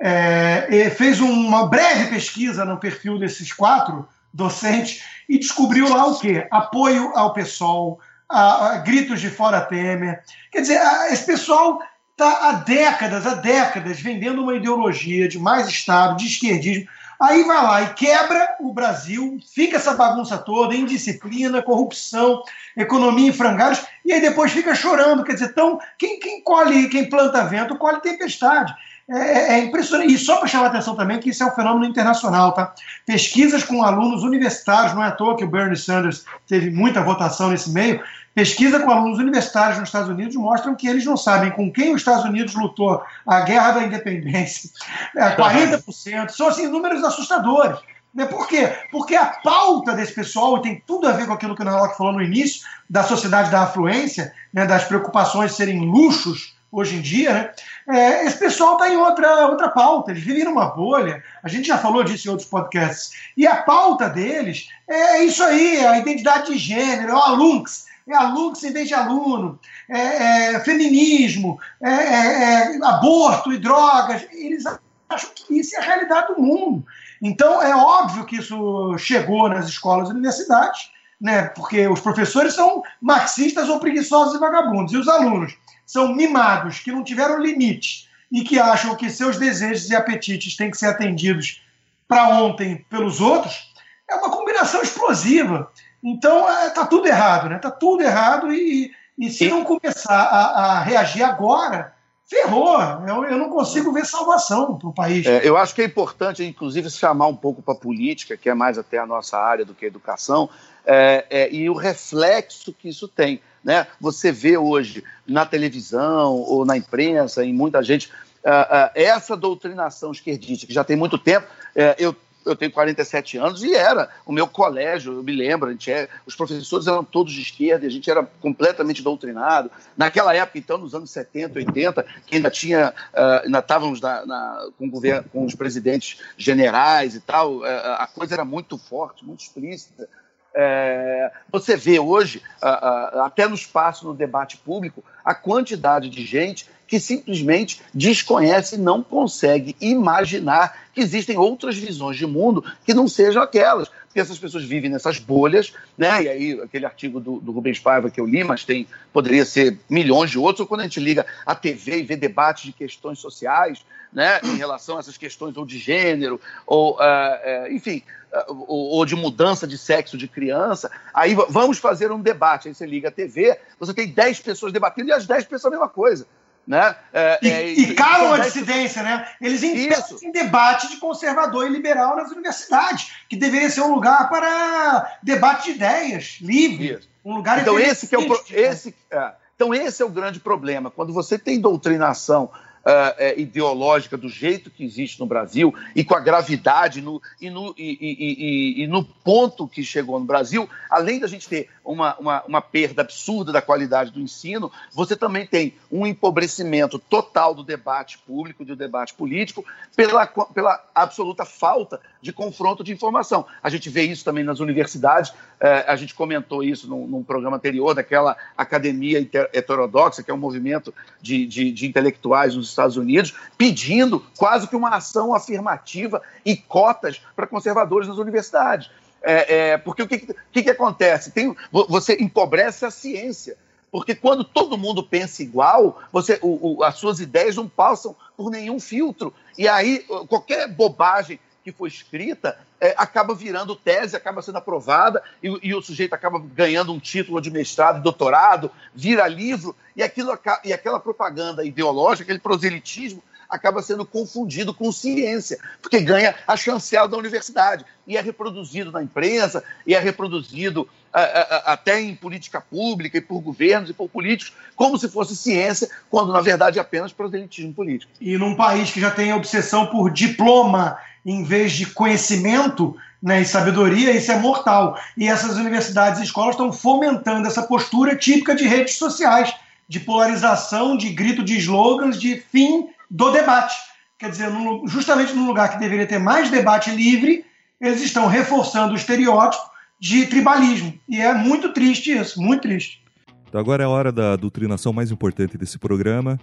é, 0.01 0.91
fez 0.91 1.21
uma 1.21 1.69
breve 1.69 2.11
pesquisa 2.11 2.65
no 2.65 2.79
perfil 2.79 3.19
desses 3.19 3.53
quatro 3.53 4.09
docentes 4.33 5.05
e 5.29 5.39
descobriu 5.39 5.89
lá 5.89 6.07
o 6.07 6.19
quê? 6.19 6.47
Apoio 6.51 7.13
ao 7.15 7.33
pessoal, 7.33 8.01
a, 8.29 8.73
a 8.73 8.79
gritos 8.79 9.21
de 9.21 9.31
fora 9.31 9.61
Temer. 9.61 10.23
Quer 10.51 10.63
dizer, 10.63 10.79
a, 10.79 11.13
esse 11.13 11.25
pessoal 11.25 11.79
está 12.11 12.49
há 12.49 12.53
décadas, 12.53 13.27
há 13.27 13.35
décadas, 13.35 14.01
vendendo 14.01 14.43
uma 14.43 14.57
ideologia 14.57 15.29
de 15.29 15.39
mais 15.39 15.69
Estado, 15.69 16.17
de 16.17 16.27
esquerdismo. 16.27 16.89
Aí 17.23 17.45
vai 17.45 17.63
lá 17.63 17.83
e 17.83 17.95
quebra 17.95 18.57
o 18.59 18.73
Brasil, 18.73 19.39
fica 19.55 19.77
essa 19.77 19.95
bagunça 19.95 20.37
toda, 20.39 20.75
indisciplina, 20.75 21.63
corrupção, 21.63 22.43
economia 22.77 23.29
em 23.29 23.33
frangalhos, 23.33 23.81
e 24.05 24.13
aí 24.13 24.21
depois 24.21 24.51
fica 24.51 24.75
chorando. 24.75 25.23
Quer 25.23 25.35
dizer, 25.35 25.51
então, 25.51 25.79
quem, 25.97 26.19
quem 26.19 26.43
colhe, 26.43 26.89
quem 26.89 27.09
planta 27.09 27.45
vento, 27.45 27.79
colhe 27.79 28.01
tempestade. 28.01 28.75
É, 29.13 29.19
é, 29.19 29.53
é 29.53 29.65
impressionante. 29.65 30.15
E 30.15 30.19
só 30.19 30.37
para 30.37 30.49
chamar 30.49 30.67
a 30.67 30.69
atenção 30.69 30.97
também 30.97 31.21
que 31.21 31.31
isso 31.31 31.43
é 31.43 31.47
um 31.47 31.55
fenômeno 31.55 31.85
internacional, 31.85 32.53
tá? 32.53 32.75
Pesquisas 33.07 33.63
com 33.63 33.83
alunos 33.83 34.23
universitários, 34.23 34.95
não 34.95 35.05
é 35.05 35.09
à 35.09 35.13
toa 35.13 35.37
que 35.37 35.45
o 35.45 35.51
Bernie 35.51 35.77
Sanders 35.77 36.25
teve 36.47 36.71
muita 36.71 37.03
votação 37.03 37.51
nesse 37.51 37.71
meio, 37.71 38.01
Pesquisa 38.35 38.81
com 38.81 38.91
alunos 38.91 39.19
universitários 39.19 39.79
nos 39.79 39.91
Estados 39.91 40.09
Unidos 40.09 40.35
mostram 40.37 40.75
que 40.75 40.89
eles 40.89 41.05
não 41.05 41.19
sabem 41.19 41.51
com 41.51 41.71
quem 41.71 41.93
os 41.93 42.01
Estados 42.01 42.25
Unidos 42.25 42.55
lutou 42.55 43.03
a 43.27 43.41
guerra 43.41 43.73
da 43.73 43.83
independência. 43.83 44.71
É, 45.15 45.37
40%. 45.37 46.31
São 46.31 46.49
assim, 46.49 46.67
números 46.67 47.05
assustadores. 47.05 47.79
Né? 48.15 48.25
Por 48.25 48.49
quê? 48.49 48.73
Porque 48.91 49.15
a 49.15 49.27
pauta 49.27 49.93
desse 49.93 50.15
pessoal, 50.15 50.57
e 50.57 50.63
tem 50.63 50.83
tudo 50.87 51.07
a 51.07 51.13
ver 51.13 51.27
com 51.27 51.35
aquilo 51.35 51.55
que 51.55 51.61
o 51.61 51.65
Narlock 51.65 51.97
falou 51.97 52.15
no 52.15 52.23
início, 52.23 52.63
da 52.89 53.03
sociedade 53.03 53.51
da 53.51 53.65
afluência, 53.65 54.33
né? 54.53 54.65
das 54.65 54.85
preocupações 54.85 55.51
de 55.51 55.57
serem 55.59 55.81
luxos 55.81 56.57
hoje 56.73 56.97
em 56.97 57.03
dia, 57.03 57.33
né? 57.35 57.51
É, 57.87 58.25
esse 58.25 58.39
pessoal 58.39 58.73
está 58.73 58.89
em 58.89 58.97
outra, 58.97 59.47
outra 59.49 59.69
pauta, 59.69 60.11
eles 60.11 60.23
vivem 60.23 60.45
numa 60.45 60.67
bolha, 60.67 61.23
a 61.43 61.49
gente 61.49 61.69
já 61.69 61.77
falou 61.77 62.03
disso 62.03 62.27
em 62.27 62.31
outros 62.31 62.49
podcasts, 62.49 63.13
e 63.37 63.47
a 63.47 63.57
pauta 63.57 64.09
deles 64.09 64.69
é 64.89 65.23
isso 65.23 65.45
aí, 65.45 65.77
é 65.77 65.89
a 65.89 65.99
identidade 65.99 66.53
de 66.53 66.59
gênero, 66.59 67.11
é 67.11 67.15
o 67.15 67.19
Alunx, 67.19 67.87
é 68.09 68.17
aluno 68.17 68.57
em 68.63 68.73
vez 68.73 68.89
de 68.89 68.95
aluno, 68.95 69.59
é, 69.89 70.55
é 70.55 70.61
feminismo, 70.61 71.59
é, 71.81 71.91
é, 71.91 72.77
é, 72.77 72.79
aborto 72.85 73.53
e 73.53 73.59
drogas. 73.59 74.27
Eles 74.33 74.65
acham 75.09 75.31
que 75.35 75.59
isso 75.59 75.77
é 75.77 75.79
a 75.79 75.83
realidade 75.83 76.35
do 76.35 76.41
mundo. 76.41 76.85
Então, 77.21 77.63
é 77.63 77.75
óbvio 77.75 78.25
que 78.25 78.37
isso 78.37 78.97
chegou 78.99 79.49
nas 79.49 79.69
escolas 79.69 80.09
e 80.09 80.13
universidades, 80.13 80.91
né, 81.21 81.45
porque 81.55 81.87
os 81.87 82.01
professores 82.01 82.55
são 82.55 82.83
marxistas 83.01 83.69
ou 83.69 83.79
preguiçosos 83.79 84.35
e 84.35 84.41
vagabundos, 84.41 84.93
e 84.93 84.97
os 84.97 85.07
alunos 85.07 85.57
são 85.93 86.15
mimados, 86.15 86.81
que 86.81 86.91
não 86.91 87.05
tiveram 87.05 87.39
limite 87.39 88.09
e 88.31 88.43
que 88.43 88.59
acham 88.59 88.97
que 88.97 89.11
seus 89.11 89.37
desejos 89.37 89.91
e 89.91 89.95
apetites 89.95 90.57
têm 90.57 90.71
que 90.71 90.79
ser 90.79 90.87
atendidos 90.87 91.63
para 92.09 92.31
ontem 92.31 92.87
pelos 92.89 93.21
outros, 93.21 93.75
é 94.09 94.15
uma 94.15 94.31
combinação 94.31 94.81
explosiva. 94.81 95.71
Então, 96.03 96.49
está 96.67 96.83
é, 96.83 96.87
tudo 96.87 97.07
errado, 97.07 97.51
né? 97.51 97.57
Está 97.57 97.71
tudo 97.71 98.03
errado 98.03 98.51
e, 98.51 98.91
e 99.19 99.29
se 99.29 99.49
não 99.49 99.65
começar 99.65 100.19
a, 100.19 100.79
a 100.79 100.83
reagir 100.83 101.23
agora, 101.23 101.95
ferrou. 102.25 102.81
Eu, 103.07 103.25
eu, 103.27 103.37
não 103.37 103.51
consigo 103.51 103.93
ver 103.93 104.07
salvação 104.07 104.79
para 104.79 104.89
o 104.89 104.95
país. 104.95 105.27
É, 105.27 105.47
eu 105.47 105.59
acho 105.59 105.75
que 105.75 105.83
é 105.83 105.85
importante, 105.85 106.43
inclusive, 106.43 106.89
chamar 106.89 107.27
um 107.27 107.37
pouco 107.37 107.61
para 107.61 107.75
a 107.75 107.77
política, 107.77 108.35
que 108.35 108.49
é 108.49 108.55
mais 108.55 108.79
até 108.79 108.97
a 108.97 109.05
nossa 109.05 109.37
área 109.37 109.65
do 109.67 109.75
que 109.75 109.85
a 109.85 109.89
educação, 109.89 110.49
é, 110.87 111.27
é, 111.29 111.53
e 111.53 111.69
o 111.69 111.75
reflexo 111.75 112.73
que 112.73 112.89
isso 112.89 113.07
tem. 113.07 113.43
Né? 113.63 113.87
Você 114.01 114.33
vê 114.33 114.57
hoje 114.57 115.05
na 115.27 115.47
televisão 115.47 116.35
ou 116.35 116.65
na 116.65 116.77
imprensa, 116.77 117.45
em 117.45 117.53
muita 117.53 117.83
gente, 117.83 118.09
uh, 118.45 118.49
uh, 118.49 118.91
essa 118.95 119.37
doutrinação 119.37 120.13
esquerdista, 120.13 120.67
que 120.67 120.75
já 120.75 120.85
tem 120.85 120.97
muito 120.97 121.17
tempo. 121.17 121.47
Uh, 121.77 121.95
eu 121.99 122.17
eu 122.45 122.57
tenho 122.57 122.73
47 122.73 123.39
anos 123.39 123.63
e 123.63 123.75
era 123.75 124.09
o 124.27 124.33
meu 124.33 124.47
colégio, 124.47 125.15
eu 125.15 125.23
me 125.23 125.33
lembro, 125.33 125.69
a 125.69 125.73
gente 125.73 125.91
é, 125.91 126.09
os 126.27 126.35
professores 126.35 126.87
eram 126.87 127.05
todos 127.05 127.33
de 127.33 127.41
esquerda, 127.41 127.87
a 127.87 127.91
gente 127.91 128.11
era 128.11 128.23
completamente 128.41 129.03
doutrinado. 129.03 129.71
Naquela 129.97 130.35
época, 130.35 130.59
então, 130.59 130.79
nos 130.79 130.95
anos 130.95 131.11
70, 131.11 131.59
80, 131.59 132.07
que 132.27 132.37
ainda 132.37 132.51
tinha, 132.51 132.93
uh, 133.13 133.45
ainda 133.45 133.59
estávamos 133.59 134.01
na, 134.01 134.27
na, 134.27 134.69
com, 134.79 134.91
com 135.33 135.45
os 135.45 135.55
presidentes 135.55 136.21
generais 136.37 137.15
e 137.15 137.21
tal, 137.21 137.59
uh, 137.59 137.65
a 137.65 138.09
coisa 138.13 138.35
era 138.35 138.45
muito 138.45 138.77
forte, 138.77 139.25
muito 139.25 139.41
explícita. 139.41 140.09
É, 140.55 141.31
você 141.51 141.77
vê 141.77 141.99
hoje, 141.99 142.43
até 142.61 143.47
no 143.47 143.55
espaço, 143.55 144.07
no 144.07 144.15
debate 144.15 144.57
público, 144.59 145.03
a 145.25 145.35
quantidade 145.35 146.09
de 146.09 146.25
gente 146.25 146.69
que 146.87 147.01
simplesmente 147.01 147.81
desconhece 147.95 148.75
e 148.75 148.79
não 148.79 149.03
consegue 149.03 149.75
imaginar 149.81 150.77
que 150.93 151.01
existem 151.01 151.39
outras 151.39 151.75
visões 151.77 152.19
de 152.19 152.27
mundo 152.27 152.63
que 152.85 152.93
não 152.93 153.09
sejam 153.09 153.43
aquelas. 153.43 153.91
Porque 154.13 154.21
essas 154.21 154.39
pessoas 154.39 154.63
vivem 154.63 154.91
nessas 154.91 155.19
bolhas, 155.19 155.73
né? 155.97 156.25
E 156.25 156.29
aí, 156.29 156.61
aquele 156.61 156.85
artigo 156.85 157.19
do, 157.19 157.41
do 157.41 157.51
Rubens 157.51 157.79
Paiva 157.79 158.11
que 158.11 158.21
eu 158.21 158.27
li, 158.27 158.45
mas 158.45 158.63
tem, 158.63 158.87
poderia 159.11 159.43
ser 159.47 159.79
milhões 159.89 160.31
de 160.31 160.39
outros, 160.39 160.61
ou 160.61 160.67
quando 160.67 160.83
a 160.83 160.85
gente 160.85 161.01
liga 161.01 161.25
a 161.47 161.55
TV 161.55 162.01
e 162.01 162.03
vê 162.03 162.15
debates 162.15 162.65
de 162.65 162.73
questões 162.75 163.19
sociais, 163.19 163.83
né? 164.13 164.39
Em 164.45 164.57
relação 164.57 164.99
a 164.99 165.01
essas 165.01 165.17
questões 165.17 165.57
ou 165.57 165.65
de 165.65 165.79
gênero, 165.79 166.39
ou, 166.67 166.97
uh, 166.97 166.99
uh, 166.99 167.73
enfim, 167.73 168.03
uh, 168.35 168.67
ou, 168.69 168.91
ou 168.91 169.07
de 169.07 169.17
mudança 169.17 169.67
de 169.67 169.79
sexo 169.79 170.19
de 170.19 170.29
criança. 170.29 170.91
Aí 171.15 171.35
vamos 171.49 171.79
fazer 171.79 172.13
um 172.13 172.21
debate. 172.21 172.69
Aí 172.69 172.75
você 172.75 172.85
liga 172.85 173.09
a 173.09 173.11
TV, 173.11 173.59
você 173.81 173.95
tem 173.95 174.09
10 174.09 174.41
pessoas 174.41 174.75
debatendo 174.75 175.09
e 175.09 175.13
as 175.13 175.27
10 175.27 175.47
pensam 175.47 175.71
a 175.71 175.73
mesma 175.73 175.89
coisa. 175.89 176.27
Né? 176.67 176.95
É, 177.13 177.39
e, 177.43 177.51
é, 177.51 177.73
e 177.73 177.95
calam 177.95 178.35
a 178.35 178.39
dissidência, 178.39 179.03
né? 179.03 179.29
Eles 179.41 179.63
impedem 179.65 180.31
debate 180.31 180.89
de 180.89 180.97
conservador 180.99 181.67
e 181.67 181.71
liberal 181.71 182.17
nas 182.17 182.31
universidades, 182.31 183.11
que 183.29 183.37
deveria 183.37 183.69
ser 183.69 183.81
um 183.81 183.93
lugar 183.93 184.29
para 184.29 185.19
debate 185.23 185.65
de 185.65 185.71
ideias, 185.73 186.39
livre. 186.41 186.93
Isso. 186.93 187.09
Um 187.25 187.35
lugar 187.35 187.61
então 187.61 187.79
esse 187.79 188.07
que 188.07 188.15
é 188.15 188.19
o 188.19 188.27
pro... 188.27 188.41
esse, 188.51 188.95
é. 189.11 189.33
Então 189.55 189.75
esse 189.75 190.03
é 190.03 190.05
o 190.05 190.09
grande 190.09 190.41
problema. 190.41 190.91
Quando 190.91 191.13
você 191.13 191.39
tem 191.39 191.61
doutrinação 191.61 192.51
uh, 192.83 193.39
ideológica 193.41 194.17
do 194.17 194.29
jeito 194.29 194.71
que 194.71 194.85
existe 194.85 195.21
no 195.21 195.27
Brasil 195.27 195.75
e 195.95 196.05
com 196.05 196.15
a 196.15 196.21
gravidade 196.21 197.01
no, 197.01 197.21
e, 197.41 197.49
no, 197.49 197.75
e, 197.79 197.99
e, 198.01 198.83
e, 198.83 198.87
no 198.87 199.05
ponto 199.05 199.69
que 199.69 199.85
chegou 199.85 200.19
no 200.19 200.25
Brasil, 200.25 200.69
além 200.91 201.19
da 201.19 201.27
gente 201.27 201.49
ter 201.49 201.69
uma, 201.85 202.17
uma, 202.17 202.43
uma 202.45 202.61
perda 202.61 203.03
absurda 203.03 203.53
da 203.53 203.61
qualidade 203.61 204.11
do 204.11 204.21
ensino, 204.21 204.71
você 204.93 205.17
também 205.17 205.47
tem 205.47 205.75
um 205.91 206.07
empobrecimento 206.07 206.99
total 206.99 207.55
do 207.55 207.63
debate 207.65 208.19
público, 208.19 208.65
do 208.65 208.77
debate 208.77 209.15
político, 209.15 209.65
pela, 209.97 210.27
pela 210.27 210.85
absoluta 210.95 211.45
falta 211.45 212.01
de 212.21 212.33
confronto 212.33 212.85
de 212.85 212.93
informação. 212.93 213.45
A 213.63 213.69
gente 213.69 213.91
vê 213.91 214.03
isso 214.03 214.25
também 214.25 214.45
nas 214.45 214.61
universidades, 214.61 215.33
eh, 215.61 215.85
a 215.87 215.97
gente 215.97 216.15
comentou 216.15 216.63
isso 216.63 216.89
num, 216.89 217.07
num, 217.07 217.25
programa 217.25 217.57
anterior, 217.57 217.95
daquela 217.95 218.37
academia 218.57 219.19
heterodoxa, 219.53 220.23
que 220.23 220.31
é 220.31 220.35
um 220.35 220.39
movimento 220.39 220.95
de, 221.21 221.47
de, 221.47 221.73
de 221.73 221.87
intelectuais 221.87 222.55
nos 222.55 222.69
Estados 222.69 222.97
Unidos, 222.97 223.35
pedindo 223.59 224.25
quase 224.37 224.69
que 224.69 224.77
uma 224.77 224.91
ação 224.91 225.35
afirmativa 225.35 226.23
e 226.45 226.57
cotas 226.57 227.21
para 227.35 227.47
conservadores 227.47 228.09
nas 228.09 228.19
universidades. 228.19 228.91
É, 229.23 229.55
é, 229.55 229.79
porque 229.79 230.03
o 230.03 230.09
que, 230.09 230.19
que, 230.53 230.63
que 230.63 230.71
acontece? 230.71 231.31
Tem, 231.31 231.55
você 231.71 232.17
empobrece 232.21 232.85
a 232.85 232.91
ciência. 232.91 233.57
Porque 233.91 234.15
quando 234.15 234.43
todo 234.43 234.79
mundo 234.79 235.03
pensa 235.03 235.43
igual, 235.43 236.03
você, 236.11 236.39
o, 236.41 236.79
o, 236.79 236.83
as 236.83 236.97
suas 236.97 237.21
ideias 237.21 237.57
não 237.57 237.69
passam 237.69 238.17
por 238.37 238.51
nenhum 238.51 238.81
filtro. 238.81 239.35
E 239.57 239.69
aí, 239.69 240.05
qualquer 240.29 240.67
bobagem 240.67 241.39
que 241.63 241.71
foi 241.71 241.89
escrita 241.89 242.59
é, 242.81 242.95
acaba 242.97 243.35
virando 243.35 243.77
tese, 243.77 244.17
acaba 244.17 244.43
sendo 244.43 244.59
aprovada, 244.59 245.23
e, 245.43 245.49
e, 245.63 245.75
o 245.75 245.83
sujeito 245.83 246.15
acaba 246.15 246.39
ganhando 246.39 246.93
um 246.93 246.99
título 246.99 247.41
de 247.41 247.51
mestrado 247.51 248.03
doutorado, 248.03 248.71
vira 248.95 249.29
livro, 249.29 249.77
e, 249.95 250.03
aquilo, 250.03 250.37
e 250.65 250.73
aquela 250.73 250.99
propaganda 250.99 251.65
ideológica, 251.65 252.25
aquele 252.25 252.41
proselitismo, 252.41 253.23
acaba 253.53 253.83
sendo 253.83 254.07
confundido 254.07 254.73
com 254.73 254.91
ciência, 254.91 255.59
porque 255.83 256.01
ganha 256.01 256.35
a 256.49 256.57
chancela 256.57 257.07
da 257.07 257.19
universidade 257.19 257.85
e 258.07 258.17
é 258.17 258.21
reproduzido 258.21 258.91
na 258.91 259.03
imprensa, 259.03 259.63
e 259.87 259.95
é 259.95 259.99
reproduzido 259.99 260.89
a, 261.13 261.21
a, 261.21 261.73
até 261.75 262.01
em 262.01 262.17
política 262.17 262.63
pública 262.63 263.19
e 263.19 263.21
por 263.21 263.41
governos 263.41 263.91
e 263.91 263.93
por 263.93 264.09
políticos, 264.09 264.57
como 264.75 264.97
se 264.97 265.07
fosse 265.07 265.37
ciência, 265.37 265.89
quando 266.11 266.33
na 266.33 266.41
verdade 266.41 266.79
é 266.79 266.83
apenas 266.83 267.13
proselitismo 267.13 267.75
político. 267.75 268.11
E 268.19 268.39
num 268.39 268.57
país 268.57 268.91
que 268.91 269.01
já 269.01 269.11
tem 269.11 269.35
obsessão 269.35 269.87
por 269.87 270.11
diploma 270.11 270.97
em 271.25 271.45
vez 271.45 271.73
de 271.73 271.87
conhecimento 271.87 272.97
né, 273.23 273.43
e 273.43 273.45
sabedoria, 273.45 274.13
isso 274.13 274.33
é 274.33 274.39
mortal. 274.39 274.99
E 275.17 275.29
essas 275.29 275.57
universidades 275.57 276.21
e 276.21 276.25
escolas 276.25 276.55
estão 276.55 276.73
fomentando 276.73 277.47
essa 277.47 277.63
postura 277.63 278.17
típica 278.17 278.55
de 278.55 278.67
redes 278.67 278.97
sociais, 278.97 279.55
de 279.87 280.01
polarização, 280.01 280.97
de 280.97 281.11
grito 281.11 281.45
de 281.45 281.59
slogans, 281.59 282.19
de 282.19 282.37
fim 282.51 282.89
do 283.13 283.31
debate. 283.31 283.77
Quer 284.19 284.31
dizer, 284.31 284.49
justamente 284.87 285.35
no 285.35 285.47
lugar 285.47 285.71
que 285.71 285.79
deveria 285.79 286.07
ter 286.07 286.19
mais 286.19 286.51
debate 286.51 286.91
livre, 286.91 287.45
eles 287.79 288.01
estão 288.01 288.27
reforçando 288.27 288.95
o 288.95 288.97
estereótipo 288.97 289.63
de 290.01 290.25
tribalismo. 290.27 290.99
E 291.09 291.21
é 291.21 291.35
muito 291.35 291.73
triste 291.73 292.11
isso, 292.11 292.41
muito 292.41 292.63
triste. 292.63 293.03
Então 293.47 293.61
agora 293.61 293.83
é 293.83 293.87
a 293.87 293.89
hora 293.89 294.11
da 294.11 294.35
doutrinação 294.35 294.95
mais 294.95 295.11
importante 295.11 295.59
desse 295.59 295.79
programa. 295.79 296.41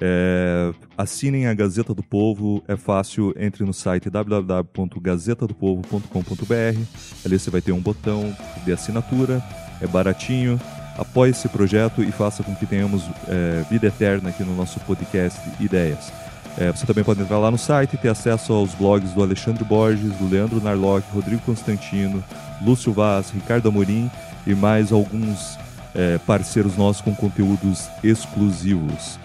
É, 0.00 0.72
assinem 0.96 1.46
a 1.46 1.54
Gazeta 1.54 1.94
do 1.94 2.02
Povo, 2.02 2.64
é 2.66 2.76
fácil, 2.76 3.32
entre 3.36 3.64
no 3.64 3.72
site 3.72 4.10
www.gazetadopovo.com.br. 4.10 6.80
Ali 7.24 7.38
você 7.38 7.50
vai 7.50 7.60
ter 7.60 7.70
um 7.72 7.80
botão 7.80 8.36
de 8.64 8.72
assinatura, 8.72 9.40
é 9.80 9.86
baratinho. 9.86 10.60
Apoie 10.98 11.30
esse 11.30 11.48
projeto 11.48 12.02
e 12.02 12.10
faça 12.10 12.42
com 12.42 12.54
que 12.54 12.66
tenhamos 12.66 13.04
é, 13.28 13.64
vida 13.70 13.86
eterna 13.86 14.30
aqui 14.30 14.42
no 14.42 14.54
nosso 14.54 14.80
podcast 14.80 15.40
Ideias. 15.60 16.12
É, 16.58 16.72
você 16.72 16.84
também 16.84 17.04
pode 17.04 17.20
entrar 17.22 17.38
lá 17.38 17.52
no 17.52 17.56
site 17.56 17.94
e 17.94 17.96
ter 17.96 18.08
acesso 18.08 18.52
aos 18.52 18.74
blogs 18.74 19.12
do 19.12 19.22
Alexandre 19.22 19.62
Borges, 19.62 20.12
do 20.16 20.28
Leandro 20.28 20.60
Narlock, 20.60 21.06
Rodrigo 21.14 21.40
Constantino, 21.42 22.22
Lúcio 22.60 22.92
Vaz, 22.92 23.30
Ricardo 23.30 23.68
Amorim 23.68 24.10
e 24.44 24.56
mais 24.56 24.90
alguns 24.90 25.56
é, 25.94 26.18
parceiros 26.18 26.76
nossos 26.76 27.00
com 27.00 27.14
conteúdos 27.14 27.88
exclusivos. 28.02 29.20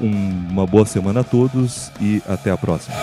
Um, 0.00 0.48
uma 0.50 0.66
boa 0.66 0.86
semana 0.86 1.20
a 1.20 1.24
todos 1.24 1.92
e 2.00 2.22
até 2.26 2.50
a 2.50 2.56
próxima. 2.56 2.96